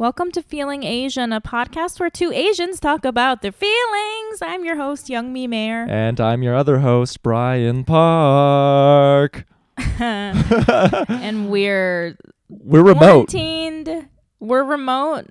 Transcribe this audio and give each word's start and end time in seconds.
Welcome 0.00 0.30
to 0.30 0.40
Feeling 0.40 0.82
Asian, 0.82 1.30
a 1.30 1.42
podcast 1.42 2.00
where 2.00 2.08
two 2.08 2.32
Asians 2.32 2.80
talk 2.80 3.04
about 3.04 3.42
their 3.42 3.52
feelings. 3.52 4.40
I'm 4.40 4.64
your 4.64 4.76
host, 4.76 5.08
Youngmi 5.08 5.46
Mayer. 5.46 5.86
And 5.90 6.18
I'm 6.18 6.42
your 6.42 6.54
other 6.54 6.78
host, 6.78 7.22
Brian 7.22 7.84
Park. 7.84 9.44
and 9.98 11.50
we're 11.50 12.16
We're 12.48 12.82
remote. 12.82 13.28
quarantined. 13.28 14.08
We're 14.38 14.64
remote. 14.64 15.26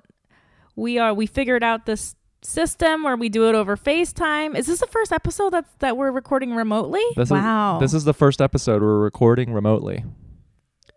We 0.76 0.98
are 0.98 1.12
we 1.14 1.26
figured 1.26 1.64
out 1.64 1.86
this 1.86 2.14
system 2.42 3.02
where 3.02 3.16
we 3.16 3.28
do 3.28 3.48
it 3.48 3.56
over 3.56 3.76
FaceTime. 3.76 4.56
Is 4.56 4.68
this 4.68 4.78
the 4.78 4.86
first 4.86 5.10
episode 5.10 5.50
that 5.50 5.64
that 5.80 5.96
we're 5.96 6.12
recording 6.12 6.54
remotely? 6.54 7.02
This 7.16 7.30
wow. 7.30 7.78
Is, 7.78 7.90
this 7.90 7.94
is 7.94 8.04
the 8.04 8.14
first 8.14 8.40
episode 8.40 8.82
we're 8.82 9.00
recording 9.00 9.52
remotely. 9.52 10.04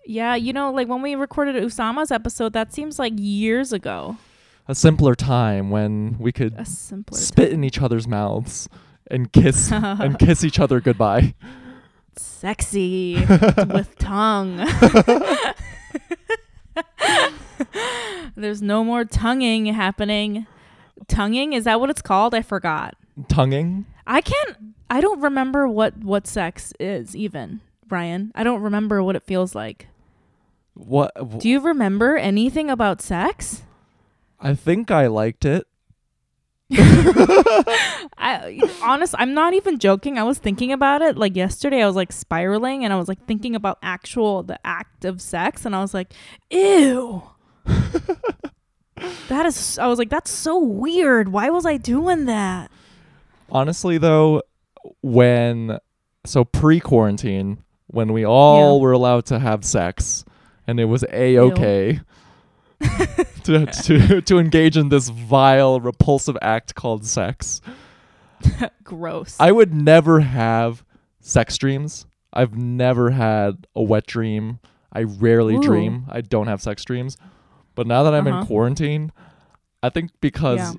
Yeah, 0.05 0.35
you 0.35 0.53
know, 0.53 0.71
like 0.71 0.87
when 0.87 1.01
we 1.01 1.15
recorded 1.15 1.55
Usama's 1.55 2.11
episode, 2.11 2.53
that 2.53 2.73
seems 2.73 2.99
like 2.99 3.13
years 3.15 3.71
ago. 3.73 4.17
A 4.67 4.75
simpler 4.75 5.15
time 5.15 5.69
when 5.69 6.17
we 6.19 6.31
could 6.31 6.53
A 6.57 6.65
simpler 6.65 7.17
spit 7.19 7.51
in 7.51 7.63
each 7.63 7.81
other's 7.81 8.07
mouths 8.07 8.69
and 9.11 9.31
kiss 9.31 9.71
and 9.71 10.17
kiss 10.17 10.43
each 10.43 10.59
other 10.59 10.79
goodbye. 10.79 11.35
sexy 12.15 13.15
with 13.67 13.97
tongue. 13.97 14.65
There's 18.35 18.61
no 18.61 18.83
more 18.83 19.05
tonguing 19.05 19.65
happening. 19.67 20.47
Tonguing 21.07 21.53
is 21.53 21.65
that 21.65 21.79
what 21.79 21.89
it's 21.89 22.01
called? 22.01 22.33
I 22.33 22.41
forgot. 22.41 22.95
Tonguing? 23.27 23.85
I 24.07 24.21
can't. 24.21 24.57
I 24.89 25.01
don't 25.01 25.19
remember 25.21 25.67
what 25.67 25.97
what 25.97 26.25
sex 26.27 26.73
is 26.79 27.15
even, 27.15 27.61
Brian. 27.85 28.31
I 28.35 28.43
don't 28.43 28.61
remember 28.61 29.03
what 29.03 29.15
it 29.15 29.23
feels 29.23 29.53
like. 29.55 29.87
What 30.75 31.39
Do 31.39 31.47
you 31.49 31.59
remember 31.59 32.17
anything 32.17 32.69
about 32.69 33.01
sex? 33.01 33.63
I 34.39 34.55
think 34.55 34.89
I 34.91 35.07
liked 35.07 35.45
it. 35.45 35.67
I 38.17 38.59
honest, 38.81 39.13
I'm 39.17 39.33
not 39.33 39.53
even 39.53 39.77
joking. 39.79 40.17
I 40.17 40.23
was 40.23 40.37
thinking 40.39 40.71
about 40.71 41.01
it 41.01 41.17
like 41.17 41.35
yesterday. 41.35 41.83
I 41.83 41.87
was 41.87 41.95
like 41.95 42.11
spiraling, 42.11 42.83
and 42.83 42.91
I 42.93 42.95
was 42.97 43.07
like 43.07 43.23
thinking 43.25 43.55
about 43.55 43.77
actual 43.83 44.43
the 44.43 44.59
act 44.65 45.05
of 45.05 45.21
sex, 45.21 45.65
and 45.65 45.75
I 45.75 45.81
was 45.81 45.93
like, 45.93 46.11
ew. 46.49 47.23
that 47.65 49.45
is. 49.45 49.77
I 49.77 49.87
was 49.87 49.99
like, 49.99 50.09
that's 50.09 50.31
so 50.31 50.57
weird. 50.57 51.29
Why 51.29 51.49
was 51.49 51.65
I 51.65 51.77
doing 51.77 52.25
that? 52.25 52.71
Honestly 53.51 53.97
though, 53.97 54.41
when 55.01 55.77
so 56.25 56.43
pre-quarantine, 56.43 57.63
when 57.87 58.13
we 58.13 58.25
all 58.25 58.77
Yeah. 58.77 58.81
were 58.81 58.91
allowed 58.93 59.25
to 59.27 59.37
have 59.39 59.63
sex 59.63 60.25
and 60.67 60.79
it 60.79 60.85
was 60.85 61.03
a 61.11 61.37
okay 61.37 61.99
to, 63.43 63.65
to 63.65 64.21
to 64.21 64.37
engage 64.39 64.77
in 64.77 64.89
this 64.89 65.09
vile 65.09 65.79
repulsive 65.79 66.37
act 66.41 66.75
called 66.75 67.05
sex. 67.05 67.61
Gross. 68.83 69.37
I 69.39 69.51
would 69.51 69.73
never 69.73 70.19
have 70.19 70.83
sex 71.21 71.57
dreams. 71.57 72.05
I've 72.33 72.57
never 72.57 73.11
had 73.11 73.67
a 73.75 73.81
wet 73.83 74.05
dream. 74.07 74.59
I 74.91 75.03
rarely 75.03 75.55
Ooh. 75.55 75.61
dream. 75.61 76.05
I 76.09 76.21
don't 76.21 76.47
have 76.47 76.61
sex 76.61 76.83
dreams. 76.83 77.17
But 77.75 77.87
now 77.87 78.03
that 78.03 78.13
I'm 78.13 78.27
Uh-huh. 78.27 78.39
in 78.41 78.45
quarantine, 78.45 79.11
I 79.81 79.89
think 79.89 80.11
because 80.19 80.59
Yeah. 80.59 80.73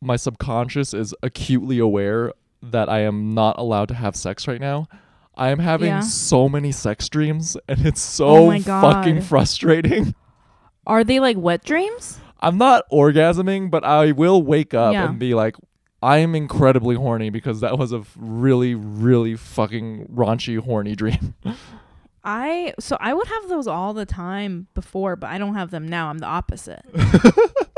my 0.00 0.16
subconscious 0.16 0.94
is 0.94 1.14
acutely 1.22 1.78
aware 1.78 2.32
that 2.62 2.88
I 2.88 3.00
am 3.00 3.34
not 3.34 3.58
allowed 3.58 3.88
to 3.88 3.94
have 3.94 4.14
sex 4.14 4.46
right 4.46 4.60
now, 4.60 4.86
I 5.34 5.50
am 5.50 5.58
having 5.58 5.88
Yeah. 5.88 6.00
so 6.00 6.48
many 6.48 6.72
sex 6.72 7.08
dreams 7.08 7.56
and 7.68 7.86
it's 7.86 8.20
Oh 8.20 8.36
so 8.36 8.46
my 8.46 8.60
fucking 8.60 9.22
frustrating. 9.22 10.14
Are 10.86 11.04
they 11.04 11.20
like 11.20 11.36
wet 11.38 11.64
dreams? 11.64 12.18
I'm 12.40 12.58
not 12.58 12.84
orgasming, 12.90 13.70
but 13.70 13.84
I 13.84 14.12
will 14.12 14.42
wake 14.42 14.74
up 14.74 14.92
Yeah. 14.92 15.08
and 15.08 15.18
be 15.18 15.32
like, 15.34 15.56
I 16.02 16.18
am 16.18 16.34
incredibly 16.34 16.96
horny 16.96 17.30
because 17.30 17.60
that 17.60 17.78
was 17.78 17.92
a 17.92 18.02
really, 18.16 18.74
really 18.74 19.36
fucking 19.36 20.08
raunchy, 20.12 20.58
horny 20.58 20.96
dream. 20.96 21.34
I 22.24 22.74
so 22.78 22.96
I 23.00 23.14
would 23.14 23.26
have 23.26 23.48
those 23.48 23.66
all 23.66 23.94
the 23.94 24.06
time 24.06 24.68
before, 24.74 25.16
but 25.16 25.30
I 25.30 25.38
don't 25.38 25.54
have 25.54 25.70
them 25.70 25.86
now. 25.88 26.08
I'm 26.08 26.18
the 26.18 26.26
opposite. 26.26 26.84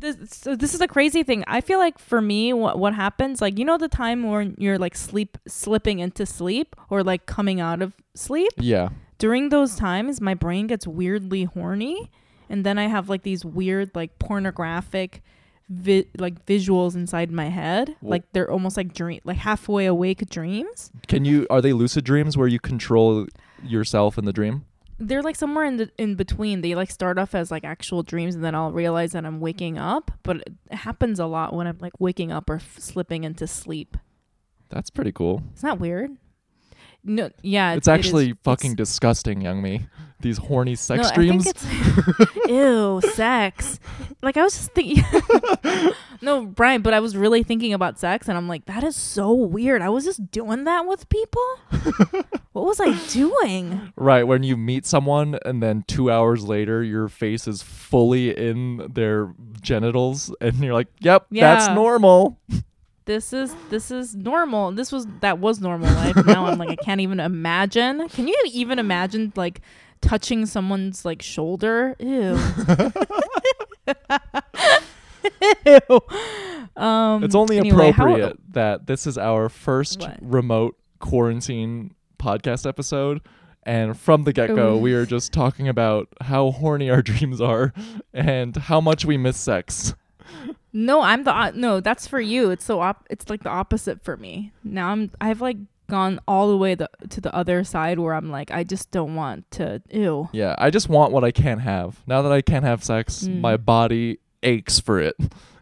this, 0.00 0.16
so 0.30 0.56
this 0.56 0.74
is 0.74 0.80
a 0.80 0.88
crazy 0.88 1.22
thing. 1.22 1.44
I 1.46 1.60
feel 1.60 1.78
like 1.78 1.98
for 1.98 2.20
me, 2.20 2.52
what 2.52 2.78
what 2.78 2.94
happens, 2.94 3.40
like 3.40 3.58
you 3.58 3.64
know, 3.64 3.78
the 3.78 3.88
time 3.88 4.22
when 4.22 4.54
you're 4.58 4.78
like 4.78 4.96
sleep 4.96 5.38
slipping 5.46 5.98
into 5.98 6.24
sleep 6.26 6.74
or 6.90 7.02
like 7.02 7.26
coming 7.26 7.60
out 7.60 7.82
of 7.82 7.92
sleep. 8.14 8.52
yeah. 8.58 8.88
During 9.18 9.48
those 9.48 9.74
times, 9.74 10.20
my 10.20 10.34
brain 10.34 10.68
gets 10.68 10.86
weirdly 10.86 11.42
horny, 11.44 12.10
and 12.48 12.64
then 12.64 12.78
I 12.78 12.86
have 12.86 13.08
like 13.08 13.22
these 13.22 13.44
weird 13.44 13.90
like 13.94 14.18
pornographic. 14.18 15.22
Vi- 15.70 16.06
like 16.16 16.46
visuals 16.46 16.94
inside 16.94 17.30
my 17.30 17.50
head 17.50 17.94
Wh- 18.00 18.04
like 18.04 18.32
they're 18.32 18.50
almost 18.50 18.78
like 18.78 18.94
dream 18.94 19.20
like 19.24 19.36
halfway 19.36 19.84
awake 19.84 20.26
dreams 20.30 20.90
Can 21.08 21.26
you, 21.26 21.46
are 21.50 21.60
they 21.60 21.74
lucid 21.74 22.04
dreams 22.04 22.38
where 22.38 22.48
you 22.48 22.58
control 22.58 23.26
yourself 23.62 24.16
in 24.16 24.24
the 24.24 24.32
dream? 24.32 24.64
They're 24.98 25.22
like 25.22 25.36
somewhere 25.36 25.64
in 25.64 25.76
the 25.76 25.90
in 25.98 26.14
between. 26.14 26.60
They 26.60 26.74
like 26.74 26.90
start 26.90 27.18
off 27.18 27.34
as 27.34 27.50
like 27.50 27.64
actual 27.64 28.02
dreams, 28.02 28.34
and 28.34 28.44
then 28.44 28.54
I'll 28.54 28.72
realize 28.72 29.12
that 29.12 29.24
I'm 29.24 29.40
waking 29.40 29.78
up. 29.78 30.10
But 30.22 30.38
it 30.38 30.54
happens 30.70 31.18
a 31.18 31.26
lot 31.26 31.54
when 31.54 31.66
I'm 31.66 31.78
like 31.80 32.00
waking 32.00 32.32
up 32.32 32.50
or 32.50 32.56
f- 32.56 32.78
slipping 32.78 33.24
into 33.24 33.46
sleep. 33.46 33.96
That's 34.68 34.90
pretty 34.90 35.12
cool. 35.12 35.42
Isn't 35.54 35.68
that 35.68 35.80
weird? 35.80 36.16
No, 37.04 37.30
yeah, 37.42 37.72
It's 37.74 37.88
it 37.88 37.92
actually 37.92 38.30
is- 38.30 38.36
fucking 38.42 38.72
it's- 38.72 38.88
disgusting, 38.88 39.40
Youngmi. 39.42 39.88
These 40.20 40.38
horny 40.38 40.74
sex 40.74 41.10
no, 41.10 41.14
dreams. 41.14 41.46
I 41.46 41.52
think 41.52 42.20
it's 42.20 42.46
ew 42.48 43.00
sex. 43.14 43.78
Like 44.20 44.36
I 44.36 44.42
was 44.42 44.52
just 44.52 44.72
thinking. 44.72 45.04
no, 46.22 46.44
Brian, 46.44 46.82
but 46.82 46.92
I 46.92 46.98
was 46.98 47.16
really 47.16 47.44
thinking 47.44 47.72
about 47.72 48.00
sex, 48.00 48.26
and 48.28 48.36
I'm 48.36 48.48
like, 48.48 48.64
that 48.66 48.82
is 48.82 48.96
so 48.96 49.32
weird. 49.32 49.80
I 49.80 49.90
was 49.90 50.04
just 50.04 50.32
doing 50.32 50.64
that 50.64 50.88
with 50.88 51.08
people. 51.08 51.44
what 52.52 52.64
was 52.64 52.80
I 52.80 52.98
doing? 53.10 53.92
Right, 53.94 54.24
when 54.24 54.42
you 54.42 54.56
meet 54.56 54.86
someone 54.86 55.38
and 55.44 55.62
then 55.62 55.84
two 55.86 56.10
hours 56.10 56.42
later 56.42 56.82
your 56.82 57.06
face 57.06 57.46
is 57.46 57.62
fully 57.62 58.36
in 58.36 58.88
their 58.92 59.32
genitals 59.60 60.34
and 60.40 60.56
you're 60.58 60.74
like, 60.74 60.88
Yep, 60.98 61.26
that's 61.30 61.72
normal. 61.72 62.40
This 63.08 63.32
is 63.32 63.54
this 63.70 63.90
is 63.90 64.14
normal. 64.14 64.70
This 64.70 64.92
was 64.92 65.06
that 65.22 65.38
was 65.40 65.60
normal 65.60 65.90
life. 65.94 66.14
Now 66.26 66.46
I'm 66.46 66.58
like 66.58 66.68
I 66.68 66.76
can't 66.84 67.00
even 67.00 67.18
imagine. 67.18 68.06
Can 68.10 68.28
you 68.28 68.36
even 68.52 68.78
imagine 68.78 69.32
like 69.34 69.62
touching 70.02 70.44
someone's 70.46 71.04
like 71.04 71.22
shoulder? 71.22 71.96
Ew. 71.98 72.38
Ew. 75.66 76.00
Um, 76.82 77.24
It's 77.24 77.34
only 77.34 77.58
anyway, 77.58 77.90
how- 77.90 78.04
appropriate 78.04 78.36
that 78.52 78.86
this 78.86 79.06
is 79.06 79.18
our 79.18 79.48
first 79.48 80.00
What? 80.00 80.18
remote 80.20 80.76
quarantine 81.00 81.94
podcast 82.18 82.66
episode. 82.68 83.20
And 83.64 83.98
from 83.98 84.24
the 84.24 84.32
get 84.32 84.48
go, 84.54 84.76
we 84.78 84.94
are 84.94 85.04
just 85.04 85.32
talking 85.32 85.68
about 85.68 86.08
how 86.22 86.52
horny 86.52 86.88
our 86.90 87.02
dreams 87.02 87.40
are 87.40 87.72
and 88.14 88.56
how 88.56 88.80
much 88.80 89.04
we 89.04 89.16
miss 89.18 89.36
sex. 89.36 89.94
No, 90.72 91.00
I'm 91.02 91.24
the 91.24 91.34
o- 91.34 91.50
no. 91.54 91.80
That's 91.80 92.06
for 92.06 92.20
you. 92.20 92.50
It's 92.50 92.64
so 92.64 92.80
op- 92.80 93.06
It's 93.10 93.28
like 93.30 93.42
the 93.42 93.50
opposite 93.50 94.02
for 94.04 94.16
me. 94.16 94.52
Now 94.64 94.88
I'm 94.90 95.10
I've 95.20 95.40
like 95.40 95.56
gone 95.90 96.20
all 96.28 96.48
the 96.50 96.56
way 96.56 96.74
the, 96.74 96.88
to 97.08 97.20
the 97.20 97.34
other 97.34 97.64
side 97.64 97.98
where 97.98 98.12
I'm 98.14 98.30
like 98.30 98.50
I 98.50 98.62
just 98.64 98.90
don't 98.90 99.14
want 99.14 99.50
to. 99.52 99.80
Ew. 99.90 100.28
Yeah, 100.32 100.54
I 100.58 100.70
just 100.70 100.88
want 100.88 101.12
what 101.12 101.24
I 101.24 101.30
can't 101.30 101.60
have. 101.62 102.00
Now 102.06 102.22
that 102.22 102.32
I 102.32 102.42
can't 102.42 102.64
have 102.64 102.84
sex, 102.84 103.24
Mm. 103.24 103.40
my 103.40 103.56
body 103.56 104.18
aches 104.42 104.78
for 104.80 105.00
it. 105.00 105.14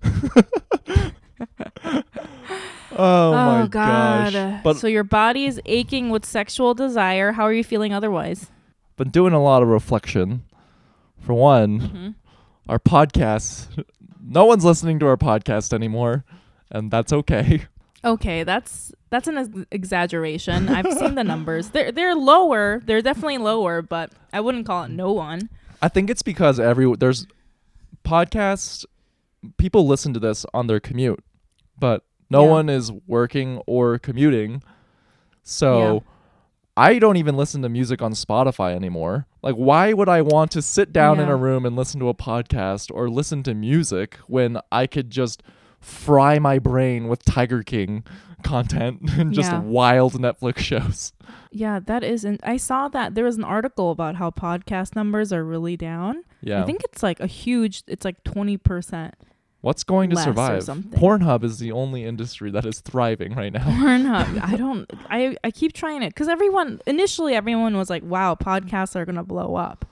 oh, 2.99 3.33
my 3.33 3.67
gosh. 3.71 4.33
But 4.63 4.77
so 4.77 4.87
your 4.87 5.05
body 5.05 5.47
is 5.47 5.61
aching 5.67 6.11
with 6.11 6.25
sexual 6.25 6.75
desire. 6.75 7.33
How 7.33 7.45
are 7.45 7.53
you 7.53 7.65
feeling 7.65 7.93
otherwise? 7.93 8.51
been 8.97 9.11
doing 9.11 9.35
a 9.35 9.43
lot 9.43 9.63
of 9.63 9.69
reflection. 9.69 10.43
For 11.21 11.35
one, 11.35 11.81
Mhm. 11.81 12.15
Our 12.69 12.79
podcasts. 12.79 13.67
no 14.23 14.45
one's 14.45 14.65
listening 14.65 14.99
to 15.01 15.07
our 15.07 15.17
podcast 15.17 15.73
anymore, 15.73 16.25
and 16.71 16.91
that's 16.91 17.13
okay. 17.13 17.65
Okay, 18.05 18.45
that's 18.45 18.93
that's 19.11 19.27
an 19.27 19.39
ex- 19.39 19.67
exaggeration. 19.73 20.69
I've 20.69 20.93
seen 20.93 21.17
the 21.17 21.25
numbers. 21.25 21.71
They're 21.71 21.91
they're 21.91 22.15
lower. 22.15 22.81
They're 22.85 23.03
definitely 23.03 23.39
lower, 23.39 23.83
but 23.83 24.13
I 24.33 24.41
wouldn't 24.41 24.65
call 24.67 24.85
it 24.85 24.91
no 24.91 25.11
one. 25.13 25.49
I 25.83 25.89
think 25.89 26.09
it's 26.11 26.23
because 26.23 26.61
every 26.61 26.95
there's 26.97 27.27
podcasts 28.05 28.85
people 29.57 29.87
listen 29.87 30.13
to 30.15 30.21
this 30.21 30.47
on 30.55 30.67
their 30.67 30.79
commute, 30.81 31.23
but 31.79 32.05
no 32.31 32.45
Yeah. 32.45 32.51
one 32.51 32.69
is 32.69 32.93
working 33.07 33.59
or 33.67 33.99
commuting. 33.99 34.63
So 35.43 35.79
Yeah. 35.79 36.01
I 36.77 36.99
don't 36.99 37.17
even 37.17 37.37
listen 37.37 37.63
to 37.63 37.69
music 37.69 38.03
on 38.03 38.13
Spotify 38.13 38.75
anymore. 38.75 39.27
Like 39.43 39.55
why 39.55 39.93
would 39.93 40.09
I 40.09 40.23
want 40.23 40.51
to 40.53 40.63
sit 40.63 40.93
down 40.93 41.19
in 41.21 41.29
a 41.29 41.37
room 41.37 41.65
and 41.65 41.75
listen 41.77 42.01
to 42.01 42.09
a 42.09 42.15
podcast 42.15 42.91
or 42.95 43.09
listen 43.09 43.43
to 43.45 43.55
music 43.55 44.17
when 44.27 44.59
I 44.71 44.87
could 44.87 45.11
just 45.11 45.43
fry 45.81 46.39
my 46.39 46.59
brain 46.59 47.09
with 47.09 47.25
Tiger 47.25 47.63
King 47.63 48.05
content 48.43 49.01
and 49.19 49.33
just 49.33 49.51
Yeah. 49.51 49.61
wild 49.61 50.15
Netflix 50.15 50.59
shows. 50.59 51.13
Yeah, 51.51 51.81
that 51.87 52.05
is. 52.05 52.25
And 52.25 52.39
I 52.43 52.57
saw 52.59 52.89
that 52.89 53.15
there 53.15 53.25
was 53.25 53.37
an 53.37 53.45
article 53.45 53.91
about 53.91 54.17
how 54.17 54.31
podcast 54.31 54.95
numbers 54.95 55.33
are 55.33 55.45
really 55.45 55.77
down. 55.77 56.25
Yeah. 56.43 56.63
I 56.63 56.67
think 56.67 56.83
it's 56.85 57.03
like 57.03 57.21
a 57.21 57.27
huge. 57.27 57.83
It's 57.87 58.05
like 58.05 58.23
twenty 58.25 58.57
percent. 58.59 59.15
What's 59.63 59.85
going 59.85 60.11
to 60.11 60.17
less 60.17 60.27
or 60.27 60.31
survive? 60.31 60.63
something. 60.63 61.01
Pornhub 61.01 61.43
is 61.43 61.59
the 61.59 61.73
only 61.73 62.05
industry 62.05 62.51
that 62.53 62.65
is 62.65 62.81
thriving 62.81 63.35
right 63.35 63.53
now. 63.53 63.65
Pornhub. 63.65 64.43
I 64.43 64.57
don't. 64.57 64.91
I 65.11 65.37
I 65.43 65.51
keep 65.51 65.73
trying 65.73 66.03
it 66.03 66.11
because 66.11 66.29
everyone 66.29 66.81
initially 66.87 67.35
everyone 67.35 67.77
was 67.77 67.91
like, 67.91 68.05
"Wow, 68.05 68.37
podcasts 68.37 68.95
are 68.95 69.05
gonna 69.05 69.25
blow 69.25 69.57
up." 69.57 69.85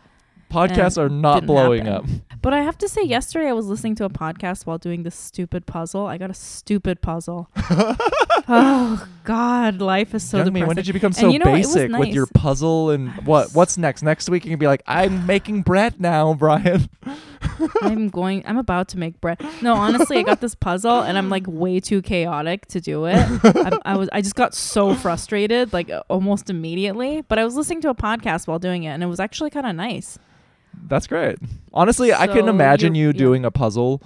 Podcasts 0.55 0.97
are 0.97 1.09
not 1.09 1.41
didn't 1.41 1.47
blowing 1.49 1.87
happen. 1.87 2.23
But 2.41 2.53
I 2.53 2.63
have 2.63 2.79
to 2.79 2.89
say, 2.89 3.03
yesterday 3.03 3.49
I 3.49 3.53
was 3.53 3.67
listening 3.67 3.97
to 3.97 4.05
a 4.05 4.09
podcast 4.11 4.67
while 4.67 4.79
doing 4.79 5.03
this 5.03 5.17
stupid 5.17 5.67
puzzle. 5.67 6.07
I 6.07 6.17
got 6.17 6.31
a 6.31 6.35
stupid 6.35 7.01
puzzle. 7.01 7.49
oh 7.57 9.09
God, 9.25 9.81
life 9.81 10.15
is 10.15 10.23
so 10.23 10.39
Youngmi, 10.39 10.45
depressing. 10.45 10.67
when 10.69 10.77
did 10.77 10.87
you 10.87 10.93
become 10.93 11.13
so 11.13 11.29
you 11.29 11.41
know 11.41 11.51
what? 11.51 11.61
It 11.61 11.67
was 11.67 11.75
basic 11.75 11.99
with 11.99 12.09
your 12.11 12.27
puzzle 12.27 12.91
and 12.91 13.11
what? 13.27 13.53
What's 13.55 13.77
next? 13.79 14.03
Next 14.03 14.29
week 14.29 14.45
you 14.45 14.51
can 14.51 14.59
be 14.61 14.67
like, 14.67 14.83
I'm 14.87 15.27
making 15.27 15.63
bread 15.63 16.01
now, 16.01 16.35
Brian. 16.35 16.89
I'm 17.83 18.09
going. 18.09 18.43
I'm 18.47 18.59
about 18.59 18.89
to 18.89 18.99
make 18.99 19.21
bread. 19.21 19.41
No, 19.63 19.75
honestly, 19.75 20.19
I 20.19 20.23
got 20.23 20.41
this 20.41 20.55
puzzle 20.55 21.01
and 21.03 21.17
I'm 21.19 21.29
like 21.31 21.45
way 21.47 21.81
too 21.81 22.03
chaotic 22.03 22.67
to 22.67 22.81
do 22.81 23.07
it. 23.07 23.17
I'm, 23.45 23.81
I 23.85 23.97
was. 23.97 24.09
I 24.13 24.21
just 24.21 24.35
got 24.35 24.55
so 24.55 24.95
frustrated, 24.95 25.73
like 25.73 25.91
almost 26.09 26.51
immediately. 26.51 27.23
But 27.23 27.39
I 27.39 27.45
was 27.45 27.57
listening 27.57 27.81
to 27.83 27.91
a 27.91 27.95
podcast 27.95 28.47
while 28.47 28.59
doing 28.59 28.85
it, 28.85 28.91
and 28.91 29.03
it 29.03 29.07
was 29.07 29.21
actually 29.21 29.51
kind 29.51 29.67
of 29.67 29.75
nice. 29.77 30.19
That's 30.87 31.07
great. 31.07 31.39
Honestly, 31.73 32.13
I 32.13 32.27
can 32.27 32.45
So 32.45 32.49
imagine 32.49 32.95
you 32.95 33.09
yeah. 33.09 33.13
doing 33.13 33.45
a 33.45 33.51
puzzle 33.51 34.03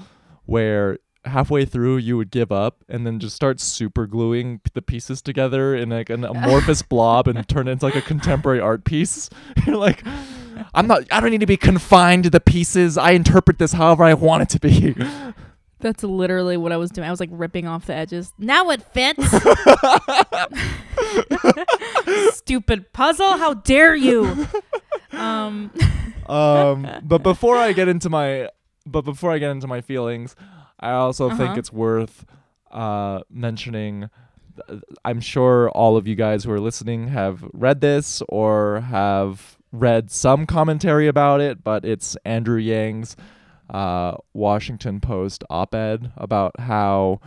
where 0.47 0.99
halfway 1.25 1.65
through 1.65 1.99
you 1.99 2.17
would 2.17 2.31
give 2.31 2.51
up 2.51 2.85
and 2.89 3.07
then 3.07 3.19
just 3.19 3.37
start 3.37 3.61
super 3.61 4.07
gluing 4.07 4.61
the 4.75 4.83
pieces 4.83 5.21
together 5.21 5.75
in 5.75 5.91
like 5.91 6.11
an 6.11 6.25
amorphous 6.25 6.83
blob 6.83 7.29
and 7.29 7.47
turn 7.49 7.69
it 7.69 7.73
into 7.73 7.85
like 7.85 7.97
a 7.97 8.01
contemporary 8.03 8.61
art 8.61 8.85
piece. 8.85 9.29
You're 9.67 9.77
like, 9.77 10.03
I'm 10.75 10.87
not. 10.87 11.05
I 11.11 11.21
don't 11.21 11.31
need 11.31 11.41
to 11.41 11.47
be 11.47 11.57
confined 11.57 12.25
to 12.25 12.31
the 12.31 12.41
pieces. 12.41 12.99
I 12.99 13.13
interpret 13.13 13.59
this 13.59 13.73
however 13.73 14.05
I 14.05 14.15
want 14.15 14.43
it 14.43 14.49
to 14.51 14.61
be. 14.61 14.95
That's 15.81 16.03
literally 16.03 16.57
what 16.57 16.73
I 16.73 16.77
was 16.77 16.91
doing. 16.91 17.07
I 17.07 17.11
was 17.13 17.21
like 17.21 17.29
ripping 17.33 17.69
off 17.69 17.87
the 17.87 17.95
edges. 17.95 18.33
Now 18.37 18.71
it 18.71 18.83
fits. 18.83 19.31
Stupid 22.37 22.93
puzzle! 22.93 23.37
How 23.39 23.55
dare 23.55 23.95
you? 23.95 24.47
Um. 25.13 25.71
um 26.29 26.87
but 27.05 27.23
before 27.23 27.57
i 27.57 27.73
get 27.73 27.89
into 27.89 28.11
my 28.11 28.51
but 28.85 29.01
before 29.01 29.33
i 29.33 29.39
get 29.39 29.51
into 29.51 29.67
my 29.67 29.81
feelings 29.81 30.37
i 30.79 30.91
also 30.91 31.31
think 31.31 31.41
Uh-huh. 31.41 31.55
it's 31.59 31.73
worth 31.73 32.27
uh 32.71 33.21
mentioning 33.31 34.11
i'm 35.07 35.21
sure 35.23 35.71
all 35.71 35.97
of 35.97 36.07
you 36.07 36.15
guys 36.15 36.45
who 36.45 36.53
are 36.53 36.61
listening 36.61 37.09
have 37.09 37.43
read 37.55 37.81
this 37.81 38.21
or 38.29 38.81
have 38.81 39.57
read 39.73 40.11
some 40.11 40.47
commentary 40.47 41.07
about 41.09 41.41
it 41.41 41.63
but 41.63 41.85
it's 41.85 42.17
andrew 42.25 42.59
yang's 42.59 43.17
uh 43.71 44.15
washington 44.33 44.99
post 45.01 45.45
op-ed 45.51 46.11
about 46.17 46.59
how 46.59 47.21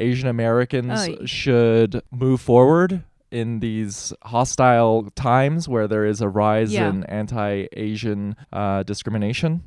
asian 0.00 0.28
americans 0.28 0.90
Oh, 0.92 1.16
y- 1.20 1.24
should 1.26 2.02
move 2.10 2.40
forward 2.40 3.04
in 3.30 3.60
these 3.60 4.12
hostile 4.22 5.10
times 5.16 5.68
where 5.68 5.86
there 5.88 6.04
is 6.04 6.20
a 6.20 6.28
rise 6.28 6.72
Yeah. 6.72 6.88
in 6.88 7.02
anti-Asian 7.04 8.36
uh, 8.52 8.84
discrimination, 8.84 9.64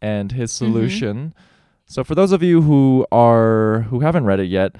and 0.00 0.32
his 0.32 0.50
Mm-hmm. 0.52 0.64
solution. 0.72 1.34
So, 1.84 2.02
for 2.02 2.14
those 2.14 2.32
of 2.32 2.42
you 2.42 2.62
who 2.62 3.06
are 3.12 3.80
who 3.90 4.00
haven't 4.00 4.24
read 4.24 4.40
it 4.40 4.46
yet, 4.46 4.76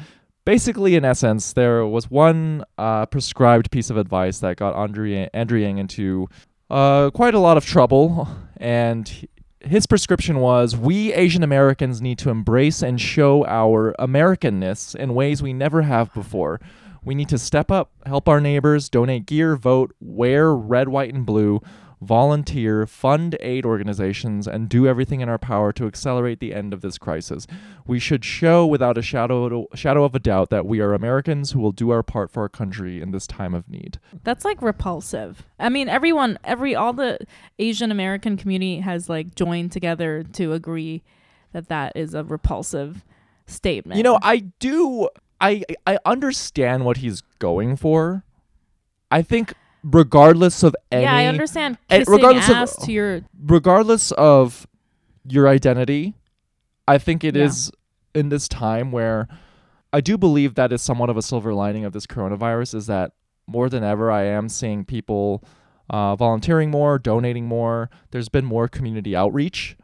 basically, 0.46 0.94
in 0.96 1.05
essence, 1.05 1.53
there 1.53 1.85
was 1.85 2.11
one 2.11 2.64
uh, 2.79 3.05
prescribed 3.06 3.70
piece 3.70 3.91
of 3.91 3.99
advice 3.99 4.38
that 4.41 4.56
got 4.56 4.75
Andrew 4.75 5.26
Andrew 5.35 5.58
Yang 5.58 5.79
into 5.79 6.29
uh, 6.70 7.11
quite 7.11 7.34
a 7.34 7.38
lot 7.38 7.56
of 7.56 7.64
trouble, 7.67 8.28
and 8.56 9.28
his 9.61 9.87
prescription 9.87 10.38
was 10.38 10.76
we 10.76 11.12
Asian 11.12 11.43
Americans 11.43 12.00
need 12.00 12.19
to 12.19 12.31
embrace 12.31 12.82
and 12.82 13.00
show 13.00 13.44
our 13.46 13.94
Americanness 13.99 14.94
in 14.94 15.14
ways 15.14 15.43
we 15.43 15.52
never 15.52 15.82
have 15.82 16.12
before. 16.14 16.61
We 17.02 17.14
need 17.14 17.28
to 17.31 17.38
step 17.38 17.70
up, 17.70 17.90
help 18.06 18.28
our 18.28 18.40
neighbors, 18.40 18.88
donate 18.88 19.26
gear, 19.26 19.56
vote, 19.56 19.94
wear 20.00 20.55
red, 20.55 20.88
white, 20.88 21.14
and 21.14 21.25
blue, 21.25 21.61
volunteer, 22.00 22.87
fund 22.87 23.37
aid 23.41 23.67
organizations, 23.67 24.47
and 24.47 24.69
do 24.69 24.87
everything 24.87 25.20
in 25.20 25.29
our 25.29 25.38
power 25.38 25.73
to 25.73 25.87
accelerate 25.87 26.41
the 26.41 26.55
end 26.55 26.73
of 26.73 26.81
this 26.81 26.97
crisis. 26.99 27.47
We 27.87 27.99
should 27.99 28.25
show 28.25 28.67
without 28.67 28.97
a 28.97 29.02
shadow, 29.02 29.67
shadow 29.75 30.05
of 30.05 30.14
a 30.14 30.19
doubt 30.19 30.50
that 30.50 30.67
we 30.67 30.81
are 30.81 30.94
Americans 30.94 31.52
who 31.52 31.61
will 31.61 31.73
do 31.73 31.91
our 31.91 32.02
part 32.02 32.31
for 32.31 32.43
our 32.43 32.49
country 32.49 33.02
in 33.02 33.11
this 33.11 33.26
time 33.26 33.55
of 33.55 33.69
need. 33.69 33.99
That's 34.25 34.44
like 34.44 34.62
repulsive. 34.62 35.47
I 35.58 35.69
mean, 35.69 35.88
everyone, 35.88 36.38
every 36.44 36.75
all 36.75 36.93
the 36.93 37.19
Asian 37.58 37.91
American 37.91 38.37
community 38.37 38.81
has 38.81 39.08
like 39.08 39.35
joined 39.35 39.73
together 39.73 40.23
to 40.35 40.53
agree 40.53 41.03
that 41.53 41.69
that 41.69 41.93
is 41.96 42.14
a 42.14 42.25
repulsive 42.25 43.05
statement. 43.46 43.99
You 43.99 44.05
know, 44.05 44.19
I 44.23 44.38
do 44.58 45.08
I 45.41 45.64
I 45.87 45.99
understand 46.05 46.85
what 46.85 46.99
he's 46.99 47.23
going 47.38 47.76
for. 47.76 48.25
I 49.11 49.23
think 49.23 49.55
regardless 49.82 50.62
of 50.62 50.75
any 50.93 51.03
yeah, 51.03 51.15
I 51.15 51.27
understand 51.27 51.79
kissing 51.88 52.12
regardless 52.12 52.49
of- 52.79 52.85
to 52.87 52.93
your 52.93 53.23
regardless 53.47 54.12
of 54.12 54.67
your 55.27 55.49
identity, 55.49 56.15
I 56.88 56.99
think 56.99 57.25
it 57.25 57.37
is 57.37 57.71
Yeah. 58.15 58.21
in 58.21 58.29
this 58.29 58.49
time 58.49 58.91
where 58.93 59.29
I 59.93 60.00
do 60.00 60.17
believe 60.17 60.55
that 60.55 60.73
is 60.73 60.82
somewhat 60.82 61.11
of 61.11 61.17
a 61.17 61.23
silver 61.23 61.53
lining 61.55 61.85
of 61.85 61.93
this 61.93 62.06
coronavirus 62.06 62.75
is 62.75 62.87
that 62.87 63.12
more 63.47 63.69
than 63.69 63.82
ever 63.82 64.11
I 64.11 64.25
am 64.25 64.49
seeing 64.49 64.85
people 64.85 65.43
uh, 65.88 66.15
volunteering 66.15 66.71
more, 66.71 67.00
donating 67.00 67.47
more. 67.47 67.91
There's 68.12 68.29
been 68.29 68.44
more 68.44 68.69
community 68.69 69.17
outreach, 69.17 69.77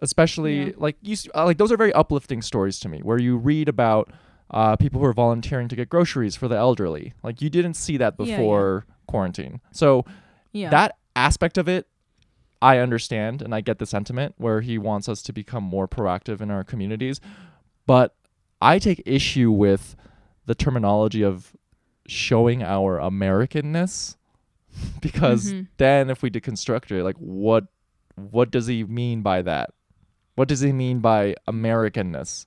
especially 0.00 0.66
Yeah. 0.68 0.72
like 0.76 0.96
you 1.02 1.16
uh, 1.34 1.44
like 1.44 1.58
those 1.58 1.70
are 1.72 1.76
very 1.76 1.92
uplifting 1.92 2.42
stories 2.42 2.78
to 2.80 2.88
me 2.88 3.00
where 3.02 3.18
you 3.18 3.36
read 3.36 3.68
about 3.68 4.10
uh, 4.50 4.76
people 4.76 5.00
who 5.00 5.06
are 5.06 5.12
volunteering 5.12 5.68
to 5.68 5.76
get 5.76 5.88
groceries 5.88 6.34
for 6.34 6.48
the 6.48 6.56
elderly. 6.56 7.12
Like 7.22 7.42
you 7.42 7.50
didn't 7.50 7.74
see 7.74 7.96
that 7.98 8.14
Yeah, 8.18 8.24
yeah. 8.26 8.36
Quarantine. 9.08 9.60
So 9.72 10.04
yeah. 10.52 10.70
that 10.70 10.96
aspect 11.16 11.58
of 11.58 11.68
it 11.68 11.86
i 12.62 12.78
understand 12.78 13.42
and 13.42 13.52
i 13.54 13.60
get 13.60 13.78
the 13.80 13.86
sentiment 13.86 14.34
where 14.38 14.60
he 14.60 14.78
wants 14.78 15.08
us 15.08 15.20
to 15.22 15.32
become 15.32 15.62
more 15.64 15.86
proactive 15.88 16.40
in 16.40 16.48
our 16.50 16.62
communities 16.64 17.20
but 17.86 18.14
i 18.60 18.78
take 18.78 19.02
issue 19.04 19.50
with 19.50 19.94
the 20.46 20.54
terminology 20.54 21.22
of 21.22 21.56
showing 22.06 22.62
our 22.62 22.98
americanness 22.98 24.16
because 25.00 25.52
Mhm. 25.52 25.66
then 25.76 26.08
if 26.10 26.22
we 26.22 26.30
deconstruct 26.30 26.90
it 26.92 27.02
like 27.04 27.16
what 27.16 27.64
what 28.14 28.50
does 28.52 28.66
he 28.68 28.84
mean 28.84 29.22
by 29.22 29.42
that 29.42 29.70
what 30.36 30.46
does 30.48 30.60
he 30.60 30.72
mean 30.72 31.00
by 31.00 31.34
americanness 31.48 32.46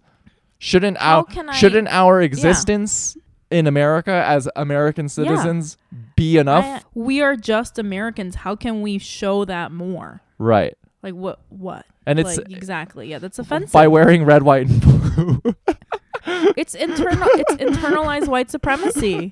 shouldn't 0.59 0.97
How 0.97 1.25
our 1.38 1.50
I- 1.50 1.53
shouldn't 1.55 1.88
our 1.89 2.21
existence 2.21 3.17
in 3.51 3.67
america 3.67 4.24
as 4.25 4.48
american 4.55 5.08
citizens 5.10 5.77
be 6.15 6.38
enough 6.38 6.65
I- 6.65 6.81
we 6.93 7.22
are 7.22 7.36
just 7.36 7.77
Americans. 7.79 8.36
How 8.36 8.55
can 8.55 8.81
we 8.81 8.98
show 8.98 9.46
that 9.46 9.72
more? 9.72 10.22
right 10.38 10.75
Like 11.03 11.13
what? 11.13 11.39
What? 11.50 11.86
and 12.05 12.20
it's 12.20 12.38
like 12.38 12.51
exactly. 12.51 13.10
Yeah, 13.10 13.20
that's 13.20 13.38
offensive. 13.39 13.72
by 13.72 13.88
wearing 13.88 14.24
red, 14.25 14.43
white, 14.43 14.67
and 14.67 14.81
blue. 14.81 15.41
it's 16.58 16.75
internal. 16.75 17.27
it's 17.34 17.53
internalized 17.55 18.27
white 18.27 18.50
supremacy. 18.51 19.31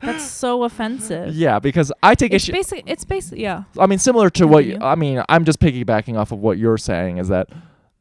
That's 0.00 0.24
so 0.30 0.64
offensive. 0.64 1.34
yeah, 1.34 1.58
because 1.58 1.92
I 2.02 2.14
take 2.14 2.32
It's 2.32 2.44
issue. 2.44 2.52
basic. 2.52 2.84
It's 2.86 3.04
basically 3.04 3.42
Yeah. 3.42 3.64
I 3.78 3.86
mean, 3.86 3.98
similar 3.98 4.28
to 4.30 4.46
what 4.46 4.64
you, 4.64 4.72
Continue. 4.72 4.86
I 4.88 4.94
mean, 4.94 5.22
I'm 5.28 5.44
just 5.44 5.58
piggybacking 5.60 6.18
off 6.18 6.32
of 6.32 6.38
what 6.40 6.58
you're 6.58 6.78
saying 6.78 7.18
is 7.18 7.28
that 7.28 7.48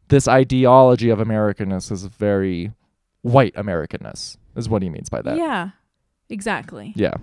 this 0.10 0.28
ideology 0.28 1.10
of 1.10 1.20
Americanness 1.20 1.92
is 1.92 2.04
very 2.06 2.72
white 3.22 3.54
Americanness. 3.56 4.38
Is 4.56 4.70
what 4.70 4.82
he 4.82 4.90
means 4.90 5.10
by 5.10 5.22
that. 5.22 5.38
Yeah. 5.38 5.70
Exactly. 6.30 6.94
Yeah. 6.96 7.14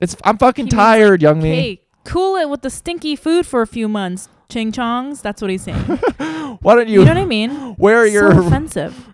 It's 0.00 0.16
I'm 0.24 0.36
fucking 0.38 0.66
He 0.66 0.70
means, 0.70 0.74
tired, 0.74 1.20
Youngmi. 1.20 1.42
Hey, 1.54 1.80
cool 2.04 2.36
it 2.36 2.48
with 2.50 2.62
the 2.62 2.70
stinky 2.70 3.16
food 3.16 3.46
for 3.46 3.62
a 3.62 3.66
few 3.66 3.88
months. 3.88 4.28
Ching 4.48 4.70
chongs. 4.72 5.22
That's 5.22 5.40
what 5.42 5.50
he's 5.50 5.62
saying. 5.62 5.78
Why 6.60 6.74
don't 6.74 6.88
You 6.88 7.00
you, 7.00 7.04
know 7.04 7.12
what 7.14 7.20
I 7.20 7.24
mean? 7.24 7.74
wear 7.78 8.06
so 8.06 8.12
your 8.12 8.30
offensive. 8.46 9.08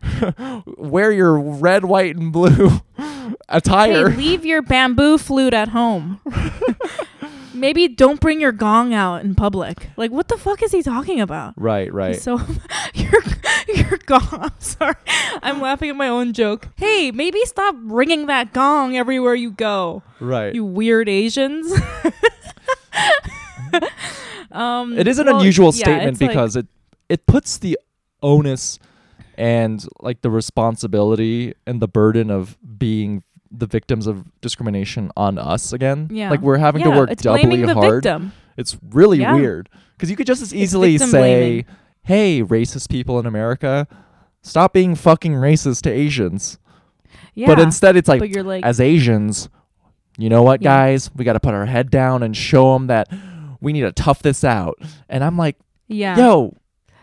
wear 0.76 1.10
your 1.12 1.38
red, 1.38 1.84
white, 1.84 2.16
and 2.16 2.32
blue 2.32 2.68
Hey, 2.98 3.34
attire? 3.48 4.10
leave 4.10 4.44
your 4.44 4.60
bamboo 4.62 5.16
flute 5.18 5.54
at 5.54 5.68
home. 5.68 6.20
Maybe 7.54 7.88
don't 7.88 8.20
bring 8.20 8.40
your 8.40 8.52
gong 8.52 8.94
out 8.94 9.24
in 9.24 9.34
public. 9.34 9.88
Like, 9.96 10.10
what 10.10 10.28
the 10.28 10.38
fuck 10.38 10.62
is 10.62 10.72
he 10.72 10.82
talking 10.82 11.20
about? 11.20 11.54
right, 11.56 11.92
right. 11.92 12.16
So 12.16 12.40
your 12.94 13.12
your 13.74 13.98
gong. 14.06 14.26
I'm 14.32 14.50
sorry, 14.58 14.94
I'm 15.42 15.60
laughing 15.60 15.90
at 15.90 15.96
my 15.96 16.08
own 16.08 16.32
joke. 16.32 16.68
Hey, 16.76 17.10
maybe 17.10 17.40
stop 17.44 17.74
ringing 17.78 18.26
that 18.26 18.52
gong 18.52 18.96
everywhere 18.96 19.34
you 19.34 19.50
go. 19.50 20.02
right. 20.20 20.54
You 20.54 20.64
weird 20.64 21.08
Asians. 21.08 21.72
um, 24.52 24.98
It 24.98 25.08
is 25.08 25.18
an 25.18 25.26
well, 25.26 25.38
unusual 25.38 25.66
yeah, 25.74 25.84
statement 25.84 26.08
it's 26.12 26.20
like- 26.20 26.30
because 26.30 26.56
it 26.56 26.66
it 27.08 27.26
puts 27.26 27.58
the 27.58 27.78
onus 28.22 28.78
and 29.36 29.84
like 30.00 30.22
the 30.22 30.30
responsibility 30.30 31.54
and 31.66 31.80
the 31.80 31.88
burden 31.88 32.30
of 32.30 32.56
being 32.78 33.22
the 33.54 33.66
victims 33.66 34.06
of 34.06 34.24
discrimination 34.40 35.10
on 35.16 35.38
us 35.38 35.72
again. 35.72 36.08
Yeah. 36.10 36.30
Like 36.30 36.40
we're 36.40 36.56
having 36.56 36.80
yeah, 36.80 36.90
to 36.92 36.96
work 36.98 37.16
doubly 37.16 37.62
hard. 37.62 38.02
victim. 38.02 38.32
It's 38.56 38.76
really 38.90 39.20
Yeah. 39.20 39.34
weird 39.34 39.68
because 39.96 40.10
you 40.10 40.16
could 40.16 40.26
just 40.26 40.42
as 40.42 40.54
easily 40.54 40.98
say, 40.98 41.10
blaming. 41.10 41.64
"Hey, 42.02 42.42
racist 42.42 42.88
people 42.88 43.18
in 43.18 43.26
America, 43.26 43.86
stop 44.40 44.72
being 44.72 44.94
fucking 44.94 45.32
racist 45.32 45.82
to 45.82 45.90
Asians." 45.90 46.58
Yeah. 47.34 47.46
But 47.48 47.60
instead, 47.60 47.96
it's 47.96 48.08
like, 48.08 48.20
like 48.36 48.64
as 48.64 48.80
Asians, 48.80 49.48
you 50.18 50.28
know 50.28 50.42
what, 50.42 50.60
Yeah. 50.62 50.70
guys? 50.70 51.10
We 51.14 51.24
got 51.24 51.32
to 51.34 51.40
put 51.40 51.54
our 51.54 51.66
head 51.66 51.90
down 51.90 52.22
and 52.22 52.36
show 52.36 52.74
them 52.74 52.86
that 52.88 53.08
we 53.60 53.72
need 53.72 53.82
to 53.82 53.92
tough 53.92 54.22
this 54.22 54.44
out. 54.44 54.78
And 55.08 55.22
I'm 55.24 55.38
like, 55.38 55.56
yeah. 55.88 56.16
yo, 56.16 56.56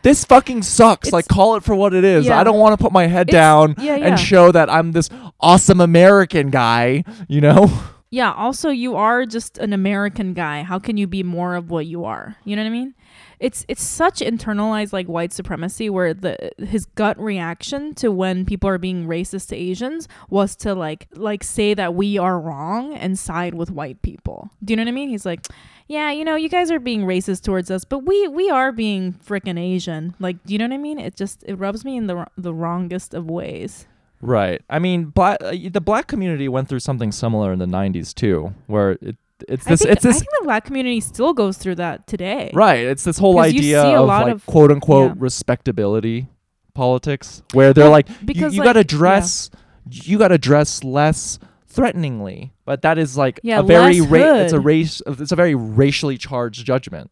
this 0.04 0.26
fucking 0.26 0.64
sucks. 0.64 1.08
It's- 1.10 1.14
like, 1.14 1.28
call 1.28 1.56
it 1.56 1.64
for 1.64 1.76
what 1.76 1.94
it 1.94 2.04
is. 2.04 2.26
Yeah. 2.26 2.40
I 2.40 2.44
don't 2.44 2.58
want 2.60 2.78
to 2.78 2.84
put 2.84 2.92
my 2.92 3.08
head 3.08 3.30
It's- 3.30 3.34
down 3.42 3.76
yeah, 3.78 3.96
yeah. 3.96 4.08
and 4.08 4.20
show 4.20 4.52
that 4.52 4.70
I'm 4.70 4.92
this 4.94 5.10
awesome 5.40 5.82
American 5.82 6.50
guy, 6.50 7.04
you 7.28 7.42
know? 7.42 7.72
Yeah, 8.12 8.34
also 8.34 8.70
you 8.70 8.96
are 8.96 9.26
just 9.28 9.60
an 9.60 9.72
American 9.72 10.34
guy. 10.34 10.64
How 10.64 10.80
can 10.80 10.98
you 10.98 11.06
be 11.06 11.22
more 11.22 11.54
of 11.54 11.70
what 11.70 11.86
you 11.86 12.06
are? 12.06 12.36
You 12.44 12.56
know 12.56 12.64
what 12.64 12.70
I 12.70 12.72
mean? 12.72 12.96
It's 13.40 13.66
it's 13.68 13.84
such 13.84 14.20
internalized 14.20 14.92
like 14.94 15.08
white 15.08 15.32
supremacy 15.32 15.92
where 15.92 16.16
the 16.16 16.52
his 16.58 16.86
gut 16.88 17.20
reaction 17.20 17.94
to 17.96 18.12
when 18.12 18.46
people 18.46 18.68
are 18.68 18.80
being 18.80 19.06
racist 19.06 19.50
to 19.50 19.56
Asians 19.56 20.08
was 20.28 20.56
to 20.58 20.74
like 20.74 21.08
like 21.14 21.44
say 21.44 21.76
that 21.76 21.94
we 21.94 22.18
are 22.18 22.40
wrong 22.40 22.96
and 22.96 23.18
side 23.18 23.54
with 23.54 23.70
white 23.70 24.02
people. 24.02 24.50
Do 24.64 24.72
you 24.72 24.78
know 24.78 24.84
what 24.84 24.90
I 24.90 24.94
mean? 24.94 25.10
He's 25.10 25.26
like, 25.26 25.46
"Yeah, 25.88 26.12
you 26.12 26.26
know, 26.26 26.36
you 26.36 26.50
guys 26.50 26.72
are 26.72 26.80
being 26.80 27.02
racist 27.04 27.44
towards 27.44 27.70
us, 27.70 27.86
but 27.86 28.00
we 28.00 28.28
we 28.28 28.50
are 28.50 28.72
being 28.72 29.14
freaking 29.14 29.60
Asian." 29.60 30.16
Like, 30.20 30.44
do 30.46 30.54
you 30.54 30.58
know 30.58 30.66
what 30.66 30.74
I 30.74 30.78
mean? 30.80 30.98
It 31.00 31.16
just 31.16 31.44
it 31.44 31.56
rubs 31.56 31.86
me 31.86 31.96
in 31.96 32.08
the 32.08 32.26
the 32.38 32.54
wrongest 32.56 33.14
of 33.14 33.30
ways. 33.30 33.86
Right. 34.22 34.62
I 34.70 34.80
mean, 34.80 35.06
black, 35.06 35.38
uh, 35.42 35.54
the 35.72 35.82
black 35.82 36.08
community 36.08 36.48
went 36.50 36.68
through 36.68 36.80
something 36.80 37.12
similar 37.12 37.54
in 37.54 37.60
the 37.60 37.66
90s 37.66 38.14
too, 38.14 38.54
where 38.68 38.92
it, 39.02 39.16
it's 39.48 39.66
I 39.66 39.70
this 39.72 39.82
think, 39.82 39.92
it's 39.94 40.06
I 40.06 40.12
think 40.12 40.26
the 40.40 40.42
black 40.44 40.66
community 40.66 41.00
still 41.00 41.34
goes 41.34 41.58
through 41.58 41.76
that 41.76 42.06
today. 42.08 42.52
right, 42.54 42.80
it's 42.80 43.04
this 43.06 43.18
whole 43.18 43.40
idea 43.40 43.82
of 43.82 44.08
like 44.08 44.34
of- 44.34 44.46
quote 44.46 44.72
unquote 44.72 45.12
yeah. 45.12 45.16
respectability 45.20 46.28
politics 46.74 47.42
where 47.54 47.74
they're 47.74 47.86
Well, 47.86 47.92
like 47.92 48.10
you, 48.10 48.16
because, 48.26 48.54
you 48.54 48.60
like, 48.60 48.66
got 48.68 48.74
to 48.74 48.80
yeah. 48.80 48.84
dress 49.00 49.50
you 49.92 50.18
got 50.18 50.28
to 50.30 50.38
dress 50.38 50.84
less 50.84 51.40
threateningly. 51.68 52.52
But 52.66 52.82
that 52.84 52.98
is 52.98 53.18
like 53.18 53.40
Yeah, 53.44 53.60
a 53.60 53.64
very 53.64 54.02
ra- 54.02 54.36
it's 54.36 54.54
a 54.54 54.60
race 54.60 55.02
it's 55.08 55.32
a 55.32 55.36
very 55.36 55.56
racially 55.56 56.18
charged 56.18 56.66
judgment. 56.66 57.12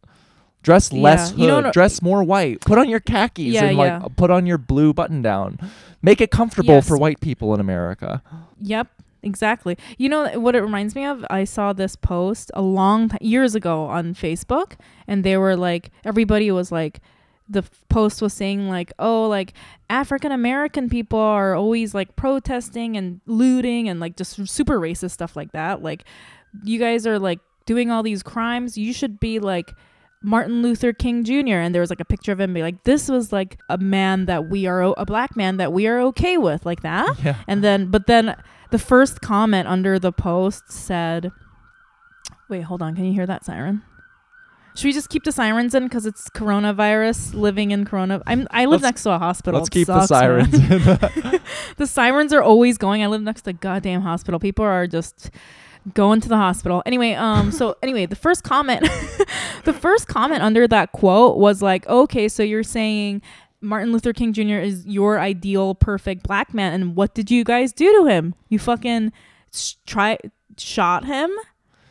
Dress 0.62 0.92
Yeah, 0.92 1.02
less 1.02 1.30
hood, 1.30 1.38
you 1.40 1.46
know 1.46 1.70
dress 1.72 2.02
more 2.02 2.22
white. 2.22 2.60
Put 2.60 2.78
on 2.78 2.88
your 2.88 3.00
khakis 3.00 3.54
Yeah, 3.54 3.64
and 3.64 3.78
like 3.78 3.88
yeah. 4.02 4.08
put 4.16 4.30
on 4.30 4.44
your 4.46 4.58
blue 4.58 4.92
button 4.92 5.22
down. 5.22 5.58
Make 6.02 6.20
it 6.20 6.30
comfortable 6.30 6.74
Yes. 6.74 6.88
for 6.88 6.96
white 6.96 7.20
people 7.20 7.54
in 7.54 7.60
America. 7.60 8.22
Yep, 8.60 8.88
exactly. 9.22 9.76
You 9.98 10.08
know 10.08 10.38
what 10.38 10.54
it 10.54 10.60
reminds 10.62 10.94
me 10.94 11.04
of? 11.04 11.24
I 11.30 11.44
saw 11.44 11.72
this 11.72 11.96
post 11.96 12.50
a 12.54 12.62
long 12.62 13.08
time, 13.10 13.18
years 13.22 13.54
ago 13.54 13.84
on 13.84 14.14
Facebook, 14.14 14.72
and 15.06 15.24
they 15.24 15.36
were 15.36 15.56
like, 15.56 15.90
everybody 16.04 16.50
was 16.50 16.70
like, 16.72 17.00
the 17.48 17.64
post 17.88 18.20
was 18.20 18.34
saying 18.34 18.68
like, 18.68 18.92
oh, 18.98 19.26
like 19.28 19.54
African 19.88 20.32
American 20.32 20.90
people 20.90 21.18
are 21.18 21.54
always 21.54 21.94
like 21.94 22.14
protesting 22.14 22.96
and 22.96 23.20
looting 23.26 23.88
and 23.88 24.00
like 24.00 24.16
just 24.16 24.46
super 24.48 24.78
racist 24.78 25.12
stuff 25.12 25.34
like 25.34 25.52
that. 25.52 25.82
Like, 25.82 26.04
you 26.64 26.78
guys 26.78 27.06
are 27.06 27.18
like 27.18 27.38
doing 27.64 27.90
all 27.90 28.02
these 28.02 28.22
crimes. 28.22 28.76
You 28.76 28.92
should 28.92 29.18
be 29.20 29.38
like. 29.38 29.72
Martin 30.22 30.62
Luther 30.62 30.92
King 30.92 31.22
Jr. 31.24 31.58
and 31.62 31.74
there 31.74 31.80
was 31.80 31.90
like 31.90 32.00
a 32.00 32.04
picture 32.04 32.32
of 32.32 32.40
him 32.40 32.52
be 32.54 32.62
like 32.62 32.82
this 32.84 33.08
was 33.08 33.32
like 33.32 33.58
a 33.68 33.78
man 33.78 34.26
that 34.26 34.48
we 34.48 34.66
are 34.66 34.82
o- 34.82 34.94
a 34.98 35.06
black 35.06 35.36
man 35.36 35.58
that 35.58 35.72
we 35.72 35.86
are 35.86 36.00
okay 36.00 36.36
with 36.36 36.66
like 36.66 36.82
that 36.82 37.08
Yeah. 37.24 37.36
and 37.46 37.62
then, 37.62 37.90
but 37.90 38.06
then 38.06 38.34
the 38.70 38.78
first 38.78 39.20
comment 39.20 39.68
under 39.68 39.98
the 39.98 40.10
post 40.12 40.70
said, 40.72 41.30
wait, 42.50 42.62
hold 42.62 42.82
on. 42.82 42.94
Can 42.96 43.04
you 43.04 43.12
hear 43.12 43.26
that 43.26 43.44
siren? 43.44 43.82
Should 44.74 44.84
we 44.86 44.92
just 44.92 45.08
keep 45.08 45.24
the 45.24 45.32
sirens 45.32 45.74
in 45.74 45.84
because 45.84 46.06
it's 46.06 46.28
coronavirus 46.30 47.34
living 47.34 47.70
in 47.72 47.84
corona? 47.84 48.22
I'm 48.26 48.46
I 48.50 48.64
live 48.66 48.82
Let's- 48.82 48.82
next 48.82 49.02
to 49.04 49.10
a 49.12 49.18
hospital. 49.18 49.60
Let's 49.60 49.68
It 49.68 49.72
keep 49.72 49.86
the 49.88 50.06
sucks, 50.06 50.10
man. 50.22 50.50
sirens 50.52 50.54
in. 51.34 51.40
the 51.78 51.86
sirens 51.86 52.32
are 52.32 52.42
always 52.42 52.78
going. 52.78 53.02
I 53.02 53.06
live 53.08 53.22
next 53.22 53.42
to 53.42 53.50
a 53.50 53.54
goddamn 53.54 54.02
hospital. 54.02 54.38
People 54.38 54.64
are 54.64 54.86
just 54.86 55.30
going 55.94 56.20
to 56.20 56.28
the 56.28 56.36
hospital. 56.36 56.82
Anyway, 56.86 57.12
um 57.12 57.50
so 57.52 57.76
anyway, 57.82 58.06
the 58.06 58.16
first 58.16 58.44
comment 58.44 58.82
the 59.64 59.72
first 59.72 60.08
comment 60.08 60.42
under 60.42 60.66
that 60.68 60.92
quote 60.92 61.38
was 61.38 61.62
like, 61.62 61.86
"Okay, 61.86 62.28
so 62.28 62.42
you're 62.42 62.62
saying 62.62 63.22
Martin 63.60 63.92
Luther 63.92 64.12
King 64.12 64.32
Jr. 64.32 64.58
is 64.58 64.86
your 64.86 65.18
ideal 65.18 65.74
perfect 65.74 66.22
black 66.22 66.54
man 66.54 66.72
and 66.72 66.96
what 66.96 67.14
did 67.14 67.30
you 67.30 67.44
guys 67.44 67.72
do 67.72 67.92
to 68.00 68.08
him? 68.08 68.34
You 68.48 68.58
fucking 68.58 69.12
sh- 69.52 69.74
try 69.86 70.18
shot 70.56 71.04
him? 71.04 71.30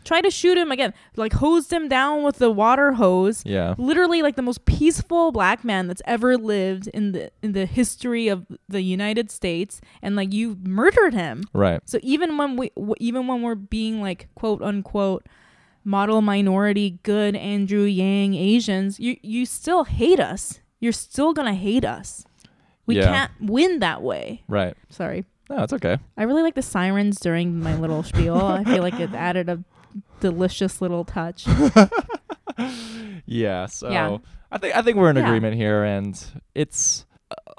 Try 0.07 0.21
to 0.21 0.31
shoot 0.31 0.57
him 0.57 0.71
again. 0.71 0.93
Like 1.15 1.33
hosed 1.33 1.71
him 1.71 1.87
down 1.89 2.23
with 2.23 2.37
the 2.37 2.49
water 2.49 2.93
hose." 2.93 3.43
yeah. 3.45 3.75
literally 3.77 4.21
like 4.21 4.35
the 4.37 4.41
most 4.41 4.63
peaceful 4.65 5.31
black 5.31 5.63
man 5.63 5.87
that's 5.87 6.01
ever 6.05 6.37
lived 6.37 6.87
in 6.87 7.11
the 7.11 7.29
in 7.43 7.51
the 7.51 7.65
history 7.65 8.27
of 8.29 8.45
the 8.69 8.81
United 8.81 9.29
States 9.29 9.81
and 10.01 10.15
like 10.15 10.33
you 10.33 10.57
murdered 10.63 11.13
him. 11.13 11.43
Right. 11.53 11.81
So 11.85 11.99
even 12.01 12.37
when 12.37 12.55
we 12.55 12.69
w- 12.75 12.95
even 12.99 13.27
when 13.27 13.41
we're 13.41 13.55
being 13.77 14.01
like 14.01 14.29
quote 14.35 14.61
unquote 14.61 15.25
model 15.83 16.21
minority 16.21 16.99
good 17.03 17.35
Andrew 17.35 17.83
Yang 17.83 18.35
Asians, 18.35 18.99
you 18.99 19.17
you 19.21 19.45
still 19.45 19.83
hate 19.83 20.19
us. 20.19 20.59
You're 20.79 20.93
still 20.93 21.33
going 21.33 21.47
to 21.47 21.53
hate 21.59 21.83
us. 21.85 22.23
We 22.85 22.95
Yeah. 22.97 23.05
can't 23.05 23.31
win 23.41 23.79
that 23.79 24.01
way. 24.01 24.43
Right. 24.47 24.75
Sorry. 24.89 25.25
No, 25.49 25.63
it's 25.63 25.73
okay. 25.73 25.97
I 26.17 26.23
really 26.23 26.43
like 26.43 26.55
the 26.55 26.61
sirens 26.61 27.19
during 27.19 27.59
my 27.59 27.75
little 27.75 28.03
spiel. 28.03 28.37
I 28.37 28.63
feel 28.63 28.83
like 28.83 28.99
it 28.99 29.13
added 29.13 29.49
a 29.49 29.63
delicious 30.19 30.81
little 30.81 31.03
touch. 31.05 31.45
Yeah. 33.25 33.65
So 33.67 33.89
Yeah. 33.89 34.17
I 34.51 34.57
think 34.57 34.75
I 34.75 34.81
think 34.81 34.97
we're 34.97 35.09
in 35.09 35.17
Yeah. 35.17 35.25
agreement 35.27 35.55
here, 35.55 35.83
and 35.83 36.19
it's 36.55 37.05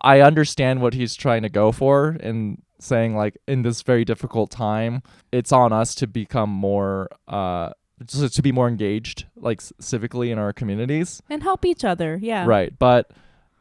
I 0.03 0.21
understand 0.21 0.81
what 0.81 0.95
he's 0.95 1.15
trying 1.15 1.43
to 1.43 1.49
go 1.49 1.73
for 1.73 2.17
and 2.21 2.63
saying 2.81 3.17
like 3.17 3.37
in 3.47 3.63
this 3.63 3.83
very 3.83 4.05
difficult 4.05 4.51
time, 4.51 5.03
it's 5.33 5.53
on 5.53 5.73
us 5.73 5.95
to 5.97 6.07
become 6.07 6.51
more 6.51 7.09
uh 7.29 7.71
just 8.07 8.35
to 8.37 8.43
be 8.43 8.53
more 8.53 8.69
engaged 8.69 9.27
like 9.37 9.61
civically 9.61 10.31
in 10.31 10.39
our 10.39 10.53
communities. 10.53 11.23
And 11.29 11.43
help 11.43 11.65
each 11.65 11.85
other. 11.85 12.19
Yeah. 12.21 12.47
Right. 12.47 12.73
But 12.79 13.11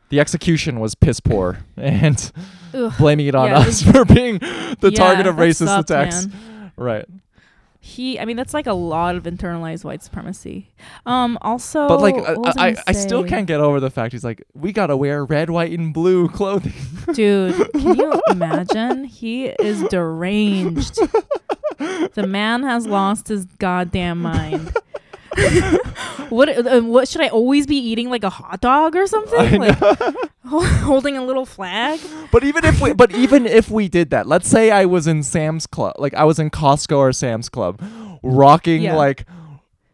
the 0.09 0.19
execution 0.21 0.79
was 0.79 0.95
piss 0.95 1.19
poor 1.19 1.59
and 1.77 2.31
Ugh. 2.73 2.93
blaming 2.97 3.27
it 3.27 3.35
on 3.35 3.49
Yeah, 3.49 3.61
it 3.61 3.67
us 3.67 3.81
for 3.91 4.05
being 4.05 4.37
the 4.39 4.91
Yeah, 4.91 4.97
target 4.97 5.27
of 5.27 5.35
racist 5.35 5.65
sucked, 5.65 5.89
attacks. 5.89 6.27
man. 6.27 6.71
Right. 6.77 7.05
He, 7.87 8.19
I 8.19 8.25
mean, 8.25 8.35
that's 8.35 8.53
like 8.53 8.67
a 8.67 8.73
lot 8.73 9.15
of 9.15 9.23
internalized 9.23 9.85
white 9.85 10.03
supremacy. 10.03 10.69
Um, 11.05 11.37
also, 11.41 11.87
But 11.87 12.01
like 12.01 12.15
what 12.37 12.59
I, 12.59 12.71
I, 12.71 12.75
I 12.87 12.91
still 12.91 13.23
can't 13.23 13.47
get 13.47 13.61
over 13.61 13.79
the 13.79 13.89
fact 13.89 14.11
he's 14.11 14.25
like, 14.25 14.43
we 14.53 14.73
gotta 14.73 14.97
wear 14.97 15.23
red, 15.23 15.49
white, 15.49 15.71
and 15.71 15.93
blue 15.93 16.27
clothing. 16.37 16.73
dude. 17.13 17.55
Can 17.71 17.95
you 17.95 18.21
imagine? 18.29 19.05
He 19.05 19.45
is 19.45 19.83
deranged. 19.83 20.95
the 21.77 22.25
man 22.27 22.63
has 22.63 22.85
lost 22.85 23.29
his 23.29 23.45
goddamn 23.45 24.21
mind. 24.21 24.75
What? 26.29 26.49
Uh, 26.49 26.81
what 26.81 27.07
should 27.07 27.21
I 27.21 27.27
always 27.29 27.67
be 27.67 27.77
eating? 27.77 28.09
Like 28.09 28.23
a 28.23 28.29
hot 28.29 28.61
dog 28.61 28.95
or 28.95 29.07
something? 29.07 29.59
Like 29.61 29.77
holding 30.45 31.17
a 31.17 31.23
little 31.25 31.45
flag? 31.45 31.99
But 32.31 32.43
even 32.43 32.65
if 32.65 32.81
we, 32.81 32.93
but 32.93 33.11
even 33.13 33.45
if 33.45 33.69
we 33.69 33.87
did 33.87 34.09
that, 34.11 34.27
let's 34.27 34.47
say 34.47 34.71
I 34.71 34.85
was 34.85 35.07
in 35.07 35.23
Sam's 35.23 35.67
Club, 35.67 35.95
like 35.99 36.13
I 36.13 36.23
was 36.23 36.39
in 36.39 36.49
Costco 36.49 36.97
or 36.97 37.13
Sam's 37.13 37.49
Club, 37.49 37.81
rocking 38.23 38.81
Yeah. 38.83 38.95
like 38.95 39.25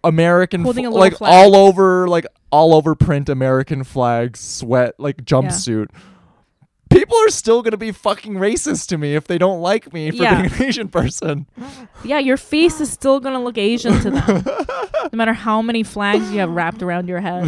American, 0.04 0.64
Holding 0.64 0.86
fl- 0.92 0.98
like 0.98 1.18
flag. 1.18 1.32
all 1.34 1.56
over, 1.56 2.08
like 2.08 2.26
all 2.52 2.74
over 2.74 2.96
print 2.96 3.30
American 3.30 3.84
flag, 3.84 4.36
sweat, 4.38 4.96
like 5.00 5.24
jumpsuit. 5.26 5.88
People 6.90 7.18
are 7.26 7.30
still 7.30 7.64
gonna 7.64 7.78
be 7.78 7.92
fucking 7.92 8.34
racist 8.36 8.88
to 8.90 9.00
me 9.00 9.16
if 9.16 9.26
they 9.26 9.40
don't 9.40 9.62
like 9.62 9.92
me 9.94 10.12
for 10.12 10.18
Yeah. 10.18 10.42
being 10.44 10.54
an 10.54 10.62
Asian 10.64 10.88
person. 10.90 11.48
Yeah, 12.04 12.20
your 12.20 12.38
face 12.38 12.80
is 12.80 12.92
still 12.92 13.20
gonna 13.20 13.42
look 13.42 13.58
Asian 13.58 14.00
to 14.02 14.12
them, 14.12 14.44
no 15.12 15.17
matter 15.17 15.33
how 15.33 15.62
many 15.62 15.83
flags 15.83 16.31
you 16.31 16.39
have 16.39 16.50
wrapped 16.50 16.81
around 16.81 17.07
your 17.07 17.19
head. 17.19 17.43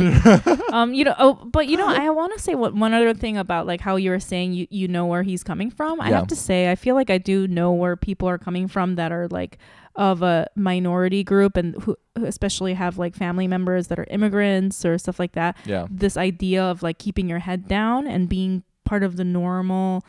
um, 0.71 0.93
you 0.93 1.03
know. 1.03 1.15
Oh, 1.17 1.33
but 1.33 1.67
you 1.67 1.77
know, 1.77 1.88
I 1.88 2.09
want 2.09 2.33
to 2.33 2.39
say 2.39 2.55
what 2.55 2.74
one 2.75 2.93
other 2.93 3.13
thing 3.13 3.38
about 3.38 3.65
like 3.67 3.81
how 3.81 3.95
you 3.95 4.09
were 4.12 4.19
saying 4.19 4.53
you 4.53 4.67
you 4.69 4.88
know 4.88 5.05
where 5.05 5.24
he's 5.24 5.43
coming 5.43 5.69
from. 5.71 6.00
I 6.01 6.09
Yeah. 6.09 6.17
have 6.17 6.27
to 6.27 6.35
say, 6.35 6.71
I 6.71 6.75
feel 6.75 6.95
like 6.95 7.09
I 7.09 7.17
do 7.17 7.47
know 7.47 7.71
where 7.71 7.95
people 7.95 8.27
are 8.29 8.38
coming 8.38 8.67
from 8.67 8.95
that 8.95 9.12
are 9.12 9.27
like 9.29 9.57
of 9.95 10.21
a 10.21 10.45
minority 10.55 11.24
group 11.24 11.55
and 11.55 11.81
who 11.83 11.95
who 12.17 12.25
especially 12.25 12.74
have 12.74 12.97
like 12.97 13.15
family 13.15 13.47
members 13.47 13.88
that 13.88 13.97
are 14.00 14.05
immigrants 14.09 14.83
or 14.85 14.97
stuff 14.97 15.19
like 15.19 15.31
that 15.33 15.55
Yeah. 15.65 15.88
this 15.89 16.17
idea 16.17 16.63
of 16.63 16.83
like 16.83 16.97
keeping 16.97 17.29
your 17.29 17.39
head 17.39 17.67
down 17.67 18.05
and 18.07 18.27
being 18.27 18.63
part 18.83 19.03
of 19.03 19.15
the 19.15 19.24
normal 19.24 20.05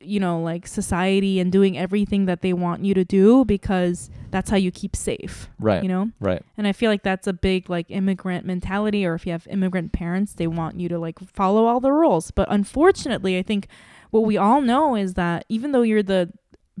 you 0.00 0.20
know, 0.20 0.40
like 0.40 0.66
society 0.66 1.40
and 1.40 1.50
doing 1.50 1.76
everything 1.78 2.26
that 2.26 2.40
they 2.42 2.52
want 2.52 2.84
you 2.84 2.94
to 2.94 3.04
do 3.04 3.44
because 3.44 4.10
that's 4.30 4.50
how 4.50 4.56
you 4.56 4.70
keep 4.70 4.94
safe, 4.96 5.48
Right. 5.58 5.82
you 5.82 5.88
know? 5.88 6.10
Right. 6.20 6.42
And 6.56 6.66
I 6.66 6.72
feel 6.72 6.90
like 6.90 7.02
that's 7.02 7.26
a 7.26 7.32
big 7.32 7.68
like 7.70 7.86
immigrant 7.90 8.44
mentality 8.46 9.04
or 9.06 9.14
if 9.14 9.26
you 9.26 9.32
have 9.32 9.46
immigrant 9.50 9.92
parents, 9.92 10.34
they 10.34 10.46
want 10.46 10.78
you 10.80 10.88
to 10.88 10.98
like 10.98 11.18
follow 11.20 11.66
all 11.66 11.80
the 11.80 11.92
rules. 11.92 12.30
But 12.30 12.46
unfortunately, 12.50 13.38
I 13.38 13.42
think 13.42 13.68
what 14.10 14.24
we 14.24 14.36
all 14.36 14.60
know 14.60 14.94
is 14.96 15.14
that 15.14 15.44
even 15.48 15.72
though 15.72 15.82
you're 15.82 16.02
the 16.02 16.30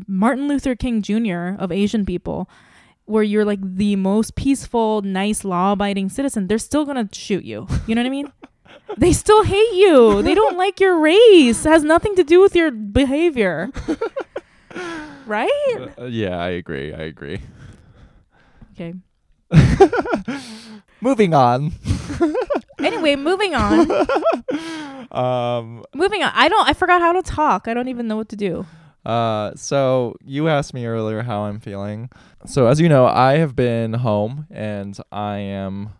Martin 0.06 0.48
Luther 0.48 0.74
King 0.74 1.02
Jr. 1.02 1.56
of 1.58 1.70
Asian 1.72 2.04
people, 2.06 2.48
where 3.04 3.22
you're 3.24 3.44
like 3.44 3.58
the 3.62 3.96
most 3.96 4.36
peaceful, 4.36 5.02
nice, 5.02 5.44
law-abiding 5.44 6.08
citizen, 6.08 6.46
they're 6.46 6.58
still 6.58 6.84
going 6.84 7.08
to 7.08 7.12
shoot 7.18 7.44
you. 7.44 7.66
You 7.86 7.94
know 7.96 8.00
what 8.02 8.06
I 8.06 8.10
mean? 8.10 8.32
They 8.96 9.12
still 9.12 9.44
hate 9.44 9.74
you. 9.74 10.22
They 10.22 10.34
don't 10.34 10.56
like 10.56 10.80
your 10.80 10.98
race. 10.98 11.64
It 11.64 11.68
has 11.68 11.82
nothing 11.84 12.16
to 12.16 12.24
do 12.24 12.40
with 12.40 12.54
your 12.54 12.70
behavior. 12.70 13.70
right? 15.26 15.92
Uh, 15.98 16.04
yeah, 16.06 16.36
I 16.38 16.50
agree. 16.50 16.92
I 16.92 17.02
agree. 17.02 17.40
Okay. 18.72 18.94
Moving 21.00 21.34
on. 21.34 21.72
Anyway, 22.78 23.16
moving 23.16 23.54
on. 23.54 23.90
um 25.10 25.84
Moving 25.94 26.22
on. 26.22 26.32
I 26.34 26.48
don't. 26.48 26.68
I 26.68 26.72
forgot 26.72 27.00
how 27.00 27.12
to 27.12 27.22
talk. 27.22 27.68
I 27.68 27.74
don't 27.74 27.88
even 27.88 28.06
know 28.08 28.16
what 28.16 28.28
to 28.30 28.36
do. 28.36 28.66
Uh, 29.04 29.52
so 29.54 30.14
you 30.24 30.48
asked 30.48 30.74
me 30.74 30.86
earlier 30.86 31.22
how 31.22 31.42
I'm 31.42 31.58
feeling. 31.58 32.10
So 32.46 32.66
as 32.66 32.80
you 32.80 32.88
know, 32.88 33.06
I 33.06 33.38
have 33.38 33.56
been 33.56 33.94
home 33.94 34.46
and 34.50 34.98
I 35.10 35.38
am 35.38 35.90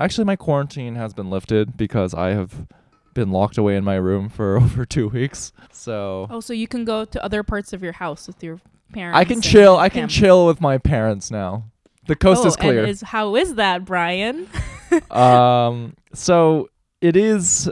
actually 0.00 0.24
my 0.24 0.36
quarantine 0.36 0.96
has 0.96 1.14
been 1.14 1.30
lifted 1.30 1.76
because 1.76 2.14
I 2.14 2.30
have 2.30 2.66
been 3.14 3.30
locked 3.30 3.58
away 3.58 3.76
in 3.76 3.84
my 3.84 3.96
room 3.96 4.28
for 4.28 4.56
over 4.60 4.84
two 4.84 5.08
weeks. 5.08 5.52
So 5.70 6.26
Oh, 6.30 6.40
so 6.40 6.52
you 6.52 6.66
can 6.66 6.84
go 6.84 7.04
to 7.04 7.24
other 7.24 7.42
parts 7.42 7.72
of 7.72 7.82
your 7.82 7.92
house 7.92 8.26
with 8.26 8.42
your 8.42 8.60
parents. 8.92 9.16
I 9.16 9.24
can 9.24 9.34
and 9.34 9.42
chill. 9.44 9.76
I 9.76 9.88
can 9.88 10.02
family. 10.02 10.14
chill 10.14 10.46
with 10.46 10.60
my 10.60 10.78
parents 10.78 11.30
now. 11.30 11.64
The 12.06 12.16
coast 12.16 12.42
oh, 12.44 12.48
is 12.48 12.56
clear. 12.56 12.80
And 12.80 12.88
is 12.88 13.02
how 13.02 13.36
is 13.36 13.54
that, 13.56 13.84
Brian? 13.84 14.48
um, 15.10 15.94
so 16.12 16.68
it 17.00 17.16
is 17.16 17.70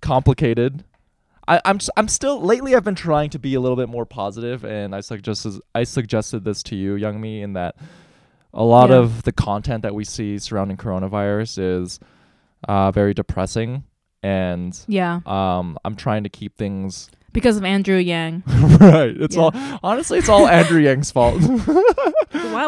complicated. 0.00 0.84
I, 1.46 1.60
I'm 1.64 1.76
s- 1.76 1.90
I'm 1.96 2.08
still 2.08 2.40
lately. 2.40 2.74
I've 2.74 2.84
been 2.84 2.94
trying 2.94 3.30
to 3.30 3.38
be 3.38 3.54
a 3.54 3.60
little 3.60 3.76
bit 3.76 3.88
more 3.88 4.06
positive, 4.06 4.64
and 4.64 4.94
I 4.94 5.00
suggested 5.00 5.60
I 5.74 5.84
suggested 5.84 6.44
this 6.44 6.62
to 6.64 6.76
you, 6.76 6.94
Youngmi, 6.94 7.42
in 7.42 7.52
that 7.54 7.76
a 8.54 8.64
lot 8.64 8.90
Yeah. 8.90 8.96
of 8.96 9.22
the 9.22 9.32
content 9.32 9.82
that 9.82 9.94
we 9.94 10.04
see 10.04 10.38
surrounding 10.38 10.76
coronavirus 10.76 11.80
is 11.82 12.00
uh, 12.68 12.90
very 12.92 13.14
depressing, 13.14 13.84
and 14.22 14.78
Yeah, 14.86 15.20
um, 15.26 15.78
I'm 15.84 15.96
trying 15.96 16.22
to 16.24 16.28
keep 16.28 16.56
things 16.56 17.10
because 17.32 17.56
of 17.56 17.64
Andrew 17.64 17.96
Yang. 17.96 18.42
right. 18.46 19.14
It's 19.18 19.34
Yeah. 19.36 19.42
all 19.42 19.52
honestly, 19.82 20.18
it's 20.18 20.28
all 20.28 20.46
Andrew 20.46 20.80
Yang's 20.80 21.10
fault. 21.10 21.40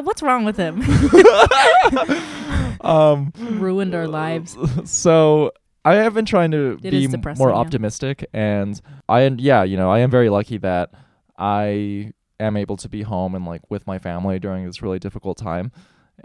What's 0.05 0.23
wrong 0.23 0.45
with 0.45 0.57
him? 0.57 0.81
um, 2.81 3.33
Ruined 3.39 3.95
our 3.95 4.09
lives. 4.09 4.57
so 4.91 5.53
I 5.85 5.95
have 5.97 6.15
been 6.15 6.25
trying 6.25 6.51
to 6.53 6.79
It 6.83 6.91
be 6.91 7.05
is 7.05 7.07
m- 7.07 7.11
depressing, 7.21 7.45
more 7.45 7.51
yeah. 7.55 7.61
optimistic, 7.61 8.27
and 8.33 8.81
I 9.09 9.21
and 9.21 9.41
yeah, 9.41 9.63
you 9.65 9.77
know, 9.77 9.91
I 9.91 10.01
am 10.01 10.11
very 10.11 10.31
lucky 10.31 10.59
that 10.59 10.91
I 11.39 12.13
am 12.41 12.57
able 12.57 12.77
to 12.79 12.89
be 12.89 13.03
home 13.03 13.35
and 13.35 13.45
like 13.45 13.63
with 13.71 13.87
my 13.87 13.99
family 13.99 14.39
during 14.39 14.67
this 14.67 14.83
really 14.83 14.99
difficult 14.99 15.39
time, 15.39 15.71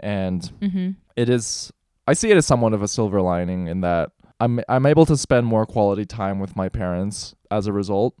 and 0.00 0.42
Mm-hmm. 0.60 0.90
it 1.16 1.28
is 1.28 1.72
I 2.06 2.12
see 2.14 2.30
it 2.30 2.36
as 2.36 2.46
somewhat 2.46 2.72
of 2.72 2.82
a 2.82 2.88
silver 2.88 3.20
lining 3.20 3.66
in 3.68 3.80
that 3.82 4.10
I'm 4.40 4.60
I'm 4.68 4.86
able 4.86 5.06
to 5.06 5.16
spend 5.16 5.46
more 5.46 5.66
quality 5.66 6.04
time 6.06 6.40
with 6.40 6.56
my 6.56 6.68
parents 6.68 7.34
as 7.50 7.66
a 7.66 7.72
result 7.72 8.14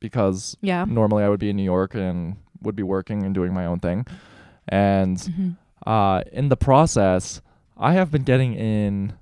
because 0.00 0.56
Yeah. 0.60 0.84
normally 0.86 1.24
I 1.24 1.28
would 1.28 1.40
be 1.40 1.50
in 1.50 1.56
New 1.56 1.62
York 1.64 1.94
and 1.94 2.36
would 2.62 2.76
be 2.76 2.82
working 2.82 3.22
and 3.24 3.34
doing 3.34 3.52
my 3.54 3.64
own 3.66 3.80
thing, 3.80 4.06
and 4.68 5.20
hmm 5.20 5.50
uh, 5.86 6.22
in 6.32 6.48
the 6.48 6.56
process, 6.56 7.40
I 7.76 7.92
have 7.92 8.10
been 8.10 8.24
getting 8.24 8.54
in 8.54 9.12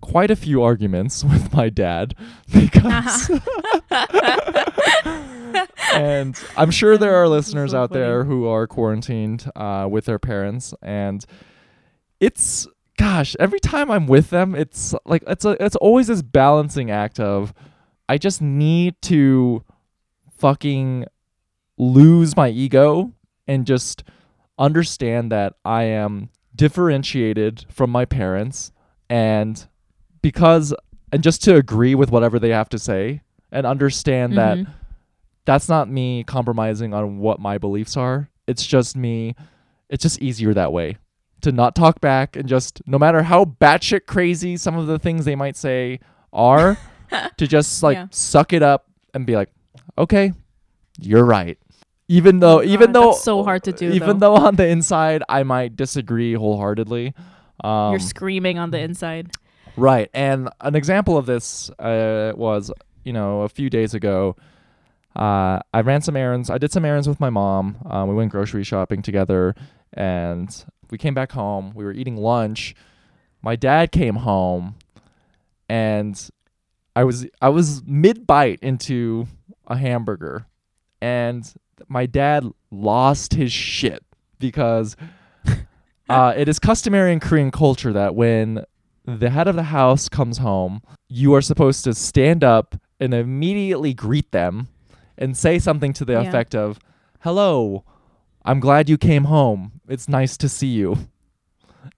quite 0.00 0.30
a 0.30 0.36
few 0.36 0.62
arguments 0.62 1.22
with 1.32 1.52
my 1.52 1.68
dad 1.68 2.14
because, 2.52 3.30
and 5.92 6.38
I'm 6.56 6.70
sure 6.70 6.96
there 6.98 7.14
are 7.14 7.28
listeners 7.28 7.72
so 7.72 7.78
out 7.82 7.92
there 7.92 8.24
who 8.24 8.46
are 8.46 8.66
quarantined 8.66 9.50
uh, 9.56 9.86
with 9.90 10.04
their 10.06 10.18
parents, 10.18 10.74
and 10.82 11.24
it's 12.20 12.66
gosh, 12.96 13.34
every 13.40 13.60
time 13.60 13.90
I'm 13.90 14.06
with 14.06 14.30
them, 14.30 14.54
it's 14.54 14.94
like 15.04 15.24
it's 15.26 15.44
a 15.44 15.56
it's 15.64 15.76
always 15.76 16.06
this 16.06 16.22
balancing 16.22 16.90
act 16.90 17.18
of 17.20 17.52
I 18.08 18.18
just 18.18 18.40
need 18.42 18.94
to 19.02 19.64
fucking 20.36 21.06
lose 21.76 22.36
my 22.36 22.48
ego 22.48 23.12
and 23.46 23.66
just 23.66 24.04
understand 24.58 25.32
that 25.32 25.54
I 25.64 25.84
am 25.84 26.30
differentiated 26.54 27.66
from 27.68 27.90
my 27.90 28.04
parents 28.04 28.70
and 29.10 29.66
because 30.22 30.72
and 31.12 31.22
just 31.22 31.42
to 31.44 31.56
agree 31.56 31.94
with 31.94 32.10
whatever 32.10 32.38
they 32.38 32.50
have 32.50 32.68
to 32.70 32.78
say 32.78 33.22
and 33.50 33.66
understand 33.66 34.36
that 34.38 34.58
Mhm. 34.58 34.66
That's 35.44 35.68
not 35.68 35.88
me 35.90 36.24
compromising 36.24 36.94
on 36.94 37.18
what 37.18 37.38
my 37.40 37.58
beliefs 37.58 37.96
are. 37.96 38.30
It's 38.46 38.64
just 38.66 38.96
me 38.96 39.34
it's 39.90 40.02
just 40.02 40.20
easier 40.22 40.54
that 40.54 40.72
way. 40.72 40.96
To 41.42 41.52
not 41.52 41.74
talk 41.74 42.00
back 42.00 42.36
and 42.36 42.48
just 42.48 42.80
no 42.86 42.98
matter 42.98 43.22
how 43.22 43.44
batshit 43.44 44.06
crazy 44.06 44.56
some 44.56 44.76
of 44.76 44.86
the 44.86 44.98
things 44.98 45.24
they 45.26 45.36
might 45.36 45.56
say 45.56 46.00
are, 46.32 46.78
to 47.36 47.46
just 47.46 47.82
like 47.82 47.96
Yeah. 47.96 48.06
suck 48.10 48.52
it 48.52 48.62
up 48.62 48.86
and 49.12 49.26
be 49.26 49.36
like, 49.36 49.50
Okay, 49.98 50.32
you're 50.98 51.24
right. 51.24 51.58
Even 52.08 52.40
though 52.40 52.60
Oh 52.60 52.62
even 52.62 52.92
God, 52.92 52.94
though 52.94 53.12
so 53.12 53.42
hard 53.44 53.62
to 53.64 53.72
do, 53.72 53.90
Even 53.92 54.18
though. 54.18 54.36
though 54.38 54.46
on 54.46 54.56
the 54.56 54.66
inside 54.66 55.22
I 55.28 55.42
might 55.42 55.76
disagree 55.76 56.32
wholeheartedly. 56.34 57.12
Um 57.62 57.90
You're 57.92 58.00
screaming 58.00 58.58
on 58.58 58.70
the 58.70 58.78
inside. 58.80 59.30
Right. 59.76 60.08
And 60.14 60.48
an 60.60 60.74
example 60.76 61.16
of 61.18 61.26
this 61.26 61.68
uh, 61.78 62.32
was, 62.36 62.70
you 63.04 63.12
know, 63.12 63.42
a 63.42 63.48
few 63.48 63.68
days 63.68 63.92
ago, 63.94 64.36
uh, 65.16 65.60
I 65.72 65.80
ran 65.82 66.00
some 66.00 66.16
errands. 66.16 66.50
I 66.50 66.58
did 66.58 66.72
some 66.72 66.84
errands 66.84 67.08
with 67.08 67.20
my 67.20 67.30
mom. 67.30 67.76
Um, 67.88 68.08
we 68.08 68.14
went 68.14 68.32
grocery 68.32 68.64
shopping 68.64 69.02
together 69.02 69.54
and 69.92 70.64
we 70.90 70.98
came 70.98 71.14
back 71.14 71.32
home. 71.32 71.72
We 71.74 71.84
were 71.84 71.92
eating 71.92 72.16
lunch. 72.16 72.74
My 73.40 73.54
dad 73.56 73.92
came 73.92 74.16
home 74.16 74.76
and 75.68 76.30
I 76.96 77.04
was 77.04 77.26
I 77.40 77.48
was 77.48 77.82
mid 77.86 78.26
bite 78.26 78.58
into 78.60 79.26
a 79.66 79.76
hamburger 79.76 80.46
and 81.00 81.52
my 81.88 82.06
dad 82.06 82.44
lost 82.70 83.34
his 83.34 83.52
shit 83.52 84.02
because 84.38 84.96
uh, 86.08 86.34
it 86.36 86.48
is 86.48 86.58
customary 86.58 87.12
in 87.12 87.20
Korean 87.20 87.50
culture 87.50 87.92
that 87.92 88.14
when 88.14 88.64
the 89.04 89.30
head 89.30 89.48
of 89.48 89.54
the 89.54 89.64
house 89.64 90.08
comes 90.08 90.38
home, 90.38 90.82
you 91.08 91.34
are 91.34 91.42
supposed 91.42 91.84
to 91.84 91.94
stand 91.94 92.42
up 92.42 92.74
and 92.98 93.12
immediately 93.12 93.92
greet 93.92 94.32
them 94.32 94.68
and 95.18 95.36
say 95.36 95.58
something 95.58 95.92
to 95.94 96.04
the 96.04 96.14
Yeah. 96.14 96.22
effect 96.22 96.54
of, 96.54 96.78
Hello, 97.20 97.84
I'm 98.44 98.60
glad 98.60 98.88
you 98.88 98.98
came 98.98 99.24
home. 99.24 99.80
It's 99.88 100.08
nice 100.08 100.36
to 100.38 100.48
see 100.48 100.66
you. 100.68 100.96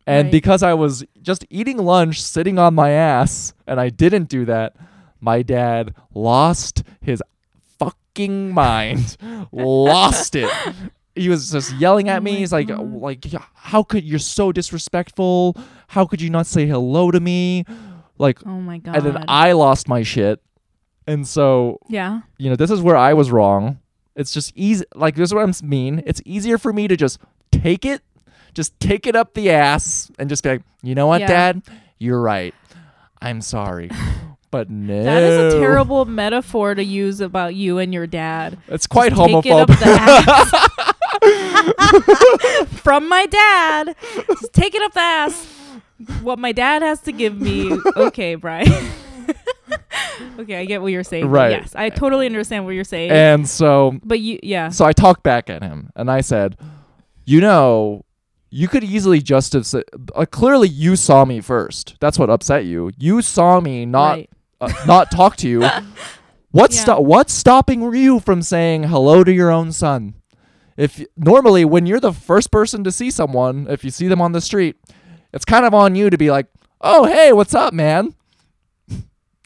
And 0.07 0.27
Right. 0.27 0.33
because 0.33 0.63
I 0.63 0.75
was 0.75 1.05
just 1.23 1.45
eating 1.51 1.79
lunch, 1.79 2.23
sitting 2.23 2.59
on 2.59 2.75
my 2.75 2.91
ass, 2.91 3.53
and 3.67 3.81
I 3.81 3.89
didn't 3.89 4.29
do 4.29 4.45
that, 4.45 4.75
my 5.21 5.43
dad 5.43 5.95
lost 6.15 6.83
his 7.01 7.23
fucking 7.79 8.53
mind. 8.53 9.17
lost 9.53 10.35
it. 10.37 10.51
He 11.15 11.29
was 11.29 11.51
just 11.51 11.75
yelling 11.77 12.09
at 12.09 12.19
Oh 12.21 12.25
me. 12.25 12.37
He's 12.37 12.53
like, 12.53 12.69
God. 12.69 12.93
like, 13.01 13.25
how 13.55 13.83
could 13.83 14.05
you're 14.05 14.19
so 14.19 14.53
disrespectful? 14.53 15.57
How 15.89 16.05
could 16.05 16.21
you 16.21 16.31
not 16.31 16.47
say 16.47 16.67
hello 16.67 17.11
to 17.11 17.21
me? 17.21 17.65
Like, 18.19 18.47
Oh 18.47 18.61
my 18.61 18.79
god. 18.79 18.97
and 18.97 19.07
then 19.07 19.25
I 19.29 19.53
lost 19.53 19.89
my 19.89 20.03
shit. 20.03 20.41
And 21.07 21.27
so, 21.27 21.79
yeah. 21.89 22.23
you 22.39 22.51
know, 22.51 22.57
this 22.57 22.71
is 22.71 22.81
where 22.83 22.97
I 22.97 23.13
was 23.15 23.31
wrong. 23.31 23.79
It's 24.17 24.33
just 24.33 24.53
easy. 24.57 24.85
Like, 24.95 25.15
this 25.15 25.29
is 25.31 25.35
what 25.35 25.49
I 25.49 25.53
mean. 25.65 26.03
It's 26.07 26.21
easier 26.25 26.59
for 26.59 26.73
me 26.73 26.89
to 26.89 26.97
just 26.97 27.19
take 27.53 27.85
it, 27.85 28.03
just 28.55 28.79
take 28.81 29.07
it 29.07 29.15
up 29.15 29.35
the 29.35 29.51
ass, 29.51 30.11
and 30.19 30.29
just 30.29 30.43
be 30.43 30.49
like, 30.51 30.63
you 30.83 30.95
know 30.95 31.07
what, 31.07 31.21
Yeah. 31.21 31.27
Dad, 31.29 31.63
you're 31.99 32.21
right. 32.21 32.55
I'm 33.23 33.41
sorry, 33.41 33.91
but 34.51 34.69
no, 34.71 35.03
That 35.05 35.23
is 35.23 35.55
a 35.55 35.59
terrible 35.61 36.05
metaphor 36.07 36.75
to 36.75 36.83
use 36.85 37.21
about 37.21 37.55
you 37.55 37.79
and 37.79 37.93
your 37.95 38.07
dad. 38.07 38.59
It's 38.69 38.87
quite 38.87 39.13
Just 39.15 39.23
take 39.23 39.47
it 39.47 39.51
homophobic. 39.53 39.63
up 39.63 39.79
the 39.79 39.87
ass. 41.23 42.69
From 42.81 43.09
my 43.09 43.27
dad. 43.27 43.97
Just 44.41 44.53
take 44.53 44.75
it 44.75 44.83
up 44.83 44.93
the 44.93 45.01
ass. 45.01 45.47
What 46.23 46.39
my 46.39 46.53
dad 46.53 46.83
has 46.83 47.01
to 47.03 47.13
give 47.13 47.41
me. 47.41 47.79
Okay, 47.97 48.35
Brian. 48.35 48.71
Okay, 50.39 50.57
I 50.57 50.65
get 50.65 50.83
what 50.83 50.93
you're 50.93 51.05
saying. 51.05 51.29
Right. 51.29 51.51
Yes, 51.53 51.75
I 51.75 51.89
totally 51.91 52.27
understand 52.27 52.65
what 52.65 52.73
you're 52.75 52.85
saying. 52.85 53.11
and 53.11 53.49
so, 53.49 53.99
but 54.05 54.21
you, 54.21 54.39
yeah. 54.43 54.69
so 54.71 54.85
I 54.85 54.93
talked 54.93 55.23
back 55.23 55.49
at 55.51 55.63
him, 55.63 55.91
and 55.97 56.11
I 56.11 56.21
said, 56.21 56.57
you 57.25 57.41
know. 57.41 58.03
You 58.49 58.69
could 58.69 58.85
easily 58.85 59.21
just 59.21 59.53
have 59.55 59.67
said, 59.67 59.83
uh, 60.15 60.25
clearly 60.25 60.69
you 60.69 60.95
saw 60.95 61.25
me 61.25 61.41
first. 61.41 61.97
That's 62.01 62.17
what 62.19 62.31
upset 62.31 62.65
you. 62.65 62.93
You 62.97 63.21
saw 63.21 63.61
me 63.61 63.85
not 63.85 64.13
right. 64.13 64.31
uh, 64.61 64.73
not 64.87 65.11
talk 65.11 65.37
to 65.39 65.49
you. 65.49 65.69
What's 66.53 66.77
Yeah. 66.77 66.83
sto- 66.83 67.01
what's 67.01 67.35
stopping 67.35 67.83
you 67.93 68.19
from 68.21 68.41
saying 68.41 68.85
hello 68.85 69.25
to 69.25 69.33
your 69.33 69.51
own 69.51 69.73
son? 69.73 70.15
If 70.79 71.05
normally 71.17 71.67
when 71.67 71.85
you're 71.85 72.01
the 72.01 72.15
first 72.15 72.51
person 72.51 72.83
to 72.85 72.93
see 72.93 73.11
someone, 73.11 73.67
if 73.69 73.85
you 73.85 73.91
see 73.91 74.09
them 74.09 74.23
on 74.23 74.33
the 74.33 74.41
street, 74.41 74.77
it's 75.35 75.45
kind 75.45 75.67
of 75.67 75.75
on 75.75 75.95
you 75.95 76.09
to 76.09 76.17
be 76.17 76.31
like, 76.31 76.47
"Oh, 76.81 77.05
hey, 77.05 77.33
what's 77.33 77.53
up, 77.53 77.75
man?" 77.75 78.15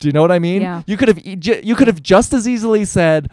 Do 0.01 0.09
you 0.09 0.13
know 0.13 0.23
what 0.23 0.33
I 0.33 0.39
mean? 0.39 0.63
Yeah. 0.63 0.83
You 0.87 0.97
could 0.97 1.09
have 1.09 1.19
e- 1.27 1.37
ju- 1.37 1.61
you 1.63 1.75
could 1.77 1.87
have 1.87 2.03
just 2.03 2.33
as 2.33 2.49
easily 2.49 2.85
said, 2.85 3.31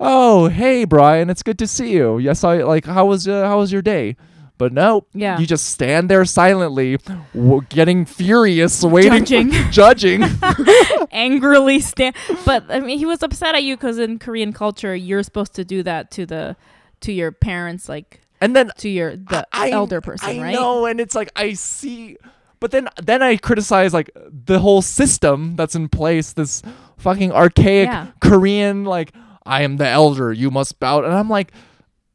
"Oh, 0.00 0.48
hey, 0.48 0.84
Brian, 0.84 1.30
it's 1.30 1.42
good 1.42 1.58
to 1.60 1.66
see 1.66 1.92
you. 1.92 2.18
Yes, 2.18 2.44
I 2.44 2.62
like 2.62 2.84
how 2.84 3.06
was 3.06 3.26
uh, 3.26 3.46
how 3.46 3.58
was 3.58 3.72
your 3.72 3.82
day?" 3.82 4.16
But 4.56 4.72
no, 4.72 5.06
Yeah. 5.12 5.38
you 5.40 5.46
just 5.46 5.66
stand 5.66 6.08
there 6.08 6.24
silently, 6.24 6.96
w- 7.34 7.62
getting 7.68 8.04
furious, 8.04 8.84
waiting, 8.84 9.24
Judging. 9.24 9.50
judging. 9.72 10.22
angrily 11.10 11.80
stand. 11.80 12.14
But 12.44 12.64
I 12.68 12.80
mean, 12.80 12.98
he 12.98 13.06
was 13.06 13.22
upset 13.22 13.54
at 13.54 13.62
you 13.64 13.76
because 13.76 13.98
in 13.98 14.18
Korean 14.18 14.52
culture, 14.52 14.94
you're 14.94 15.22
supposed 15.22 15.54
to 15.54 15.64
do 15.64 15.82
that 15.82 16.10
to 16.12 16.26
the 16.26 16.56
to 17.00 17.12
your 17.12 17.32
parents, 17.32 17.88
like 17.88 18.20
and 18.40 18.54
then 18.54 18.70
to 18.78 18.88
your 18.88 19.16
the 19.16 19.46
I- 19.52 19.70
elder 19.70 20.00
person, 20.00 20.28
I 20.38 20.42
right? 20.42 20.54
know, 20.54 20.86
and 20.86 21.00
it's 21.00 21.14
like 21.14 21.30
I 21.36 21.54
see, 21.54 22.16
but 22.64 22.70
then 22.70 22.88
then 23.02 23.22
I 23.22 23.36
criticize 23.36 23.92
like 23.92 24.10
the 24.46 24.58
whole 24.58 24.80
system 24.80 25.54
that's 25.54 25.74
in 25.74 25.90
place. 25.90 26.32
This 26.32 26.62
fucking 26.96 27.30
archaic 27.30 27.88
Yeah. 27.88 28.06
Korean 28.22 28.86
like 28.86 29.12
I 29.44 29.64
am 29.64 29.76
the 29.76 29.86
elder, 29.86 30.32
you 30.32 30.50
must 30.50 30.80
bow, 30.80 31.04
and 31.04 31.12
I'm 31.12 31.28
like, 31.28 31.52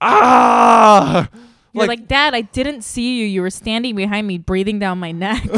ah, 0.02 1.30
You're 1.74 1.86
like, 1.86 2.08
Dad, 2.08 2.34
I 2.34 2.42
didn't 2.42 2.82
see 2.82 3.20
you. 3.20 3.28
You 3.28 3.44
were 3.44 3.52
standing 3.52 3.96
behind 3.96 4.26
me, 4.26 4.40
breathing 4.40 4.80
down 4.80 4.98
my 4.98 5.12
neck. 5.12 5.44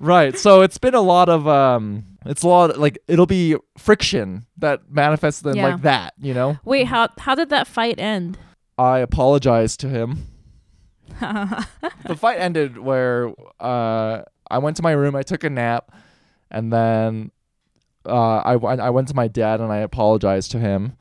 right. 0.00 0.36
So 0.36 0.62
it's 0.62 0.78
been 0.78 0.94
a 0.94 1.00
lot 1.00 1.28
of 1.28 1.46
um, 1.46 2.04
it's 2.26 2.42
a 2.42 2.48
lot 2.48 2.78
like 2.78 2.98
it'll 3.08 3.26
be 3.26 3.56
friction 3.78 4.46
that 4.58 4.90
manifests 4.90 5.42
in 5.42 5.54
Yeah. 5.54 5.68
like 5.68 5.82
that, 5.82 6.14
you 6.18 6.34
know. 6.34 6.58
Wait, 6.64 6.86
how 6.88 7.08
how 7.18 7.34
did 7.36 7.50
that 7.50 7.66
fight 7.66 7.98
end? 8.00 8.38
I 8.80 8.98
apologized 9.00 9.80
to 9.80 9.88
him. 9.88 10.26
the 11.20 12.16
fight 12.16 12.38
ended 12.38 12.78
where 12.78 13.32
uh, 13.58 14.22
I 14.50 14.58
went 14.58 14.76
to 14.78 14.82
my 14.82 14.92
room, 14.92 15.14
I 15.14 15.22
took 15.22 15.44
a 15.44 15.50
nap, 15.50 15.92
and 16.50 16.72
then 16.72 17.30
uh, 18.06 18.38
I, 18.38 18.56
went- 18.56 19.08
to 19.08 19.14
my 19.14 19.28
dad 19.28 19.60
and 19.60 19.70
I 19.72 19.78
apologized 19.78 20.50
to 20.52 20.58
him. 20.58 20.96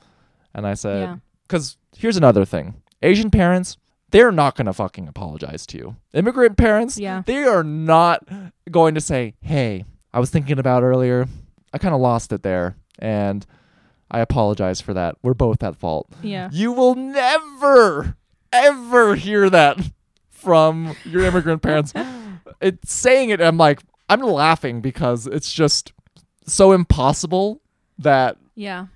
And 0.54 0.68
I 0.68 0.74
said, 0.74 1.22
because 1.48 1.78
here's 1.96 2.18
another 2.18 2.44
thing 2.44 2.82
Asian 3.02 3.30
parents, 3.32 3.78
they're 4.12 4.32
not 4.32 4.56
going 4.56 4.65
to 4.65 4.74
fucking 4.74 5.08
apologize 5.08 5.65
to 5.68 5.78
you. 5.78 5.96
Immigrant 6.13 6.58
parents, 6.58 6.98
Yeah. 6.98 7.22
they 7.26 7.44
are 7.44 7.63
not 7.63 8.28
going 8.70 8.96
to 8.96 9.02
say, 9.02 9.36
hey, 9.42 9.86
I 10.13 10.20
was 10.20 10.32
thinking 10.32 10.60
about 10.60 10.84
earlier, 10.84 11.28
I 11.72 11.78
kind 11.78 11.94
of 11.96 12.02
lost 12.02 12.34
it 12.34 12.42
there. 12.44 12.76
And 12.98 13.46
I 14.12 14.19
apologize 14.19 14.82
for 14.82 14.93
that. 14.93 15.15
We're 15.22 15.34
both 15.34 15.62
at 15.63 15.76
fault. 15.76 16.08
Yeah. 16.24 16.50
You 16.52 16.72
will 16.72 16.95
never, 16.95 18.15
ever 18.52 19.15
hear 19.15 19.50
that 19.50 19.78
from 20.30 20.95
your 21.06 21.24
immigrant 21.26 21.62
parents. 21.62 21.93
It's 22.62 22.91
saying 22.93 23.30
it, 23.30 23.39
I'm 23.39 23.58
like, 23.58 23.80
I'm 24.10 24.19
laughing 24.22 24.82
because 24.82 25.28
it's 25.28 25.54
just 25.54 25.93
so 26.45 26.72
impossible 26.74 27.62
that, 28.00 28.36
Yeah. 28.56 28.88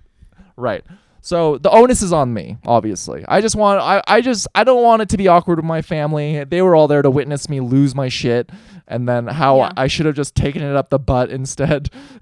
right. 0.58 0.84
So 1.22 1.58
the 1.60 1.70
onus 1.70 2.02
is 2.02 2.12
on 2.12 2.34
me, 2.34 2.58
obviously. 2.66 3.24
I 3.30 3.40
just 3.40 3.56
want, 3.56 3.80
I, 3.80 4.02
I 4.08 4.20
just, 4.20 4.48
I 4.56 4.66
don't 4.66 4.84
want 4.84 5.02
it 5.04 5.10
to 5.10 5.18
be 5.18 5.30
awkward 5.30 5.60
with 5.60 5.66
my 5.66 5.82
family. 5.82 6.44
They 6.44 6.62
were 6.62 6.76
all 6.76 6.90
there 6.90 7.02
to 7.02 7.10
witness 7.10 7.48
me 7.48 7.62
lose 7.62 7.96
my 7.96 8.10
shit, 8.10 8.50
and 8.86 9.08
then 9.08 9.28
how 9.28 9.58
Yeah. 9.60 9.72
I 9.78 9.88
should 9.88 10.08
have 10.08 10.16
just 10.16 10.36
taken 10.36 10.62
it 10.62 10.76
up 10.76 10.90
the 10.90 11.00
butt 11.00 11.30
instead. 11.30 11.90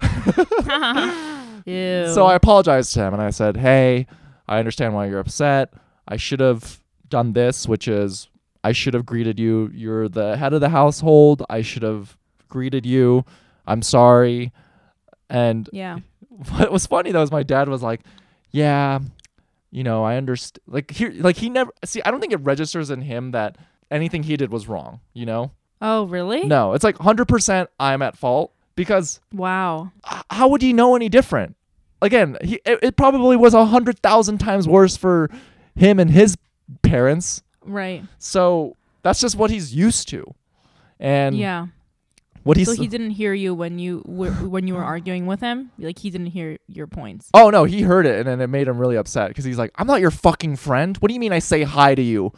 Ew. 1.64 2.12
So 2.12 2.26
I 2.26 2.34
apologized 2.34 2.94
to 2.94 3.00
him 3.00 3.12
and 3.12 3.22
I 3.22 3.30
said, 3.30 3.56
"Hey, 3.56 4.06
I 4.48 4.58
understand 4.58 4.94
why 4.94 5.06
you're 5.06 5.20
upset. 5.20 5.72
I 6.08 6.16
should 6.16 6.40
have 6.40 6.80
done 7.08 7.32
this, 7.32 7.68
which 7.68 7.88
is 7.88 8.28
I 8.64 8.72
should 8.72 8.94
have 8.94 9.06
greeted 9.06 9.38
you. 9.38 9.70
You're 9.72 10.08
the 10.08 10.36
head 10.36 10.52
of 10.52 10.60
the 10.60 10.68
household. 10.68 11.44
I 11.48 11.62
should 11.62 11.82
have 11.82 12.16
greeted 12.48 12.86
you. 12.86 13.24
I'm 13.66 13.82
sorry." 13.82 14.52
And 15.30 15.68
yeah. 15.72 15.98
what 16.28 16.72
was 16.72 16.86
funny 16.86 17.12
though 17.12 17.22
is 17.22 17.30
my 17.30 17.42
dad 17.42 17.68
was 17.68 17.82
like, 17.82 18.00
"Yeah, 18.50 19.00
you 19.70 19.82
know, 19.82 20.04
I 20.04 20.16
understand. 20.16 20.60
Like 20.66 20.90
here, 20.90 21.12
like 21.16 21.36
he 21.36 21.48
never 21.48 21.72
see. 21.84 22.02
I 22.04 22.10
don't 22.10 22.20
think 22.20 22.32
it 22.32 22.40
registers 22.42 22.90
in 22.90 23.00
him 23.00 23.30
that 23.32 23.56
anything 23.90 24.22
he 24.22 24.36
did 24.36 24.52
was 24.52 24.68
wrong. 24.68 25.00
You 25.14 25.26
know? 25.26 25.52
Oh, 25.80 26.04
really? 26.04 26.44
No, 26.44 26.74
it's 26.74 26.84
like 26.84 26.98
hundred 26.98 27.26
percent 27.26 27.70
I'm 27.80 28.02
at 28.02 28.16
fault 28.16 28.52
because 28.74 29.20
Wow. 29.32 29.92
how 30.30 30.48
would 30.48 30.62
he 30.62 30.72
know 30.72 30.94
any 30.96 31.08
different? 31.08 31.56
Again, 32.00 32.36
he 32.42 32.60
it, 32.64 32.78
it 32.82 32.96
probably 32.96 33.36
was 33.36 33.54
a 33.54 33.64
hundred 33.66 34.00
thousand 34.00 34.38
times 34.38 34.66
worse 34.66 34.96
for 34.96 35.30
him 35.76 36.00
and 36.00 36.10
his 36.10 36.36
parents. 36.82 37.42
Right. 37.64 38.02
So 38.18 38.76
that's 39.02 39.20
just 39.20 39.36
what 39.36 39.50
he's 39.50 39.74
used 39.74 40.08
to, 40.08 40.34
and 40.98 41.36
yeah. 41.36 41.66
what 42.42 42.56
he's. 42.56 42.66
So 42.66 42.74
he 42.74 42.88
didn't 42.88 43.10
hear 43.10 43.32
you 43.34 43.54
when 43.54 43.78
you 43.78 44.02
were 44.04 44.32
when 44.32 44.66
you 44.66 44.74
were 44.74 44.82
arguing 44.82 45.26
with 45.26 45.40
him. 45.40 45.70
Like 45.78 46.00
he 46.00 46.10
didn't 46.10 46.28
hear 46.28 46.58
your 46.66 46.88
points. 46.88 47.28
oh 47.34 47.50
no, 47.50 47.64
he 47.64 47.82
heard 47.82 48.04
it 48.06 48.18
and 48.18 48.26
then 48.26 48.40
it 48.40 48.48
made 48.48 48.66
him 48.66 48.78
really 48.78 48.96
upset 48.96 49.28
because 49.28 49.44
he's 49.44 49.58
like, 49.58 49.70
"I'm 49.76 49.86
not 49.86 50.00
your 50.00 50.10
fucking 50.10 50.56
friend. 50.56 50.96
What 50.98 51.06
do 51.08 51.14
you 51.14 51.20
mean 51.20 51.32
I 51.32 51.38
say 51.38 51.62
hi 51.62 51.94
to 51.94 52.02
you? 52.02 52.32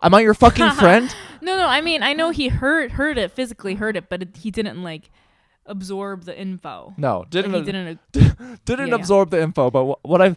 Am 0.00 0.14
I 0.14 0.20
your 0.20 0.34
fucking 0.34 0.70
friend?" 0.78 1.12
No, 1.42 1.56
no. 1.56 1.66
I 1.66 1.80
mean, 1.80 2.04
I 2.04 2.12
know 2.12 2.30
he 2.30 2.48
heard 2.48 2.92
heard 2.92 3.18
it 3.18 3.32
physically, 3.32 3.74
heard 3.74 3.96
it, 3.96 4.08
but 4.08 4.22
it, 4.22 4.36
he 4.36 4.52
didn't 4.52 4.82
like 4.84 5.10
absorb 5.68 6.24
the 6.24 6.38
info. 6.38 6.94
No, 6.96 7.20
Like, 7.20 7.30
didn't 7.30 7.54
he 7.54 7.62
didn't. 7.62 7.98
didn't 8.12 8.58
Yeah, 8.68 8.84
yeah. 8.86 8.94
absorb 8.94 9.30
the 9.30 9.40
info. 9.40 9.70
But 9.70 9.84
wh- 9.84 10.04
what 10.04 10.20
I 10.22 10.34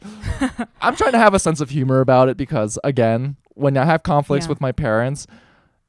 I'm 0.81 0.95
trying 0.95 1.13
to 1.13 1.17
have 1.19 1.33
a 1.33 1.39
sense 1.39 1.61
of 1.61 1.69
humor 1.71 1.99
about 2.01 2.29
it 2.29 2.37
because 2.37 2.77
again, 2.83 3.35
when 3.55 3.75
I 3.77 3.85
have 3.85 4.03
conflicts 4.03 4.45
Yeah. 4.45 4.49
with 4.49 4.61
my 4.61 4.71
parents, 4.71 5.27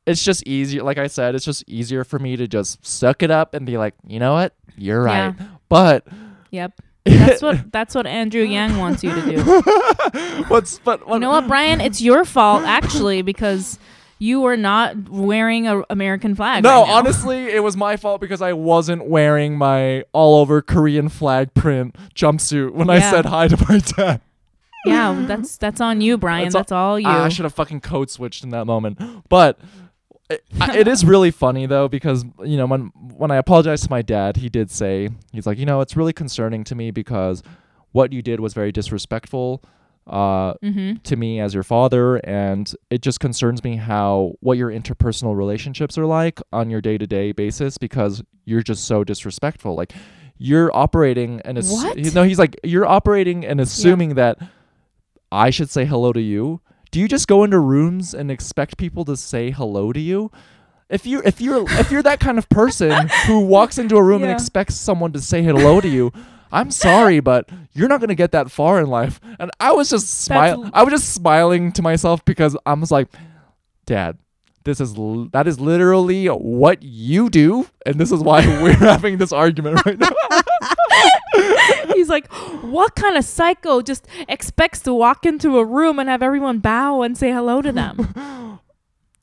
it's 0.07 0.25
just 0.25 0.47
easier. 0.47 0.83
Like 0.83 0.99
I 0.99 1.07
said, 1.07 1.35
it's 1.35 1.45
just 1.45 1.63
easier 1.69 2.05
for 2.05 2.19
me 2.19 2.37
to 2.37 2.49
just 2.49 2.85
suck 2.85 3.23
it 3.23 3.31
up 3.31 3.55
and 3.55 3.65
be 3.67 3.77
like, 3.79 3.95
you 4.07 4.19
know 4.19 4.33
what, 4.33 4.55
you're 4.77 5.03
right. 5.03 5.35
Yeah. 5.39 5.47
But 5.69 6.07
Yep. 6.51 6.81
That's 7.05 7.43
what 7.43 7.73
that's 7.73 7.95
what 7.97 8.07
Andrew 8.07 8.43
Yang 8.43 8.79
wants 8.79 9.03
you 9.03 9.13
to 9.13 9.23
do. 9.23 10.43
what's 10.49 10.79
but 10.79 11.07
what, 11.07 11.15
You 11.15 11.21
know 11.21 11.31
what, 11.31 11.49
Brian? 11.49 11.81
It's 11.81 12.01
your 12.01 12.25
fault 12.25 12.63
actually 12.65 13.23
because 13.23 13.79
you 14.23 14.41
were 14.41 14.57
not 14.57 15.09
wearing 15.09 15.67
an 15.67 15.83
American 15.91 16.37
flag. 16.37 16.63
No, 16.63 16.83
right 16.83 16.91
honestly, 16.93 17.49
it 17.49 17.63
was 17.63 17.77
my 17.77 17.97
fault 17.97 18.21
because 18.21 18.41
I 18.41 18.53
wasn't 18.53 19.09
wearing 19.09 19.59
my 19.59 20.05
all 20.13 20.41
over 20.41 20.63
Korean 20.63 21.09
flag 21.09 21.53
print 21.55 21.97
jumpsuit 22.15 22.73
when 22.73 22.89
I 22.89 23.01
said 23.01 23.27
hi 23.27 23.49
to 23.49 23.57
my 23.69 23.79
dad. 23.79 24.21
Yeah, 24.87 25.25
that's 25.27 25.57
that's 25.57 25.81
on 25.81 26.01
you, 26.01 26.19
Brian. 26.19 26.45
That's 26.45 26.55
That's, 26.55 26.73
all- 26.73 26.91
all 26.91 27.01
you. 27.01 27.09
I 27.09 27.29
should 27.29 27.45
have 27.45 27.55
fucking 27.55 27.81
code 27.81 28.11
switched 28.11 28.45
in 28.45 28.51
that 28.51 28.65
moment. 28.65 28.99
But 29.29 29.59
it, 30.31 30.45
it 30.75 30.89
is 30.89 31.05
really 31.05 31.33
funny 31.33 31.67
though 31.67 31.89
because 31.89 32.25
you 32.45 32.57
know 32.57 32.67
when 32.67 32.93
when 33.17 33.33
I 33.33 33.37
apologized 33.37 33.85
to 33.85 33.91
my 33.91 34.03
dad, 34.03 34.37
he 34.37 34.49
did 34.49 34.71
say 34.71 35.09
he's 35.33 35.47
like, 35.47 35.59
you 35.59 35.67
know, 35.67 35.81
it's 35.81 35.97
really 35.97 36.13
concerning 36.13 36.63
to 36.65 36.77
me 36.77 36.93
because 36.93 37.43
what 37.91 38.13
you 38.13 38.23
did 38.23 38.39
was 38.39 38.55
very 38.55 38.71
disrespectful 38.71 39.63
uh, 40.07 40.55
mm-hmm. 40.55 40.97
to 41.03 41.17
me 41.17 41.41
as 41.41 41.55
your 41.55 41.63
father, 41.63 42.17
and 42.17 42.75
it 42.91 43.03
just 43.03 43.21
concerns 43.21 43.63
me 43.63 43.77
how 43.77 44.33
what 44.41 44.59
your 44.59 44.71
interpersonal 44.71 45.37
relationships 45.37 45.97
are 45.97 46.07
like 46.07 46.41
on 46.53 46.71
your 46.71 46.81
day 46.81 46.99
to 46.99 47.07
day 47.07 47.33
basis 47.33 47.79
because 47.79 48.23
you're 48.45 48.63
just 48.63 48.85
so 48.85 49.05
disrespectful. 49.05 49.75
Like 49.75 49.93
you're 50.39 50.75
operating 50.77 51.41
and 51.45 51.59
ass- 51.59 51.73
What? 51.73 51.97
he- 51.99 52.11
no, 52.11 52.25
he's 52.25 52.39
like 52.39 52.59
you're 52.65 52.87
operating 52.87 53.45
and 53.45 53.61
assuming 53.61 54.15
that 54.17 54.39
I 55.31 55.51
should 55.51 55.71
say 55.71 55.85
hello 55.85 56.13
to 56.13 56.21
you. 56.21 56.61
Do 56.91 57.01
you 57.01 57.09
just 57.09 57.27
go 57.27 57.43
into 57.45 57.59
rooms 57.59 58.13
and 58.13 58.31
expect 58.31 58.77
people 58.77 59.05
to 59.07 59.17
say 59.17 59.51
hello 59.51 59.93
to 59.93 60.01
you? 60.01 60.31
If 60.91 61.07
you 61.07 61.23
if 61.25 61.41
you're 61.41 61.65
if 61.81 61.91
you're 61.91 62.03
that 62.03 62.21
kind 62.21 62.37
of 62.37 62.49
person 62.51 63.09
who 63.27 63.41
walks 63.41 63.79
into 63.79 63.97
a 63.97 64.03
room 64.03 64.23
and 64.23 64.31
expects 64.31 64.75
someone 64.75 65.13
to 65.13 65.21
say 65.21 65.43
hello 65.43 65.81
to 65.81 65.89
you, 65.89 66.13
I'm 66.53 66.71
sorry, 66.71 67.21
but 67.21 67.49
you're 67.73 67.89
not 67.89 68.01
gonna 68.01 68.15
get 68.15 68.33
that 68.33 68.51
far 68.51 68.81
in 68.81 68.87
life. 68.89 69.21
And 69.39 69.51
I 69.59 69.73
was 69.73 69.89
just 69.91 70.09
smiling. 70.23 70.71
I 70.75 70.83
was 70.85 70.93
just 70.93 71.15
smiling 71.15 71.73
to 71.73 71.83
myself 71.83 72.25
because 72.25 72.57
I 72.67 72.75
was 72.75 72.91
like, 72.91 73.09
Dad, 73.87 74.19
this 74.65 74.81
is 74.81 74.97
l- 74.97 75.29
that 75.33 75.47
is 75.49 75.59
literally 75.59 76.27
what 76.27 76.83
you 76.83 77.31
do, 77.31 77.67
and 77.87 77.97
this 77.97 78.13
is 78.13 78.21
why 78.21 78.47
we're 78.63 78.75
having 78.75 79.19
this 79.19 79.33
argument 79.33 79.85
right 79.87 79.99
now. 79.99 80.11
He's 81.95 82.09
like, 82.09 82.31
what 82.63 82.95
kind 82.95 83.17
of 83.17 83.25
psycho 83.25 83.81
just 83.83 84.07
expects 84.29 84.81
to 84.81 84.95
walk 84.95 85.25
into 85.27 85.59
a 85.59 85.65
room 85.65 85.99
and 85.99 86.09
have 86.09 86.23
everyone 86.23 86.59
bow 86.59 87.03
and 87.03 87.17
say 87.17 87.33
hello 87.33 87.63
to 87.63 87.73
them? 87.73 87.97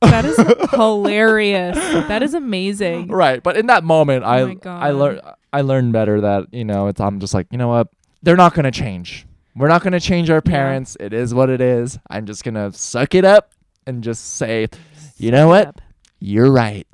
that 0.02 0.24
is 0.24 0.36
hilarious. 0.70 1.76
That 1.76 2.22
is 2.22 2.34
amazing. 2.34 3.08
right, 3.08 3.42
but 3.42 3.56
in 3.56 3.66
that 3.66 3.84
moment, 3.84 4.24
oh 4.24 4.28
I 4.28 4.40
Oh 4.42 4.46
my 4.64 4.70
I 4.70 4.90
learned 4.90 5.20
I 5.52 5.60
learned 5.62 5.92
better 5.92 6.20
that 6.20 6.52
you 6.52 6.64
know 6.64 6.86
it's 6.88 7.00
I'm 7.00 7.20
just 7.20 7.34
like 7.34 7.46
you 7.50 7.58
know 7.58 7.68
what 7.68 7.88
they're 8.22 8.36
not 8.36 8.54
gonna 8.54 8.70
change. 8.70 9.26
We're 9.56 9.68
not 9.68 9.82
gonna 9.82 10.00
change 10.00 10.30
our 10.30 10.40
parents. 10.40 10.96
It 11.00 11.12
is 11.12 11.34
what 11.34 11.50
it 11.50 11.60
is. 11.60 11.98
I'm 12.08 12.26
just 12.26 12.44
gonna 12.44 12.72
suck 12.72 13.14
it 13.14 13.24
up 13.24 13.52
and 13.86 14.02
just 14.04 14.36
say, 14.36 14.68
you 15.16 15.30
know 15.30 15.48
what, 15.48 15.80
you're 16.20 16.50
right. 16.52 16.86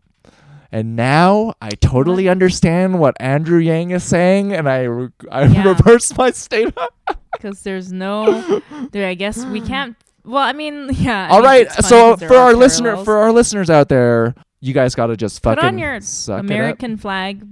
And 0.72 0.96
now 0.96 1.54
I 1.62 1.70
totally 1.70 2.28
understand 2.28 2.98
what 2.98 3.14
Andrew 3.20 3.58
Yang 3.58 3.92
is 3.92 4.04
saying, 4.04 4.52
and 4.52 4.68
I 4.68 4.82
re- 4.82 5.08
I 5.30 5.44
Yeah. 5.44 5.68
reverse 5.68 6.16
my 6.16 6.30
statement. 6.30 6.90
because 7.32 7.62
there's 7.64 7.92
no 7.92 8.60
there. 8.92 9.06
I 9.08 9.14
guess 9.14 9.44
we 9.44 9.60
can't. 9.60 9.96
Well, 10.24 10.42
I 10.42 10.52
mean, 10.52 10.88
yeah. 10.92 11.28
All 11.30 11.42
right, 11.42 11.70
so 11.70 12.16
for 12.16 12.34
our 12.36 12.52
listener, 12.54 12.88
parallels. 12.90 13.04
for 13.04 13.16
our 13.18 13.32
listeners 13.32 13.70
out 13.70 13.88
there, 13.88 14.34
you 14.60 14.72
guys 14.74 14.94
got 14.96 15.06
to 15.06 15.16
just 15.16 15.40
fucking 15.42 15.56
Put 15.56 15.62
fucking 15.62 15.74
on 15.74 15.78
your 15.78 16.38
American 16.40 16.96
flag 16.96 17.46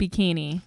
bikini. 0.00 0.62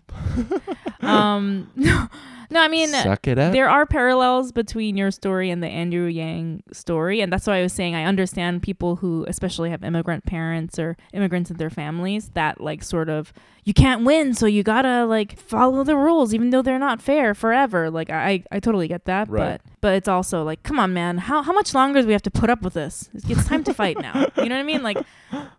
um, 1.02 1.70
no, 1.76 2.08
no, 2.50 2.62
I 2.62 2.68
mean. 2.68 2.90
Suck 2.90 3.28
it 3.28 3.40
up. 3.40 3.52
There 3.52 3.70
are 3.70 3.86
parallels 3.86 4.52
between 4.52 4.96
your 4.96 5.12
story 5.12 5.50
and 5.50 5.62
the 5.64 5.68
Andrew 5.68 6.06
Yang 6.06 6.64
story, 6.72 7.20
and 7.22 7.34
that's 7.34 7.48
why 7.48 7.58
I 7.58 7.62
was 7.64 7.74
saying 7.74 7.96
I 7.96 8.04
understand 8.06 8.62
people 8.62 8.98
who, 8.98 9.26
especially 9.28 9.70
have 9.72 9.84
immigrant 9.84 10.26
parents 10.26 10.78
or 10.78 10.96
immigrants 11.14 11.50
in 11.50 11.58
their 11.58 11.70
families, 11.72 12.30
that 12.36 12.62
like 12.62 12.84
sort 12.84 13.10
of 13.10 13.34
you 13.66 13.74
can't 13.74 14.04
win, 14.06 14.34
so 14.34 14.46
you 14.46 14.62
gotta 14.62 15.06
like 15.06 15.40
follow 15.40 15.84
the 15.84 15.96
rules, 15.96 16.34
even 16.34 16.52
though 16.52 16.62
they're 16.62 16.78
not 16.80 17.02
fair 17.02 17.34
forever. 17.34 17.90
Like 17.90 18.10
I, 18.10 18.44
I 18.52 18.60
totally 18.60 18.88
get 18.88 19.06
that, 19.06 19.30
Right. 19.30 19.60
but 19.64 19.72
but 19.82 19.96
it's 19.96 20.08
also 20.08 20.44
like, 20.44 20.64
come 20.64 20.80
on, 20.80 20.94
man, 20.94 21.18
how 21.18 21.42
how 21.42 21.54
much 21.54 21.74
longer 21.74 22.02
do 22.02 22.08
we 22.08 22.14
have 22.14 22.22
to 22.24 22.32
put 22.32 22.50
up 22.50 22.62
with 22.62 22.74
this? 22.74 23.10
It's, 23.14 23.30
it's 23.30 23.48
time 23.48 23.64
to 23.66 23.74
fight 23.74 24.00
now. 24.00 24.28
You 24.38 24.50
know 24.50 24.56
what 24.56 24.62
I 24.62 24.64
mean? 24.64 24.84
Like 24.84 24.98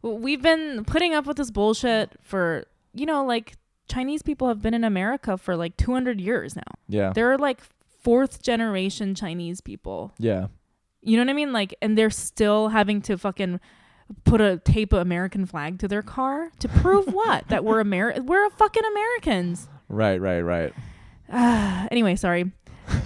we've 0.03 0.43
been 0.43 0.85
putting 0.85 1.15
up 1.15 1.27
with 1.27 1.37
this 1.39 1.51
bullshit 1.51 2.13
for 2.23 2.67
you 2.93 3.07
know 3.07 3.25
like 3.25 3.55
Chinese 3.89 4.23
people 4.23 4.49
have 4.49 4.63
been 4.63 4.75
in 4.75 4.85
America 4.85 5.37
for 5.37 5.57
like 5.57 5.77
200 5.77 6.21
years 6.21 6.57
now. 6.57 6.63
yeah, 6.89 7.13
They're 7.15 7.37
like 7.39 7.61
fourth 8.03 8.43
generation 8.43 9.15
Chinese 9.15 9.61
people. 9.61 10.13
yeah, 10.19 10.47
You 11.03 11.17
know 11.17 11.23
what 11.23 11.31
I 11.31 11.35
mean? 11.35 11.53
Like, 11.53 11.75
and 11.83 11.97
they're 11.97 12.11
still 12.11 12.69
having 12.69 13.01
to 13.03 13.17
fucking 13.19 13.61
put 14.25 14.41
a 14.41 14.59
tape 14.59 14.93
of 14.93 15.01
American 15.01 15.47
flag 15.47 15.79
to 15.79 15.89
their 15.89 16.03
car 16.03 16.51
to 16.59 16.69
prove 16.69 17.07
what? 17.13 17.49
That 17.49 17.65
we're 17.65 17.83
Ameri- 17.83 18.25
we're 18.25 18.51
fucking 18.51 18.83
Americans. 18.85 19.69
right, 19.89 20.21
right, 20.21 20.41
right. 20.43 20.73
Ah, 21.33 21.89
anyway, 21.93 22.17
sorry. 22.17 22.53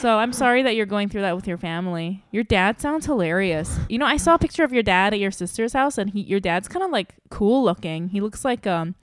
so 0.00 0.18
I'm 0.18 0.32
sorry 0.32 0.62
that 0.62 0.74
you're 0.76 0.86
going 0.86 1.08
through 1.08 1.22
that 1.22 1.34
with 1.36 1.46
your 1.46 1.58
family. 1.58 2.24
Your 2.30 2.44
dad 2.44 2.80
sounds 2.80 3.06
hilarious. 3.06 3.78
You 3.88 3.98
know, 3.98 4.06
I 4.06 4.16
saw 4.16 4.34
a 4.34 4.38
picture 4.38 4.64
of 4.64 4.72
your 4.72 4.82
dad 4.82 5.12
at 5.14 5.20
your 5.20 5.30
sister's 5.30 5.72
house, 5.72 5.98
and 5.98 6.10
he, 6.10 6.20
your 6.22 6.40
dad's 6.40 6.68
kind 6.68 6.84
of 6.84 6.90
like 6.90 7.14
cool 7.30 7.64
looking. 7.64 8.08
He 8.08 8.20
looks 8.20 8.44
like 8.44 8.66
um, 8.66 8.94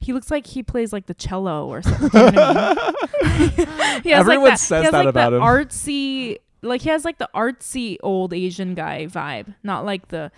he 0.00 0.12
looks 0.12 0.30
like 0.30 0.46
he 0.46 0.62
plays 0.62 0.92
like 0.92 1.06
the 1.06 1.14
cello 1.14 1.68
or 1.68 1.82
something. 1.82 2.08
Do 2.08 2.16
you 2.18 2.32
know 2.32 2.52
what 2.54 2.78
I 3.22 3.38
mean? 3.38 4.00
he 4.02 4.10
has 4.10 4.20
Everyone 4.20 4.44
like 4.50 4.52
that, 4.54 4.58
says 4.58 4.84
that 4.84 4.92
like 4.92 5.06
about 5.08 5.32
him. 5.34 5.40
Artsy, 5.42 6.38
like 6.62 6.80
he 6.82 6.88
has 6.88 7.04
like 7.04 7.18
the 7.18 7.28
artsy 7.34 7.96
old 8.02 8.32
Asian 8.32 8.74
guy 8.74 9.06
vibe, 9.06 9.54
not 9.62 9.84
like 9.84 10.08
the 10.08 10.32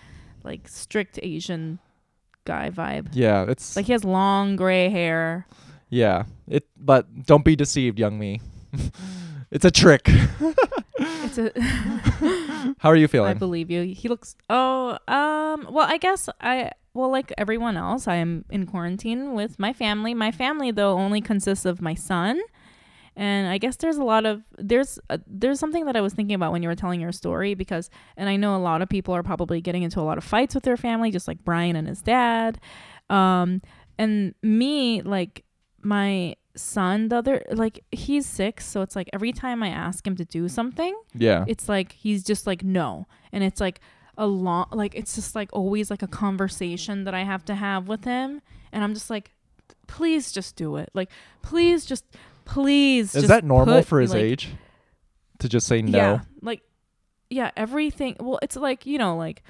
like 0.44 0.66
strict 0.68 1.18
Asian 1.22 1.78
guy 2.44 2.70
vibe. 2.70 3.08
Yeah, 3.12 3.44
it's 3.48 3.76
Like 3.76 3.86
he 3.86 3.92
has 3.92 4.04
long 4.04 4.56
gray 4.56 4.88
hair. 4.88 5.46
yeah. 5.88 6.24
It, 6.48 6.66
but 6.76 7.24
don't 7.24 7.44
be 7.44 7.54
deceived, 7.56 7.98
Youngmi. 7.98 8.40
it's 9.50 9.64
a 9.64 9.70
trick. 9.70 10.08
It's 10.98 11.38
a. 11.38 11.50
How 12.78 12.90
are 12.90 12.96
you 12.96 13.08
feeling? 13.08 13.30
I 13.30 13.34
believe 13.34 13.70
you. 13.70 13.82
He 13.94 14.08
looks. 14.08 14.36
Oh, 14.50 14.98
um. 15.08 15.66
Well, 15.70 15.86
I 15.88 15.96
guess 15.98 16.28
I. 16.40 16.72
Well, 16.94 17.10
like 17.10 17.32
everyone 17.38 17.76
else, 17.76 18.06
I 18.06 18.16
am 18.16 18.44
in 18.50 18.66
quarantine 18.66 19.32
with 19.32 19.58
my 19.58 19.72
family. 19.72 20.12
My 20.14 20.30
family, 20.30 20.70
though, 20.70 20.98
only 20.98 21.20
consists 21.20 21.64
of 21.64 21.80
my 21.80 21.94
son, 21.94 22.40
and 23.16 23.48
I 23.48 23.58
guess 23.58 23.76
there's 23.76 23.96
a 23.96 24.04
lot 24.04 24.26
of 24.26 24.42
there's 24.58 24.98
uh 25.08 25.18
there's 25.26 25.58
something 25.58 25.86
that 25.86 25.96
I 25.96 26.00
was 26.00 26.12
thinking 26.12 26.34
about 26.34 26.52
when 26.52 26.62
you 26.62 26.68
were 26.68 26.74
telling 26.74 27.00
your 27.00 27.12
story 27.12 27.54
because, 27.54 27.88
and 28.16 28.28
I 28.28 28.36
know 28.36 28.56
a 28.56 28.58
lot 28.58 28.82
of 28.82 28.88
people 28.88 29.14
are 29.14 29.22
probably 29.22 29.60
getting 29.60 29.82
into 29.82 30.00
a 30.00 30.02
lot 30.02 30.18
of 30.18 30.24
fights 30.24 30.54
with 30.54 30.64
their 30.64 30.76
family, 30.76 31.10
just 31.10 31.28
like 31.28 31.42
Brian 31.44 31.76
and 31.76 31.88
his 31.88 32.02
dad, 32.02 32.60
um, 33.08 33.62
and 33.98 34.34
me, 34.42 35.00
like 35.02 35.44
my 35.82 36.36
son, 36.54 37.08
the 37.08 37.16
other, 37.16 37.42
like 37.50 37.82
he's 37.90 38.26
six, 38.26 38.66
so 38.66 38.82
it's 38.82 38.94
like 38.94 39.08
every 39.12 39.32
time 39.32 39.62
I 39.62 39.68
ask 39.68 40.06
him 40.06 40.16
to 40.16 40.24
do 40.24 40.48
something 40.48 40.94
yeah, 41.14 41.44
it's 41.48 41.68
like 41.68 41.92
he's 41.92 42.22
just 42.22 42.46
like 42.46 42.62
no. 42.62 43.06
And 43.32 43.42
it's 43.42 43.60
like 43.60 43.80
a 44.18 44.26
long 44.26 44.66
like 44.72 44.94
it's 44.94 45.14
just 45.14 45.34
like 45.34 45.48
always 45.52 45.90
like 45.90 46.02
a 46.02 46.06
conversation 46.06 47.04
that 47.04 47.14
i 47.14 47.22
have 47.22 47.44
to 47.46 47.54
have 47.54 47.88
with 47.88 48.04
him. 48.04 48.42
And 48.72 48.84
i'm 48.84 48.94
just 48.94 49.10
like 49.10 49.32
please 49.86 50.32
just 50.32 50.56
do 50.56 50.76
it. 50.76 50.90
Like 50.94 51.10
please 51.42 51.84
just 51.84 52.04
please 52.44 53.14
is 53.14 53.22
just 53.22 53.28
that 53.28 53.44
normal 53.44 53.78
put, 53.80 53.86
for 53.86 54.00
his 54.00 54.12
like- 54.12 54.22
age? 54.22 54.48
To 55.40 55.48
just 55.48 55.66
say 55.66 55.82
no. 55.82 55.98
yeah 55.98 56.20
like 56.40 56.62
yeah 57.28 57.50
everything 57.56 58.14
well 58.20 58.38
it's 58.42 58.54
like 58.54 58.86
you 58.86 58.96
know 58.96 59.16
like 59.16 59.42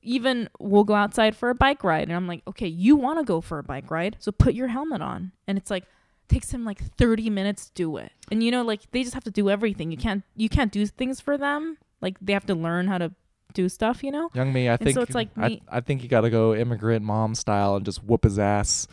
even 0.00 0.48
we'll 0.60 0.84
go 0.84 0.94
outside 0.94 1.34
for 1.34 1.50
a 1.50 1.54
bike 1.56 1.82
ride 1.82 2.04
and 2.04 2.12
i'm 2.12 2.28
like 2.28 2.42
okay 2.46 2.68
you 2.68 2.94
want 2.94 3.18
to 3.18 3.24
go 3.24 3.40
for 3.40 3.58
a 3.58 3.62
bike 3.64 3.90
ride 3.90 4.16
so 4.20 4.30
put 4.30 4.54
your 4.54 4.68
helmet 4.68 5.02
on. 5.02 5.32
And 5.48 5.58
it's 5.58 5.70
like 5.70 5.84
takes 6.28 6.52
him 6.52 6.64
like 6.64 6.78
30 6.96 7.28
minutes 7.30 7.66
to 7.66 7.72
do 7.74 7.96
it. 7.96 8.12
And 8.30 8.42
you 8.44 8.52
know 8.52 8.62
like 8.62 8.88
they 8.92 9.02
just 9.02 9.14
have 9.14 9.24
to 9.24 9.30
do 9.30 9.50
everything. 9.50 9.90
You 9.90 9.96
can't 9.96 10.22
you 10.36 10.48
can't 10.48 10.70
do 10.70 10.86
things 10.86 11.20
for 11.20 11.36
them. 11.36 11.76
Like 12.00 12.16
they 12.20 12.32
have 12.32 12.46
to 12.46 12.54
learn 12.54 12.86
how 12.86 12.98
to 12.98 13.12
do 13.54 13.68
stuff 13.68 14.02
you 14.04 14.10
know 14.10 14.28
Youngmi, 14.34 14.68
I 14.68 14.72
And 14.72 14.80
think 14.80 14.94
so 14.94 15.02
it's 15.02 15.14
like 15.14 15.28
I, 15.36 15.48
me- 15.48 15.62
I 15.68 15.80
think 15.80 16.02
you 16.02 16.08
gotta 16.08 16.30
go 16.30 16.54
immigrant 16.54 17.04
mom 17.04 17.34
style 17.34 17.76
and 17.76 17.84
just 17.84 18.02
whoop 18.04 18.24
his 18.24 18.38
ass. 18.38 18.86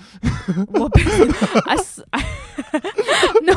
Well, 0.69 0.89
I 0.95 1.75
s- 1.79 2.01
I- 2.13 2.33
no, 3.41 3.53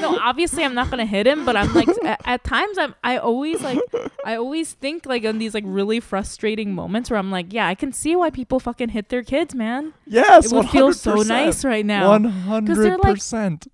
no. 0.00 0.18
Obviously, 0.20 0.64
I'm 0.64 0.74
not 0.74 0.90
gonna 0.90 1.06
hit 1.06 1.26
him, 1.26 1.44
but 1.44 1.56
I'm 1.56 1.72
like 1.74 1.88
at, 2.04 2.20
at 2.24 2.44
times 2.44 2.76
I'm 2.78 2.94
I 3.04 3.18
always 3.18 3.62
like 3.62 3.78
I 4.24 4.36
always 4.36 4.72
think 4.74 5.06
like 5.06 5.24
in 5.24 5.38
these 5.38 5.54
like 5.54 5.64
really 5.66 6.00
frustrating 6.00 6.74
moments 6.74 7.10
where 7.10 7.18
I'm 7.18 7.30
like, 7.30 7.52
yeah, 7.52 7.66
I 7.68 7.74
can 7.74 7.92
see 7.92 8.16
why 8.16 8.30
people 8.30 8.58
fucking 8.60 8.90
hit 8.90 9.08
their 9.08 9.22
kids, 9.22 9.54
man. 9.54 9.94
Yes, 10.06 10.46
It 10.52 10.56
would 10.56 10.68
feel 10.70 10.92
so 10.92 11.16
nice 11.22 11.64
right 11.64 11.86
now. 11.86 12.08
One 12.10 12.22
they're 12.22 12.32
hundred 12.32 13.00
like- 13.04 13.14
percent. 13.14 13.68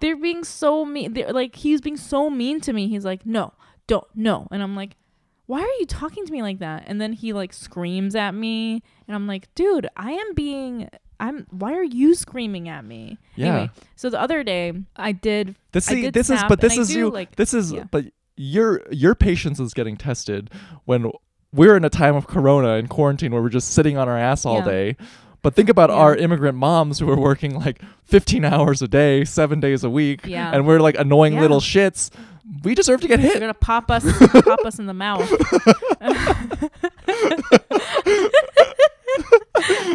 They're 0.00 0.16
being 0.16 0.42
so 0.44 0.84
mean. 0.84 1.12
They're 1.12 1.32
like 1.32 1.54
he's 1.56 1.80
being 1.80 1.96
so 1.96 2.28
mean 2.30 2.60
to 2.62 2.72
me. 2.72 2.88
He's 2.88 3.04
like, 3.04 3.24
no, 3.26 3.52
don't, 3.86 4.04
no, 4.14 4.48
and 4.50 4.62
I'm 4.62 4.74
like. 4.76 4.96
Why 5.52 5.60
are 5.60 5.78
you 5.80 5.84
talking 5.86 6.24
to 6.24 6.32
me 6.32 6.40
like 6.40 6.60
that? 6.60 6.84
And 6.86 6.98
then 6.98 7.12
he 7.12 7.34
like 7.34 7.52
screams 7.52 8.14
at 8.14 8.34
me, 8.34 8.82
and 9.06 9.14
I'm 9.14 9.26
like, 9.26 9.54
dude, 9.54 9.86
I 9.98 10.12
am 10.12 10.32
being, 10.34 10.88
I'm. 11.20 11.46
Why 11.50 11.74
are 11.74 11.82
you 11.84 12.14
screaming 12.14 12.70
at 12.70 12.86
me? 12.86 13.18
Yeah. 13.36 13.46
Anyway, 13.48 13.70
so 13.94 14.08
the 14.08 14.18
other 14.18 14.42
day 14.42 14.72
I 14.96 15.12
did 15.12 15.54
This 15.72 15.90
I 15.90 15.94
did 15.96 16.14
this 16.14 16.30
is 16.30 16.42
but 16.48 16.62
this 16.62 16.78
is 16.78 16.88
do, 16.88 16.98
you. 16.98 17.10
like- 17.10 17.36
this 17.36 17.52
is 17.52 17.70
yeah. 17.70 17.84
but 17.90 18.06
your 18.36 18.80
your 18.90 19.14
patience 19.14 19.60
is 19.60 19.74
getting 19.74 19.98
tested 19.98 20.48
when 20.86 21.10
we're 21.52 21.76
in 21.76 21.84
a 21.84 21.90
time 21.90 22.16
of 22.16 22.26
corona 22.26 22.70
and 22.76 22.88
quarantine 22.88 23.30
where 23.32 23.42
we're 23.42 23.50
just 23.50 23.72
sitting 23.74 23.98
on 23.98 24.08
our 24.08 24.16
ass 24.16 24.46
all 24.46 24.60
Yeah. 24.60 24.64
day. 24.64 24.96
But 25.42 25.54
think 25.54 25.68
about 25.68 25.90
Yeah. 25.90 25.96
our 25.96 26.16
immigrant 26.16 26.56
moms 26.56 26.98
who 26.98 27.10
are 27.10 27.18
working 27.20 27.54
like 27.58 27.82
15 28.04 28.44
hours 28.46 28.80
a 28.80 28.88
day, 28.88 29.24
7 29.26 29.60
days 29.60 29.84
a 29.84 29.90
week 29.90 30.24
Yeah. 30.24 30.50
and 30.50 30.66
we're 30.66 30.80
like 30.80 30.96
annoying 30.98 31.38
little 31.38 31.60
shits. 31.60 32.08
We 32.64 32.74
deserve 32.74 33.00
to 33.02 33.08
get 33.08 33.20
hit. 33.20 33.32
They're 33.32 33.40
gonna 33.40 33.54
pop 33.54 33.90
us, 33.90 34.04
pop 34.44 34.64
us 34.64 34.78
in 34.78 34.86
the 34.86 34.94
mouth. 34.94 35.20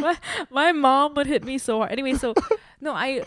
my, 0.01 0.17
my 0.49 0.71
mom 0.71 1.13
would 1.15 1.27
hit 1.27 1.43
me 1.43 1.57
so 1.57 1.79
hard. 1.79 1.91
Anyway, 1.91 2.13
so 2.13 2.33
no, 2.79 2.93
I, 2.93 3.23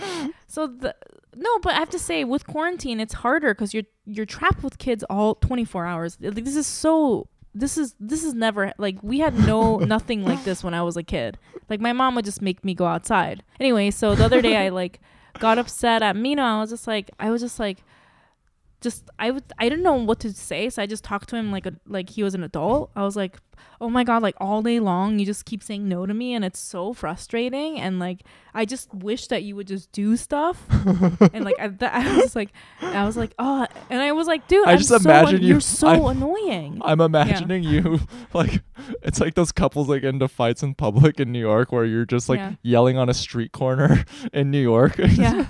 so 0.46 0.66
the 0.66 0.94
no, 1.36 1.58
but 1.60 1.74
I 1.74 1.78
have 1.78 1.90
to 1.90 1.98
say 1.98 2.24
with 2.24 2.46
quarantine 2.46 3.00
it's 3.00 3.14
harder 3.14 3.54
because 3.54 3.74
you're 3.74 3.84
you're 4.04 4.26
trapped 4.26 4.62
with 4.62 4.78
kids 4.78 5.04
all 5.10 5.34
24 5.36 5.86
hours. 5.86 6.18
Like 6.20 6.44
this 6.44 6.56
is 6.56 6.66
so. 6.66 7.28
This 7.52 7.76
is 7.76 7.96
this 7.98 8.22
is 8.22 8.32
never 8.32 8.72
like 8.78 9.02
we 9.02 9.18
had 9.18 9.34
no 9.34 9.78
nothing 9.78 10.24
like 10.24 10.44
this 10.44 10.62
when 10.62 10.72
I 10.72 10.82
was 10.82 10.96
a 10.96 11.02
kid. 11.02 11.36
Like 11.68 11.80
my 11.80 11.92
mom 11.92 12.14
would 12.14 12.24
just 12.24 12.40
make 12.40 12.64
me 12.64 12.74
go 12.74 12.86
outside. 12.86 13.42
Anyway, 13.58 13.90
so 13.90 14.14
the 14.14 14.24
other 14.24 14.40
day 14.40 14.56
I 14.56 14.68
like 14.68 15.00
got 15.40 15.58
upset 15.58 16.00
at 16.00 16.14
Mino. 16.14 16.44
I 16.44 16.60
was 16.60 16.70
just 16.70 16.86
like 16.86 17.10
I 17.18 17.30
was 17.30 17.40
just 17.40 17.58
like 17.58 17.82
just 18.80 19.08
I 19.18 19.30
would 19.30 19.44
I 19.58 19.68
didn't 19.68 19.84
know 19.84 19.94
what 19.94 20.20
to 20.20 20.32
say, 20.32 20.70
so 20.70 20.82
I 20.82 20.86
just 20.86 21.04
talked 21.04 21.28
to 21.30 21.36
him 21.36 21.50
like 21.52 21.66
a 21.66 21.74
like 21.86 22.10
he 22.10 22.22
was 22.22 22.34
an 22.34 22.42
adult. 22.42 22.90
I 22.96 23.02
was 23.02 23.14
like, 23.16 23.36
"Oh 23.80 23.90
my 23.90 24.04
god, 24.04 24.22
like 24.22 24.34
all 24.38 24.62
day 24.62 24.80
long 24.80 25.18
you 25.18 25.26
just 25.26 25.44
keep 25.44 25.62
saying 25.62 25.88
no 25.88 26.06
to 26.06 26.14
me 26.14 26.34
and 26.34 26.44
it's 26.44 26.58
so 26.58 26.92
frustrating 26.92 27.78
and 27.78 27.98
like 27.98 28.22
I 28.54 28.64
just 28.64 28.92
wish 28.94 29.26
that 29.28 29.42
you 29.42 29.54
would 29.56 29.66
just 29.66 29.92
do 29.92 30.16
stuff." 30.16 30.64
and 31.34 31.44
like 31.44 31.58
I, 31.58 31.68
th- 31.68 31.90
I 31.92 32.16
was 32.16 32.34
like 32.34 32.50
I 32.80 33.04
was 33.04 33.16
like, 33.16 33.34
"Oh," 33.38 33.66
and 33.90 34.00
I 34.00 34.12
was 34.12 34.26
like, 34.26 34.48
"Dude, 34.48 34.66
I 34.66 34.72
I'm 34.72 34.78
just 34.78 34.88
so 34.88 34.96
imagine 34.96 35.36
an- 35.36 35.42
you- 35.42 35.48
you're 35.48 35.60
so 35.60 35.88
I'm- 35.88 36.04
annoying." 36.16 36.80
I'm 36.84 37.00
imagining 37.00 37.62
you 37.62 38.00
like 38.32 38.62
it's 39.02 39.20
like 39.20 39.34
those 39.34 39.52
couples 39.52 39.88
like 39.88 40.02
into 40.04 40.26
fights 40.28 40.62
in 40.62 40.74
public 40.74 41.20
in 41.20 41.32
New 41.32 41.40
York 41.40 41.70
where 41.70 41.84
you're 41.84 42.06
just 42.06 42.28
like 42.30 42.38
Yeah. 42.38 42.54
yelling 42.62 42.96
on 42.96 43.08
a 43.10 43.14
street 43.14 43.52
corner 43.52 44.04
in 44.32 44.50
New 44.50 44.62
York 44.62 44.96
yeah. 44.98 45.46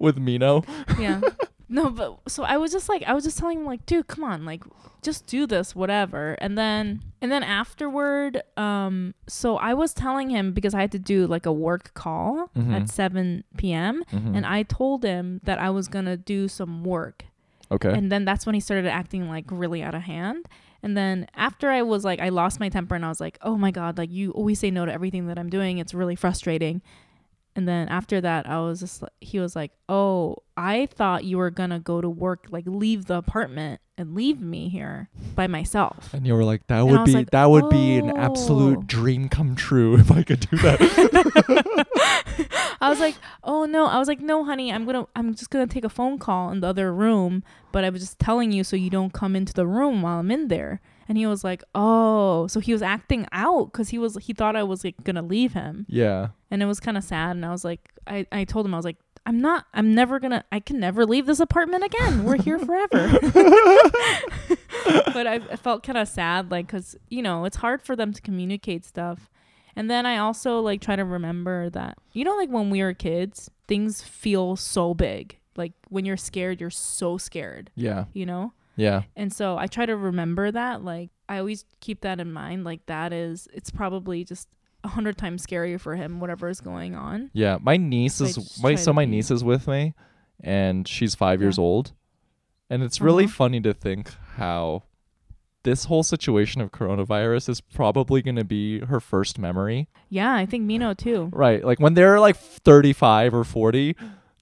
with 0.00 0.18
Mino. 0.18 0.64
yeah. 0.98 1.20
No, 1.68 1.90
but 1.90 2.18
so 2.28 2.44
I 2.44 2.56
was 2.56 2.72
just 2.72 2.88
like 2.88 3.02
I 3.06 3.12
was 3.12 3.24
just 3.24 3.38
telling 3.38 3.58
him 3.60 3.66
like, 3.66 3.84
dude, 3.86 4.06
come 4.06 4.24
on, 4.24 4.44
like 4.44 4.62
just 5.02 5.26
do 5.26 5.46
this, 5.46 5.74
whatever. 5.76 6.32
And 6.40 6.56
then 6.56 7.02
and 7.20 7.30
then 7.30 7.42
afterward, 7.42 8.42
um, 8.56 9.14
so 9.26 9.56
I 9.58 9.74
was 9.74 9.92
telling 9.92 10.30
him 10.30 10.52
because 10.52 10.72
I 10.74 10.80
had 10.80 10.92
to 10.92 10.98
do 10.98 11.26
like 11.26 11.44
a 11.46 11.52
work 11.52 11.92
call 11.94 12.50
Mhm. 12.56 12.72
at 12.74 12.88
seven 12.88 13.44
PM 13.58 14.02
Mhm. 14.12 14.36
and 14.36 14.46
I 14.46 14.62
told 14.62 15.04
him 15.04 15.40
that 15.44 15.58
I 15.58 15.70
was 15.70 15.88
gonna 15.88 16.16
do 16.16 16.48
some 16.48 16.84
work. 16.84 17.24
okay. 17.70 17.92
And 17.92 18.10
then 18.10 18.24
that's 18.24 18.46
when 18.46 18.54
he 18.54 18.60
started 18.60 18.86
acting 18.86 19.28
like 19.28 19.44
really 19.50 19.82
out 19.82 19.94
of 19.94 20.02
hand. 20.02 20.48
And 20.82 20.96
then 20.96 21.26
after 21.34 21.68
I 21.70 21.82
was 21.82 22.02
like, 22.02 22.18
I 22.18 22.30
lost 22.30 22.60
my 22.60 22.70
temper 22.70 22.94
and 22.94 23.04
I 23.04 23.08
was 23.08 23.20
like, 23.20 23.36
oh 23.42 23.58
my 23.58 23.70
God, 23.70 23.98
like 23.98 24.10
you 24.10 24.30
always 24.30 24.58
say 24.58 24.70
no 24.70 24.86
to 24.86 24.92
everything 24.92 25.26
that 25.26 25.38
I'm 25.38 25.50
doing. 25.50 25.76
It's 25.76 25.92
really 25.92 26.14
frustrating. 26.16 26.80
And 27.58 27.66
then 27.66 27.88
after 27.88 28.20
that, 28.20 28.48
I 28.48 28.60
was 28.60 28.78
just 28.78 29.02
he 29.20 29.40
was 29.40 29.56
like, 29.56 29.72
oh, 29.88 30.36
I 30.56 30.86
thought 30.86 31.24
you 31.24 31.38
were 31.38 31.50
going 31.50 31.70
to 31.70 31.80
go 31.80 32.00
to 32.00 32.08
work, 32.08 32.46
like 32.50 32.62
leave 32.68 33.06
the 33.06 33.16
apartment 33.16 33.80
and 33.96 34.14
leave 34.14 34.40
me 34.40 34.68
here 34.68 35.08
by 35.34 35.48
myself. 35.48 36.14
And 36.14 36.24
you 36.24 36.34
were 36.34 36.44
like, 36.44 36.68
that 36.68 36.86
would 36.86 37.04
be 37.04 37.14
like, 37.14 37.30
that 37.32 37.50
would 37.50 37.68
be 37.68 37.96
an 37.96 38.12
"Oh." 38.12 38.16
absolute 38.16 38.86
dream 38.86 39.28
come 39.28 39.56
true 39.56 39.96
if 39.98 40.12
I 40.12 40.22
could 40.22 40.38
do 40.48 40.56
that. 40.58 41.86
I 42.80 42.90
was 42.90 43.00
like, 43.00 43.16
"Oh 43.42 43.64
no!" 43.64 43.86
I 43.86 43.98
was 43.98 44.08
like, 44.08 44.20
"No, 44.20 44.44
honey, 44.44 44.72
I'm 44.72 44.84
gonna, 44.84 45.06
I'm 45.16 45.34
just 45.34 45.50
gonna 45.50 45.66
take 45.66 45.84
a 45.84 45.88
phone 45.88 46.18
call 46.18 46.50
in 46.50 46.60
the 46.60 46.68
other 46.68 46.92
room, 46.92 47.42
but 47.72 47.84
I 47.84 47.90
was 47.90 48.02
just 48.02 48.18
telling 48.18 48.52
you 48.52 48.64
so 48.64 48.76
you 48.76 48.90
don't 48.90 49.12
come 49.12 49.34
into 49.34 49.52
the 49.52 49.66
room 49.66 50.02
while 50.02 50.20
I'm 50.20 50.30
in 50.30 50.48
there." 50.48 50.80
And 51.08 51.16
he 51.16 51.26
was 51.26 51.42
like, 51.42 51.62
"Oh," 51.74 52.46
so 52.46 52.60
he 52.60 52.72
was 52.72 52.82
acting 52.82 53.26
out 53.32 53.72
because 53.72 53.88
he 53.88 53.98
was, 53.98 54.16
he 54.20 54.32
thought 54.32 54.56
I 54.56 54.62
was 54.62 54.84
like 54.84 55.02
gonna 55.04 55.22
leave 55.22 55.54
him, 55.54 55.86
yeah. 55.88 56.28
and 56.50 56.62
it 56.62 56.66
was 56.66 56.80
kind 56.80 56.96
of 56.96 57.04
sad. 57.04 57.32
And 57.36 57.44
I 57.44 57.50
was 57.50 57.64
like, 57.64 57.90
I, 58.06 58.26
I 58.30 58.44
told 58.44 58.66
him 58.66 58.74
I 58.74 58.76
was 58.78 58.84
like, 58.84 58.98
"I'm 59.26 59.40
not, 59.40 59.66
I'm 59.74 59.94
never 59.94 60.20
gonna, 60.20 60.44
I 60.52 60.60
can 60.60 60.78
never 60.78 61.04
leave 61.06 61.26
this 61.26 61.40
apartment 61.40 61.84
again. 61.84 62.24
We're 62.24 62.40
here 62.40 62.58
forever." 62.58 63.18
but 65.12 65.26
I, 65.26 65.40
I 65.50 65.56
felt 65.56 65.82
kind 65.82 65.98
of 65.98 66.08
sad, 66.08 66.50
like, 66.50 66.68
cause 66.68 66.96
you 67.08 67.22
know 67.22 67.44
it's 67.44 67.56
hard 67.56 67.82
for 67.82 67.96
them 67.96 68.12
to 68.12 68.20
communicate 68.22 68.84
stuff. 68.84 69.30
And 69.78 69.88
then 69.90 70.06
I 70.06 70.18
also 70.18 70.58
like 70.60 70.80
try 70.80 70.96
to 70.96 71.04
remember 71.04 71.70
that 71.70 71.96
you 72.12 72.24
know, 72.24 72.36
like 72.36 72.50
when 72.50 72.68
we 72.70 72.82
were 72.82 72.94
kids, 72.94 73.48
things 73.68 74.02
feel 74.02 74.56
so 74.56 74.92
big. 74.92 75.38
Like 75.56 75.72
when 75.88 76.04
you're 76.04 76.16
scared, 76.16 76.60
you're 76.60 76.70
so 76.70 77.16
scared. 77.18 77.70
Yeah. 77.76 78.04
You 78.12 78.26
know. 78.26 78.52
Yeah. 78.76 79.02
And 79.16 79.32
so 79.32 79.56
I 79.56 79.66
try 79.66 79.86
to 79.86 79.96
remember 79.96 80.50
that. 80.50 80.82
Like 80.84 81.10
I 81.28 81.38
always 81.38 81.64
keep 81.80 82.00
that 82.02 82.18
in 82.20 82.32
mind. 82.32 82.64
Like 82.64 82.86
that 82.86 83.12
is, 83.12 83.48
it's 83.52 83.70
probably 83.70 84.24
just 84.24 84.48
a 84.84 84.88
hundred 84.88 85.16
times 85.18 85.44
scarier 85.46 85.80
for 85.80 85.94
him, 85.96 86.20
whatever 86.20 86.48
is 86.48 86.60
going 86.60 86.94
on. 86.94 87.30
Yeah. 87.32 87.58
My 87.60 87.76
niece 87.76 88.20
is 88.20 88.60
my 88.62 88.74
so 88.76 88.92
my 88.92 89.04
be- 89.04 89.10
niece 89.12 89.30
is 89.30 89.42
with 89.44 89.66
me 89.68 89.94
and 90.40 90.86
she's 90.88 91.14
five 91.14 91.40
Yeah. 91.40 91.46
years 91.46 91.58
old. 91.58 91.92
And 92.70 92.82
it's 92.82 93.00
really 93.00 93.24
Uh-huh. 93.24 93.34
funny 93.34 93.60
to 93.62 93.72
think 93.74 94.10
how 94.36 94.82
this 95.64 95.84
whole 95.86 96.02
situation 96.02 96.60
of 96.60 96.70
coronavirus 96.72 97.48
is 97.48 97.60
probably 97.60 98.22
going 98.22 98.36
to 98.36 98.44
be 98.44 98.80
her 98.80 99.00
first 99.00 99.38
memory. 99.38 99.88
Yeah, 100.08 100.34
I 100.34 100.46
think 100.46 100.64
Mino 100.64 100.94
too. 100.94 101.28
Right. 101.32 101.64
Like 101.64 101.80
when 101.80 101.94
they're 101.94 102.20
like 102.20 102.36
35 102.36 103.34
or 103.34 103.44
40, 103.44 103.96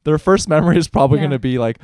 their 0.05 0.19
first 0.19 0.49
memory 0.49 0.77
is 0.79 0.89
probably 0.89 1.19
Yeah. 1.19 1.23
going 1.23 1.31
to 1.33 1.39
be 1.39 1.59
like, 1.59 1.79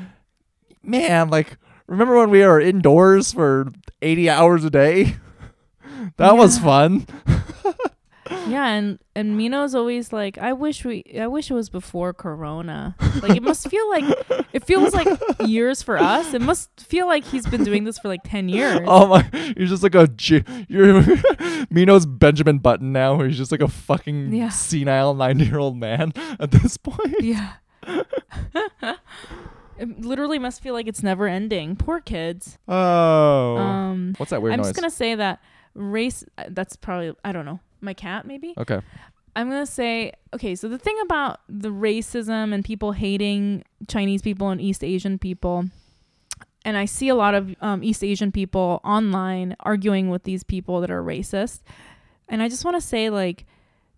man, 0.82 1.28
like, 1.30 1.56
remember 1.86 2.16
when 2.18 2.30
we 2.30 2.40
were 2.46 2.60
indoors 2.60 3.32
for 3.32 3.68
80 4.02 4.28
hours 4.30 4.64
a 4.64 4.70
day? 4.70 5.16
that 6.18 6.36
was 6.36 6.58
fun. 6.58 7.06
Yeah, 8.48 8.66
and 8.68 8.98
and 9.14 9.36
Mino's 9.36 9.74
always 9.74 10.12
like, 10.12 10.38
I 10.38 10.52
wish 10.52 10.84
we, 10.84 11.04
I 11.18 11.26
wish 11.26 11.50
it 11.50 11.54
was 11.54 11.68
before 11.70 12.12
Corona. 12.12 12.96
Like 13.22 13.36
it 13.36 13.42
must 13.42 13.68
feel 13.68 13.88
like, 13.90 14.04
it 14.52 14.64
feels 14.64 14.94
like 14.94 15.06
years 15.46 15.82
for 15.82 15.98
us. 15.98 16.34
It 16.34 16.40
must 16.42 16.70
feel 16.80 17.06
like 17.06 17.24
he's 17.24 17.46
been 17.46 17.62
doing 17.64 17.84
this 17.84 17.98
for 17.98 18.08
like 18.08 18.20
ten 18.24 18.48
years. 18.48 18.80
Oh 18.86 19.06
my, 19.06 19.28
you're 19.56 19.68
just 19.68 19.82
like 19.82 19.94
a, 19.94 20.08
you're 20.68 21.02
Mino's 21.70 22.06
Benjamin 22.06 22.58
Button 22.58 22.92
now. 22.92 23.20
He's 23.22 23.36
just 23.36 23.52
like 23.52 23.62
a 23.62 23.68
fucking 23.68 24.32
Yeah. 24.32 24.48
senile 24.50 25.14
90 25.14 25.44
year 25.44 25.58
old 25.58 25.76
man 25.76 26.12
at 26.40 26.50
this 26.50 26.76
point. 26.76 27.20
Yeah. 27.20 27.52
it 29.78 30.00
literally 30.00 30.38
must 30.38 30.62
feel 30.62 30.74
like 30.74 30.86
it's 30.86 31.02
never 31.02 31.26
ending. 31.26 31.76
Poor 31.76 32.00
kids. 32.00 32.58
Oh. 32.68 33.56
Um, 33.56 34.14
What's 34.16 34.30
that 34.30 34.42
weird 34.42 34.54
I'm 34.54 34.58
noise? 34.60 34.68
just 34.68 34.76
gonna 34.76 34.90
say 34.90 35.14
that 35.16 35.40
race. 35.74 36.24
uh, 36.38 36.44
That's 36.48 36.76
probably 36.76 37.12
I 37.24 37.32
don't 37.32 37.44
know. 37.46 37.60
My 37.82 37.94
cat 37.94 38.26
maybe. 38.26 38.54
okay. 38.56 38.80
I'm 39.34 39.48
gonna 39.48 39.66
say 39.66 40.12
okay. 40.34 40.54
So 40.54 40.68
the 40.68 40.78
thing 40.78 40.98
about 41.02 41.40
the 41.48 41.70
racism 41.70 42.52
and 42.52 42.64
people 42.64 42.92
hating 42.92 43.64
Chinese 43.88 44.22
people 44.22 44.50
and 44.50 44.60
East 44.60 44.84
Asian 44.84 45.18
people, 45.18 45.64
and 46.64 46.76
I 46.76 46.84
see 46.84 47.08
a 47.08 47.14
lot 47.14 47.34
of 47.34 47.54
um, 47.60 47.82
East 47.82 48.04
Asian 48.04 48.30
people 48.30 48.80
online 48.84 49.56
arguing 49.60 50.10
with 50.10 50.24
these 50.24 50.44
people 50.44 50.80
that 50.82 50.90
are 50.90 51.02
racist, 51.02 51.60
and 52.28 52.42
I 52.42 52.48
just 52.48 52.64
want 52.64 52.76
to 52.76 52.80
say 52.80 53.08
like 53.08 53.46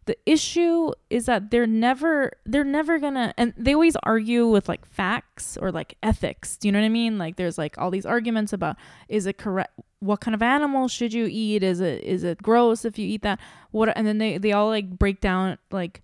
the 0.06 0.16
issue 0.26 0.92
is 1.10 1.26
that 1.26 1.50
they're 1.50 1.66
never 1.66 2.32
they're 2.44 2.64
never 2.64 2.98
gonna 2.98 3.32
and 3.36 3.54
they 3.56 3.74
always 3.74 3.96
argue 4.02 4.46
with 4.46 4.68
like 4.68 4.84
facts 4.86 5.56
or 5.56 5.72
like 5.72 5.96
ethics 6.02 6.56
do 6.56 6.68
you 6.68 6.72
know 6.72 6.78
what 6.78 6.84
i 6.84 6.90
mean 6.90 7.16
like 7.16 7.36
there's 7.36 7.56
like 7.56 7.78
all 7.78 7.90
these 7.90 8.04
arguments 8.04 8.52
about 8.52 8.76
is 9.08 9.26
it 9.26 9.38
correct 9.38 9.72
what 10.04 10.20
kind 10.20 10.34
of 10.34 10.42
animal 10.42 10.86
should 10.88 11.12
you 11.12 11.26
eat 11.30 11.62
is 11.62 11.80
it 11.80 12.02
is 12.04 12.24
it 12.24 12.42
gross 12.42 12.84
if 12.84 12.98
you 12.98 13.06
eat 13.06 13.22
that 13.22 13.38
what 13.70 13.96
and 13.96 14.06
then 14.06 14.18
they 14.18 14.38
they 14.38 14.52
all 14.52 14.68
like 14.68 14.88
break 14.98 15.20
down 15.20 15.56
like 15.70 16.02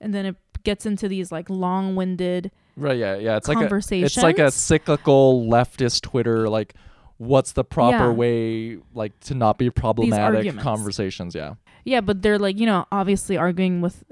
and 0.00 0.14
then 0.14 0.26
it 0.26 0.36
gets 0.64 0.84
into 0.84 1.08
these 1.08 1.32
like 1.32 1.48
long-winded 1.48 2.50
Right. 2.78 2.96
Yeah. 2.96 3.16
Yeah. 3.16 3.36
It's 3.36 3.48
like 3.48 3.56
a, 3.56 3.60
conversations 3.60 4.16
it's 4.16 4.22
like 4.22 4.38
a 4.38 4.50
cyclical 4.50 5.44
leftist 5.46 6.02
Twitter, 6.02 6.48
like, 6.48 6.74
what's 7.16 7.52
the 7.52 7.64
proper 7.64 7.96
Yeah. 7.96 8.10
way, 8.12 8.78
like, 8.94 9.18
to 9.20 9.34
not 9.34 9.58
be 9.58 9.68
problematic 9.68 10.56
conversations. 10.58 11.34
Yeah. 11.34 11.54
Yeah, 11.84 12.00
but 12.00 12.22
they're 12.22 12.38
like, 12.38 12.58
you 12.58 12.66
know, 12.66 12.86
obviously 12.92 13.36
arguing 13.36 13.80
with 13.80 14.04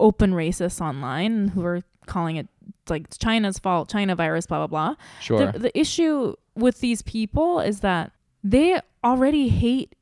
open 0.00 0.32
racists 0.32 0.80
online 0.80 1.48
who 1.48 1.64
are 1.64 1.82
calling 2.06 2.36
it 2.36 2.48
like 2.88 3.16
China's 3.18 3.58
fault, 3.58 3.88
China 3.88 4.16
virus, 4.16 4.46
blah 4.46 4.66
blah 4.66 4.66
blah. 4.66 4.96
Sure. 5.20 5.52
The, 5.52 5.58
the 5.58 5.78
issue 5.78 6.34
with 6.56 6.80
these 6.80 7.02
people 7.02 7.60
is 7.60 7.80
that 7.80 8.12
they 8.42 8.80
already 9.04 9.48
hate 9.48 9.94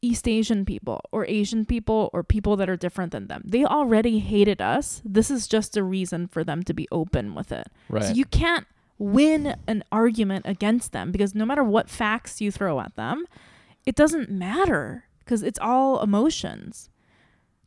East 0.00 0.28
Asian 0.28 0.64
people 0.64 1.00
or 1.10 1.26
Asian 1.26 1.64
people 1.64 2.08
or 2.12 2.22
people 2.22 2.56
that 2.56 2.70
are 2.70 2.76
different 2.76 3.12
than 3.12 3.26
them. 3.26 3.42
They 3.44 3.64
already 3.64 4.20
hated 4.20 4.62
us. 4.62 5.02
This 5.04 5.30
is 5.30 5.48
just 5.48 5.76
a 5.76 5.82
reason 5.82 6.28
for 6.28 6.44
them 6.44 6.62
to 6.64 6.72
be 6.74 6.86
open 6.92 7.34
with 7.34 7.50
it. 7.50 7.66
right. 7.88 8.04
So 8.04 8.12
you 8.12 8.24
can't 8.24 8.66
win 8.98 9.56
an 9.66 9.82
argument 9.90 10.44
against 10.46 10.92
them 10.92 11.10
because 11.12 11.34
no 11.34 11.44
matter 11.44 11.64
what 11.64 11.88
facts 11.88 12.40
you 12.40 12.50
throw 12.50 12.80
at 12.80 12.94
them, 12.96 13.26
it 13.86 13.96
doesn't 13.96 14.30
matter 14.30 15.04
because 15.20 15.42
it's 15.42 15.58
all 15.60 16.00
emotions. 16.00 16.90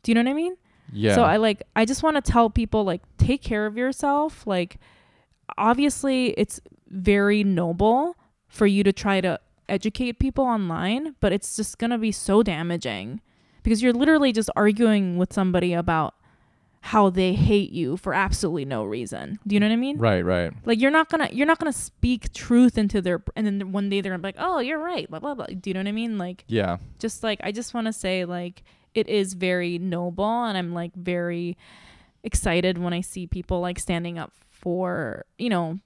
Do 0.02 0.10
you 0.10 0.14
know 0.14 0.22
what 0.22 0.30
I 0.30 0.34
mean? 0.34 0.56
yeah. 0.92 1.14
So 1.14 1.22
I 1.22 1.36
like 1.36 1.62
I 1.76 1.84
just 1.84 2.02
want 2.02 2.22
to 2.22 2.32
tell 2.32 2.48
people 2.50 2.84
like 2.84 3.02
take 3.18 3.42
care 3.42 3.66
of 3.66 3.76
yourself. 3.76 4.46
Like 4.46 4.78
obviously 5.58 6.28
it's 6.38 6.60
very 6.88 7.44
noble 7.44 8.16
for 8.48 8.66
you 8.66 8.82
to 8.84 8.92
try 8.92 9.20
to 9.20 9.38
educate 9.68 10.18
people 10.18 10.44
online, 10.44 11.14
but 11.20 11.32
it's 11.32 11.56
just 11.56 11.78
going 11.78 11.90
to 11.90 11.98
be 11.98 12.12
so 12.12 12.42
damaging 12.42 13.20
because 13.62 13.82
you're 13.82 13.92
literally 13.92 14.32
just 14.32 14.50
arguing 14.56 15.16
with 15.16 15.32
somebody 15.32 15.72
about 15.72 16.14
how 16.86 17.08
they 17.10 17.32
hate 17.32 17.70
you 17.70 17.96
for 17.96 18.12
absolutely 18.12 18.64
no 18.64 18.82
reason. 18.82 19.38
Do 19.46 19.54
you 19.54 19.60
know 19.60 19.68
what 19.68 19.72
I 19.72 19.76
mean? 19.76 19.98
right. 19.98 20.24
Right. 20.24 20.52
Like 20.64 20.80
you're 20.80 20.90
not 20.90 21.08
gonna 21.08 21.28
you're 21.32 21.46
not 21.46 21.60
gonna 21.60 21.72
speak 21.72 22.32
truth 22.32 22.76
into 22.76 23.00
their 23.00 23.22
and 23.36 23.46
then 23.46 23.70
one 23.70 23.88
day 23.88 24.00
they're 24.00 24.10
gonna 24.10 24.20
be 24.20 24.26
like, 24.28 24.36
oh, 24.38 24.58
you're 24.58 24.80
right, 24.80 25.08
blah 25.08 25.20
blah 25.20 25.36
blah. 25.36 25.46
Do 25.46 25.70
you 25.70 25.74
know 25.74 25.80
what 25.80 25.86
I 25.86 25.92
mean? 25.92 26.18
Like 26.18 26.44
Yeah. 26.48 26.78
just 26.98 27.22
like 27.22 27.38
I 27.44 27.52
just 27.52 27.72
want 27.72 27.86
to 27.86 27.92
say 27.92 28.24
like 28.24 28.64
it 28.94 29.08
is 29.08 29.34
very 29.34 29.78
noble 29.78 30.24
and 30.44 30.58
I'm 30.58 30.74
like 30.74 30.92
very 30.96 31.56
excited 32.24 32.78
when 32.78 32.92
I 32.92 33.00
see 33.00 33.28
people 33.28 33.60
like 33.60 33.78
standing 33.78 34.18
up 34.18 34.32
for, 34.50 35.24
you 35.38 35.50
know, 35.50 35.78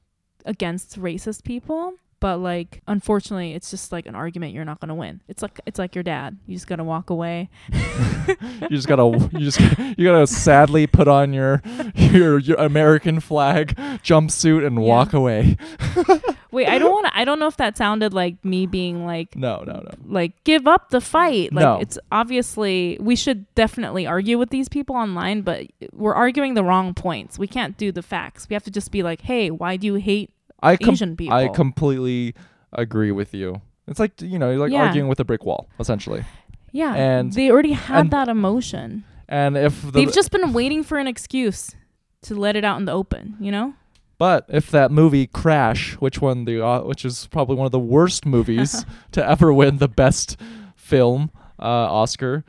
against 0.46 0.98
racist 0.98 1.44
people. 1.44 1.92
But 2.18 2.38
like 2.38 2.83
unfortunately 2.88 3.52
it's 3.52 3.70
just 3.70 3.92
like 3.92 4.07
an 4.07 4.14
argument 4.14 4.55
you're 4.55 4.64
not 4.64 4.81
gonna 4.81 4.94
win. 4.94 5.20
It's 5.29 5.42
like 5.42 5.61
it's 5.66 5.79
like 5.79 5.94
your 5.94 6.02
dad. 6.02 6.38
You 6.46 6.55
just 6.57 6.66
gotta 6.66 6.83
walk 6.85 7.11
away. 7.11 7.50
you 7.70 8.68
just 8.70 8.88
gotta 8.88 9.07
you 9.33 9.50
just 9.50 9.61
you 9.98 10.05
gotta 10.07 10.26
sadly 10.26 10.87
put 10.87 11.09
on 11.09 11.33
your 11.33 11.62
your, 11.94 12.38
your 12.38 12.57
American 12.59 13.20
flag 13.20 13.76
jumpsuit 14.02 14.66
and 14.66 14.76
Yeah. 14.76 14.83
walk 14.88 15.12
away. 15.12 15.57
Wait, 16.52 16.68
I 16.68 16.79
don't 16.79 16.90
wanna 16.92 17.11
I 17.12 17.24
don't 17.26 17.38
know 17.38 17.48
if 17.48 17.59
that 17.59 17.76
sounded 17.76 18.14
like 18.14 18.42
me 18.44 18.66
being 18.66 19.05
like 19.05 19.37
No, 19.37 19.62
no, 19.66 19.74
no. 19.74 19.90
like 20.07 20.42
give 20.44 20.66
up 20.66 20.88
the 20.90 21.02
fight. 21.02 21.52
Like 21.52 21.62
No. 21.64 21.79
it's 21.81 21.98
obviously 22.11 22.96
we 23.00 23.14
should 23.14 23.52
definitely 23.55 24.07
argue 24.07 24.38
with 24.38 24.48
these 24.50 24.68
people 24.70 24.96
online, 24.96 25.42
but 25.42 25.66
we're 25.92 26.14
arguing 26.14 26.55
the 26.55 26.64
wrong 26.64 26.94
points. 26.94 27.38
We 27.38 27.46
can't 27.46 27.76
do 27.76 27.92
the 27.92 28.02
facts. 28.02 28.48
We 28.48 28.55
have 28.55 28.64
to 28.64 28.70
just 28.70 28.90
be 28.90 29.02
like, 29.02 29.20
"Hey, 29.22 29.50
why 29.50 29.76
do 29.76 29.87
you 29.87 29.94
hate 29.96 30.31
I 30.62 30.77
com- 30.77 30.90
Asian 30.95 31.16
people?" 31.16 31.35
I 31.37 31.49
completely 31.49 32.35
agree 32.73 33.12
with 33.12 33.35
you. 33.35 33.61
It's 33.88 34.01
like 34.01 34.21
you 34.21 34.38
know, 34.38 34.51
you're 34.51 34.59
like 34.61 34.73
Yeah. 34.73 34.87
arguing 34.87 35.09
with 35.09 35.21
a 35.21 35.25
brick 35.25 35.45
wall, 35.45 35.69
essentially. 35.81 36.25
yeah, 36.73 36.94
and- 36.94 37.33
they 37.33 37.50
already 37.50 37.73
had 37.73 38.00
and- 38.00 38.11
that 38.11 38.29
emotion. 38.29 39.04
And 39.29 39.57
if 39.57 39.83
the 39.83 39.90
They've 39.90 40.13
just 40.13 40.31
been 40.31 40.52
waiting 40.52 40.83
for 40.85 40.98
an 40.98 41.07
excuse 41.09 41.75
to 42.23 42.35
let 42.35 42.54
it 42.57 42.65
out 42.65 42.79
in 42.79 42.85
the 42.85 42.92
open, 42.92 43.37
you 43.40 43.50
know? 43.50 43.75
but 44.19 44.46
if 44.48 44.71
that 44.71 44.90
movie 44.90 45.27
Crash, 45.27 45.92
which 46.00 46.21
won 46.23 46.44
the 46.46 46.65
uh, 46.65 46.81
which 46.83 47.04
is 47.04 47.27
probably 47.27 47.54
one 47.57 47.67
of 47.67 47.73
the 47.73 47.79
worst 47.79 48.25
movies 48.25 48.85
to 49.13 49.23
ever 49.29 49.52
win 49.52 49.77
the 49.79 49.88
best 49.88 50.40
film 50.75 51.31
uh, 51.59 51.63
Oscar, 52.02 52.44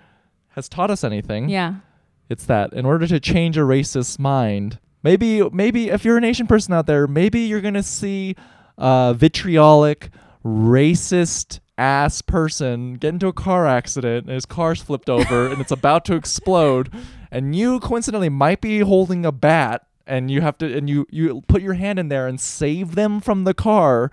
has 0.49 0.69
taught 0.69 0.89
us 0.91 1.03
anything, 1.03 1.49
Yeah. 1.49 1.75
it's 2.29 2.45
that 2.45 2.71
in 2.73 2.85
order 2.85 3.05
to 3.07 3.19
change 3.19 3.57
a 3.57 3.61
racist 3.61 4.17
mind, 4.19 4.79
maybe 5.07 5.41
maybe 5.51 5.89
if 5.89 6.03
you're 6.03 6.17
an 6.17 6.25
Asian 6.25 6.47
person 6.47 6.73
out 6.73 6.85
there, 6.85 7.07
maybe 7.07 7.39
you're 7.41 7.61
gonna 7.61 7.81
see 7.83 8.35
a 8.77 9.15
vitriolic, 9.17 10.09
racist 10.43 11.59
ass 11.77 12.21
person 12.21 12.95
get 12.95 13.09
into 13.13 13.27
a 13.27 13.33
car 13.33 13.67
accident 13.67 14.25
and 14.25 14.33
his 14.33 14.45
car's 14.45 14.81
flipped 14.81 15.09
over 15.09 15.47
and 15.47 15.61
it's 15.61 15.71
about 15.71 16.03
to 16.03 16.15
explode 16.15 16.91
and 17.29 17.55
you 17.55 17.79
coincidentally 17.79 18.29
might 18.29 18.59
be 18.61 18.79
holding 18.79 19.23
a 19.23 19.31
bat 19.31 19.85
and 20.07 20.31
you 20.31 20.41
have 20.41 20.57
to 20.57 20.75
and 20.75 20.89
you 20.89 21.05
you 21.11 21.41
put 21.47 21.61
your 21.61 21.75
hand 21.75 21.99
in 21.99 22.07
there 22.09 22.25
and 22.27 22.41
save 22.41 22.95
them 22.95 23.21
from 23.21 23.43
the 23.43 23.53
car 23.53 24.09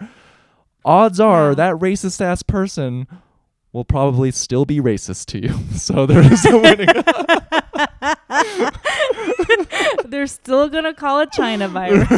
odds 0.85 1.19
are 1.19 1.51
Yeah. 1.53 1.55
that 1.55 1.75
racist 1.77 2.21
ass 2.21 2.43
person 2.43 3.07
will 3.73 3.87
probably 3.87 4.31
still 4.31 4.67
be 4.67 4.79
racist 4.79 5.25
to 5.29 5.41
you 5.43 5.55
so 5.75 6.05
there 6.05 6.21
is 6.21 6.45
a 6.45 6.59
winning 6.59 6.89
They're 10.05 10.27
still 10.27 10.69
gonna 10.69 10.95
call 10.95 11.21
it 11.21 11.33
China 11.33 11.69
virus. 11.69 12.09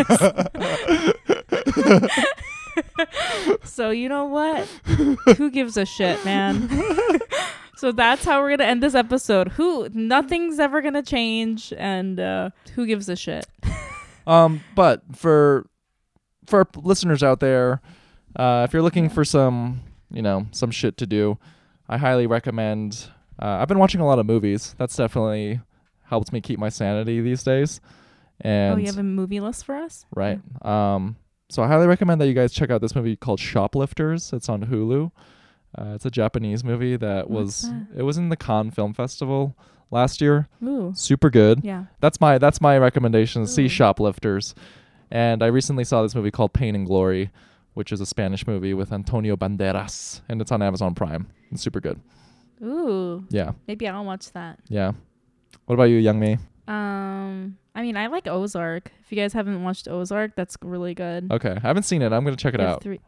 so 3.64 3.90
you 3.90 4.08
know 4.08 4.24
what? 4.26 4.66
Who 5.36 5.50
gives 5.50 5.76
a 5.76 5.84
shit, 5.84 6.24
man? 6.24 6.68
so 7.76 7.92
that's 7.92 8.24
how 8.24 8.40
we're 8.40 8.50
gonna 8.50 8.68
end 8.68 8.82
this 8.82 8.94
episode. 8.94 9.48
Who? 9.52 9.88
Nothing's 9.92 10.58
ever 10.58 10.82
gonna 10.82 11.02
change, 11.02 11.72
and 11.76 12.18
uh, 12.20 12.50
who 12.74 12.86
gives 12.86 13.08
a 13.08 13.16
shit? 13.16 13.46
Um, 14.26 14.62
but 14.74 15.02
for 15.14 15.68
for 16.46 16.66
listeners 16.76 17.22
out 17.22 17.40
there, 17.40 17.80
uh, 18.36 18.64
if 18.66 18.72
you're 18.72 18.82
looking 18.82 19.08
for 19.08 19.24
some, 19.24 19.82
you 20.10 20.22
know, 20.22 20.46
some 20.52 20.70
shit 20.70 20.96
to 20.98 21.06
do, 21.06 21.38
I 21.88 21.98
highly 21.98 22.26
recommend. 22.26 23.08
Uh, 23.40 23.58
I've 23.60 23.68
been 23.68 23.78
watching 23.78 24.00
a 24.00 24.06
lot 24.06 24.18
of 24.18 24.26
movies. 24.26 24.74
That's 24.78 24.96
definitely 24.96 25.60
helped 26.08 26.32
me 26.32 26.40
keep 26.40 26.58
my 26.58 26.68
sanity 26.68 27.20
these 27.20 27.42
days. 27.42 27.80
And 28.40 28.74
oh, 28.74 28.76
you 28.76 28.86
have 28.86 28.98
a 28.98 29.02
movie 29.02 29.40
list 29.40 29.64
for 29.64 29.74
us? 29.76 30.04
right. 30.14 30.40
Um, 30.62 31.16
so 31.48 31.62
I 31.62 31.68
highly 31.68 31.86
recommend 31.86 32.20
that 32.20 32.26
you 32.26 32.34
guys 32.34 32.52
check 32.52 32.70
out 32.70 32.80
this 32.80 32.94
movie 32.94 33.14
called 33.16 33.38
Shoplifters. 33.40 34.32
It's 34.32 34.48
on 34.48 34.64
Hulu. 34.66 35.10
Uh, 35.78 35.92
it's 35.94 36.04
a 36.06 36.10
Japanese 36.10 36.64
movie 36.64 36.96
that 36.96 37.30
What's 37.30 37.44
was 37.44 37.70
that? 37.70 37.86
it 37.98 38.02
was 38.02 38.18
in 38.18 38.28
the 38.30 38.36
Cannes 38.36 38.72
Film 38.72 38.92
Festival 38.94 39.56
last 39.90 40.20
year. 40.20 40.48
Ooh, 40.64 40.92
Super 40.96 41.30
good 41.30 41.60
yeah. 41.62 41.84
that's 42.00 42.20
my 42.20 42.38
that's 42.38 42.60
my 42.60 42.76
recommendation. 42.78 43.46
See 43.46 43.68
Shoplifters, 43.68 44.54
and 45.10 45.42
I 45.42 45.46
recently 45.46 45.84
saw 45.84 46.02
this 46.02 46.14
movie 46.14 46.30
called 46.30 46.52
Pain 46.52 46.74
and 46.74 46.86
Glory, 46.86 47.30
which 47.74 47.92
is 47.92 48.00
a 48.00 48.06
Spanish 48.06 48.46
movie 48.46 48.74
with 48.74 48.92
Antonio 48.92 49.36
Banderas, 49.36 50.20
and 50.28 50.40
it's 50.40 50.50
on 50.50 50.62
Amazon 50.62 50.94
Prime. 50.94 51.28
It's 51.52 51.62
super 51.62 51.80
good. 51.80 52.00
Ooh, 52.62 53.24
Yeah, 53.30 53.52
maybe 53.68 53.86
I'll 53.86 54.04
watch 54.04 54.32
that. 54.32 54.58
yeah. 54.68 54.92
What 55.66 55.74
about 55.74 55.84
you, 55.84 56.00
Youngmi? 56.02 56.38
Um, 56.68 57.56
I 57.74 57.82
mean, 57.82 57.96
I 57.96 58.06
like 58.08 58.26
Ozark. 58.26 58.90
If 59.04 59.12
you 59.12 59.16
guys 59.16 59.32
haven't 59.32 59.62
watched 59.62 59.86
Ozark, 59.88 60.34
that's 60.36 60.56
really 60.62 60.94
good. 60.94 61.30
Okay, 61.30 61.50
I 61.56 61.60
haven't 61.66 61.84
seen 61.84 62.02
it. 62.02 62.12
I'm 62.12 62.24
gonna 62.24 62.36
check 62.36 62.54
it 62.54 62.60
have 62.60 62.68
out. 62.70 62.82
Three, 62.82 63.00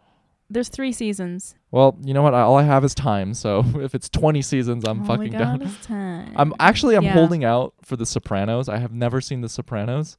there's 0.51 0.69
three 0.69 0.93
seasons. 0.93 1.55
Well, 1.71 1.97
you 2.03 2.15
know 2.15 2.23
what? 2.23 2.35
I, 2.35 2.41
all 2.43 2.57
I 2.57 2.63
have 2.63 2.85
is 2.85 2.95
time. 2.95 3.35
So 3.35 3.65
if 3.77 3.95
it's 3.95 4.09
20 4.09 4.43
seasons, 4.43 4.85
I'm 4.87 5.01
All 5.01 5.07
fucking 5.07 5.21
we 5.25 5.29
got 5.31 5.39
down. 5.39 5.63
is 5.63 5.77
time. 5.83 6.33
I'm 6.37 6.55
actually 6.61 6.95
I'm 6.97 7.05
Yeah. 7.05 7.13
holding 7.15 7.45
out 7.45 7.75
for 7.83 7.97
The 7.97 8.07
Sopranos. 8.07 8.69
I 8.69 8.79
have 8.79 8.93
never 8.93 9.21
seen 9.21 9.41
The 9.41 9.49
Sopranos, 9.49 10.17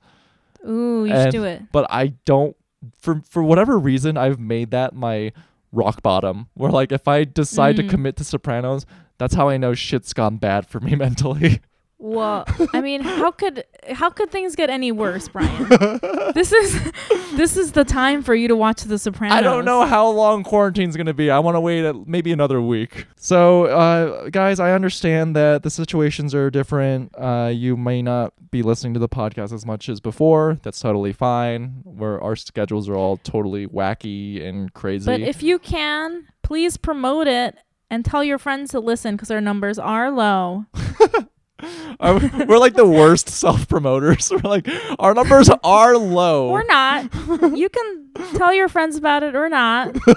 Ooh, 0.68 1.06
you 1.06 1.14
and- 1.14 1.32
should 1.32 1.38
do 1.38 1.44
it. 1.46 1.64
but 1.72 1.88
I 1.90 2.14
don't 2.26 2.56
for 3.00 3.22
for 3.30 3.44
whatever 3.44 3.78
reason 3.80 4.18
I've 4.18 4.40
made 4.40 4.72
that 4.72 4.94
my 4.96 5.32
rock 5.72 6.02
bottom. 6.02 6.48
Where 6.56 6.72
like 6.72 6.92
if 6.92 7.08
I 7.08 7.24
decide 7.26 7.76
to 7.78 7.84
Mm. 7.84 7.90
commit 7.90 8.16
to 8.18 8.24
Sopranos, 8.24 8.86
that's 9.18 9.36
how 9.36 9.50
I 9.50 9.58
know 9.58 9.74
shit's 9.74 10.14
gone 10.14 10.38
bad 10.38 10.66
for 10.68 10.80
me 10.80 10.96
mentally. 10.96 11.62
Well, 12.02 12.46
I 12.74 12.80
mean, 12.80 13.02
how 13.02 13.30
could 13.32 13.66
how 13.92 14.10
could 14.10 14.32
things 14.32 14.56
get 14.56 14.70
any 14.70 14.90
worse, 14.90 15.28
Brian? 15.28 15.68
this 16.34 16.54
is 16.54 16.92
this 17.36 17.58
is 17.58 17.74
the 17.74 17.84
time 17.84 18.24
for 18.24 18.34
you 18.34 18.48
to 18.48 18.56
watch 18.56 18.84
The 18.84 18.98
Sopranos. 18.98 19.36
I 19.36 19.42
don't 19.42 19.66
know 19.66 19.86
how 19.86 20.08
long 20.08 20.46
quarantine's 20.46 20.96
gonna 20.96 21.14
be. 21.14 21.30
I 21.30 21.40
want 21.40 21.56
to 21.56 21.60
wait 21.60 21.84
at 21.84 22.08
maybe 22.08 22.32
another 22.32 22.62
week. 22.62 23.06
So, 23.18 23.66
uh, 23.66 24.30
guys, 24.30 24.62
I 24.62 24.72
understand 24.72 25.36
that 25.36 25.64
the 25.64 25.70
situations 25.70 26.34
are 26.34 26.50
different. 26.50 27.14
Uh, 27.18 27.52
you 27.54 27.76
may 27.76 28.02
not 28.02 28.34
be 28.50 28.62
listening 28.64 28.94
to 28.94 29.00
the 29.00 29.10
podcast 29.10 29.52
as 29.52 29.66
much 29.66 29.90
as 29.90 30.00
before. 30.00 30.58
That's 30.64 30.80
totally 30.80 31.12
fine. 31.12 31.82
Where 31.84 32.22
our 32.24 32.38
schedules 32.38 32.88
are 32.88 32.96
all 32.96 33.18
totally 33.18 33.68
wacky 33.68 34.42
and 34.42 34.74
crazy. 34.74 35.06
But 35.06 35.20
if 35.20 35.44
you 35.44 35.60
can, 35.60 36.28
please 36.44 36.78
promote 36.78 37.28
it 37.28 37.58
and 37.90 38.06
tell 38.06 38.24
your 38.24 38.38
friends 38.38 38.72
to 38.72 38.80
listen 38.80 39.18
because 39.18 39.32
our 39.32 39.42
numbers 39.42 39.78
are 39.78 40.10
low. 40.10 40.66
Uh, 42.02 42.18
we're 42.48 42.58
like 42.60 42.76
the 42.76 42.88
worst 42.88 43.28
self 43.28 43.68
promoters. 43.68 44.32
We're 44.32 44.50
like 44.50 44.70
our 45.00 45.14
numbers 45.14 45.50
are 45.66 45.98
low. 45.98 46.48
Or 46.48 46.64
not. 46.64 47.14
you 47.58 47.68
can 47.68 48.10
tell 48.36 48.54
your 48.54 48.70
friends 48.70 48.96
about 48.96 49.24
it 49.24 49.36
or 49.36 49.50
not. 49.50 49.98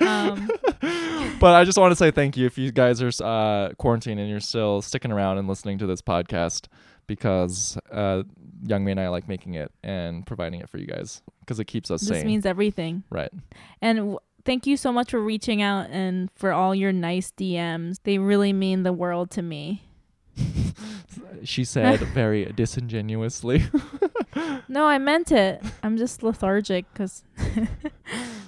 Um, 0.00 0.50
but 1.38 1.54
I 1.54 1.64
just 1.64 1.78
want 1.78 1.92
to 1.92 1.96
say 1.96 2.10
thank 2.10 2.36
you 2.36 2.46
if 2.46 2.58
you 2.58 2.72
guys 2.72 3.00
are 3.00 3.10
uh, 3.24 3.72
quarantined 3.78 4.18
and 4.18 4.28
you're 4.28 4.40
still 4.40 4.82
sticking 4.82 5.12
around 5.12 5.38
and 5.38 5.46
listening 5.46 5.78
to 5.78 5.86
this 5.86 6.02
podcast 6.02 6.66
because 7.06 7.78
uh, 7.92 8.24
Youngmi 8.66 8.90
and 8.90 9.00
I 9.00 9.08
like 9.08 9.28
making 9.28 9.54
it 9.54 9.70
and 9.84 10.26
providing 10.26 10.60
it 10.60 10.68
for 10.68 10.78
you 10.78 10.86
guys 10.86 11.22
because 11.40 11.60
it 11.60 11.66
keeps 11.66 11.90
us 11.92 12.00
this 12.00 12.18
sane. 12.18 12.26
means 12.26 12.44
everything. 12.44 13.04
right. 13.10 13.30
And 13.80 13.98
w- 13.98 14.18
thank 14.44 14.66
you 14.66 14.76
so 14.76 14.92
much 14.92 15.12
for 15.12 15.20
reaching 15.20 15.62
out 15.62 15.88
and 15.90 16.28
for 16.34 16.52
all 16.52 16.74
your 16.74 16.92
nice 16.92 17.30
DMs. 17.36 17.98
They 18.02 18.18
really 18.18 18.52
mean 18.52 18.82
the 18.82 18.92
world 18.92 19.30
to 19.32 19.42
me. 19.42 19.84
She 21.44 21.64
said 21.64 22.00
very 22.14 22.46
disingenuously. 22.46 23.64
No, 24.66 24.86
I 24.86 24.98
meant 24.98 25.30
it. 25.30 25.62
I'm 25.82 25.96
just 25.96 26.22
lethargic 26.22 26.86
because 26.92 27.22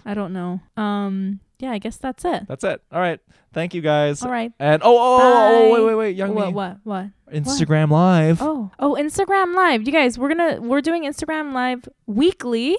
I 0.05 0.14
don't 0.14 0.32
know. 0.32 0.61
Um, 0.76 1.39
yeah, 1.61 1.70
I 1.70 1.78
guess 1.78 1.97
that's 1.97 2.24
it. 2.24 2.49
That's 2.49 2.64
it. 2.64 2.82
All 2.91 3.01
right. 3.01 3.20
Thank 3.53 3.74
you 3.74 3.82
guys. 3.82 4.22
All 4.24 4.30
right. 4.30 4.53
And 4.59 4.82
oh, 4.82 4.97
oh, 4.99 5.18
oh, 5.20 5.68
oh, 5.68 5.72
wait, 5.72 5.84
wait, 5.84 5.95
wait, 5.95 6.16
Young 6.16 6.34
What? 6.34 6.49
Me. 6.49 6.53
What? 6.55 6.78
What? 6.82 7.07
Instagram 7.32 7.91
Live. 7.91 8.43
Oh, 8.43 8.72
oh, 8.80 8.97
Instagram 8.99 9.55
Live. 9.55 9.87
You 9.87 9.93
guys, 9.93 10.18
we're 10.18 10.34
gonna 10.34 10.61
we're 10.61 10.80
doing 10.80 11.05
Instagram 11.05 11.53
Live 11.53 11.89
weekly, 12.07 12.78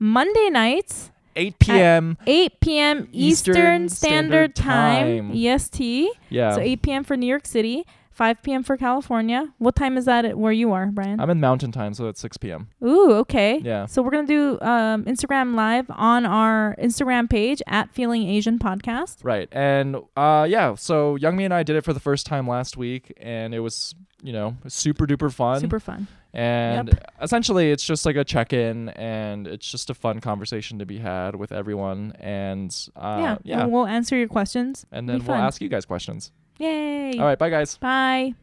Monday 0.00 0.50
nights, 0.50 1.12
8 1.36 1.58
p.m. 1.60 2.18
8 2.26 2.60
p.m. 2.60 3.08
Eastern 3.12 3.54
Eastern, 3.54 3.88
Standard 3.88 3.90
Standard, 3.90 4.54
Time, 4.56 5.28
Time. 5.28 5.36
EST. 5.36 6.10
Yeah. 6.30 6.54
So 6.54 6.60
8 6.60 6.82
p.m. 6.82 7.04
for 7.04 7.16
New 7.16 7.26
York 7.26 7.46
City, 7.46 7.86
5 8.18 8.42
p.m. 8.42 8.64
for 8.64 8.76
California. 8.76 9.46
What 9.58 9.76
time 9.76 9.96
is 9.96 10.04
that 10.06 10.24
at 10.24 10.36
where 10.36 10.50
you 10.50 10.72
are, 10.72 10.86
Brian? 10.86 11.20
I'm 11.20 11.30
in 11.30 11.38
Mountain 11.38 11.70
Time, 11.70 11.94
so 11.94 12.08
it's 12.08 12.20
6 12.20 12.36
p.m. 12.38 12.68
Ooh, 12.84 13.12
okay. 13.12 13.60
Yeah. 13.62 13.86
So 13.86 14.02
we're 14.02 14.10
gonna 14.10 14.26
do 14.26 14.58
um, 14.60 15.04
Instagram 15.04 15.54
Live 15.54 15.86
on 15.88 16.26
our 16.26 16.74
Instagram 16.82 17.30
page 17.30 17.62
at 17.68 17.94
Feeling 17.94 18.28
Asian 18.28 18.58
Podcast. 18.58 19.18
Right. 19.22 19.48
And 19.52 19.98
uh 20.16 20.46
yeah, 20.50 20.74
so 20.74 21.16
Youngmi 21.16 21.44
and 21.44 21.54
I 21.54 21.62
did 21.62 21.76
it 21.76 21.84
for 21.84 21.92
the 21.92 22.00
first 22.00 22.26
time 22.26 22.48
last 22.48 22.76
week 22.76 23.12
and 23.18 23.54
it 23.54 23.60
was, 23.60 23.94
you 24.20 24.32
know, 24.32 24.56
super 24.66 25.06
duper 25.06 25.32
fun. 25.32 25.60
Super 25.60 25.78
fun. 25.78 26.08
and 26.34 26.98
essentially 27.22 27.70
it's 27.70 27.84
just 27.84 28.04
like 28.04 28.16
a 28.16 28.24
check-in 28.24 28.88
and 28.90 29.46
it's 29.46 29.70
just 29.70 29.90
a 29.90 29.94
fun 29.94 30.20
conversation 30.20 30.80
to 30.80 30.86
be 30.86 30.98
had 30.98 31.36
with 31.36 31.52
everyone 31.52 32.14
and 32.18 32.88
uh 32.96 33.18
yeah. 33.20 33.38
yeah. 33.44 33.62
And 33.62 33.70
we'll 33.72 33.86
answer 33.86 34.16
your 34.16 34.28
questions. 34.28 34.86
And 34.90 35.08
then 35.08 35.24
we'll 35.24 35.36
ask 35.36 35.62
you 35.62 35.68
guys 35.68 35.84
questions. 35.84 36.32
Yay. 36.58 37.18
All 37.18 37.24
right, 37.24 37.38
bye 37.38 37.50
guys. 37.50 37.76
Bye. 37.76 38.34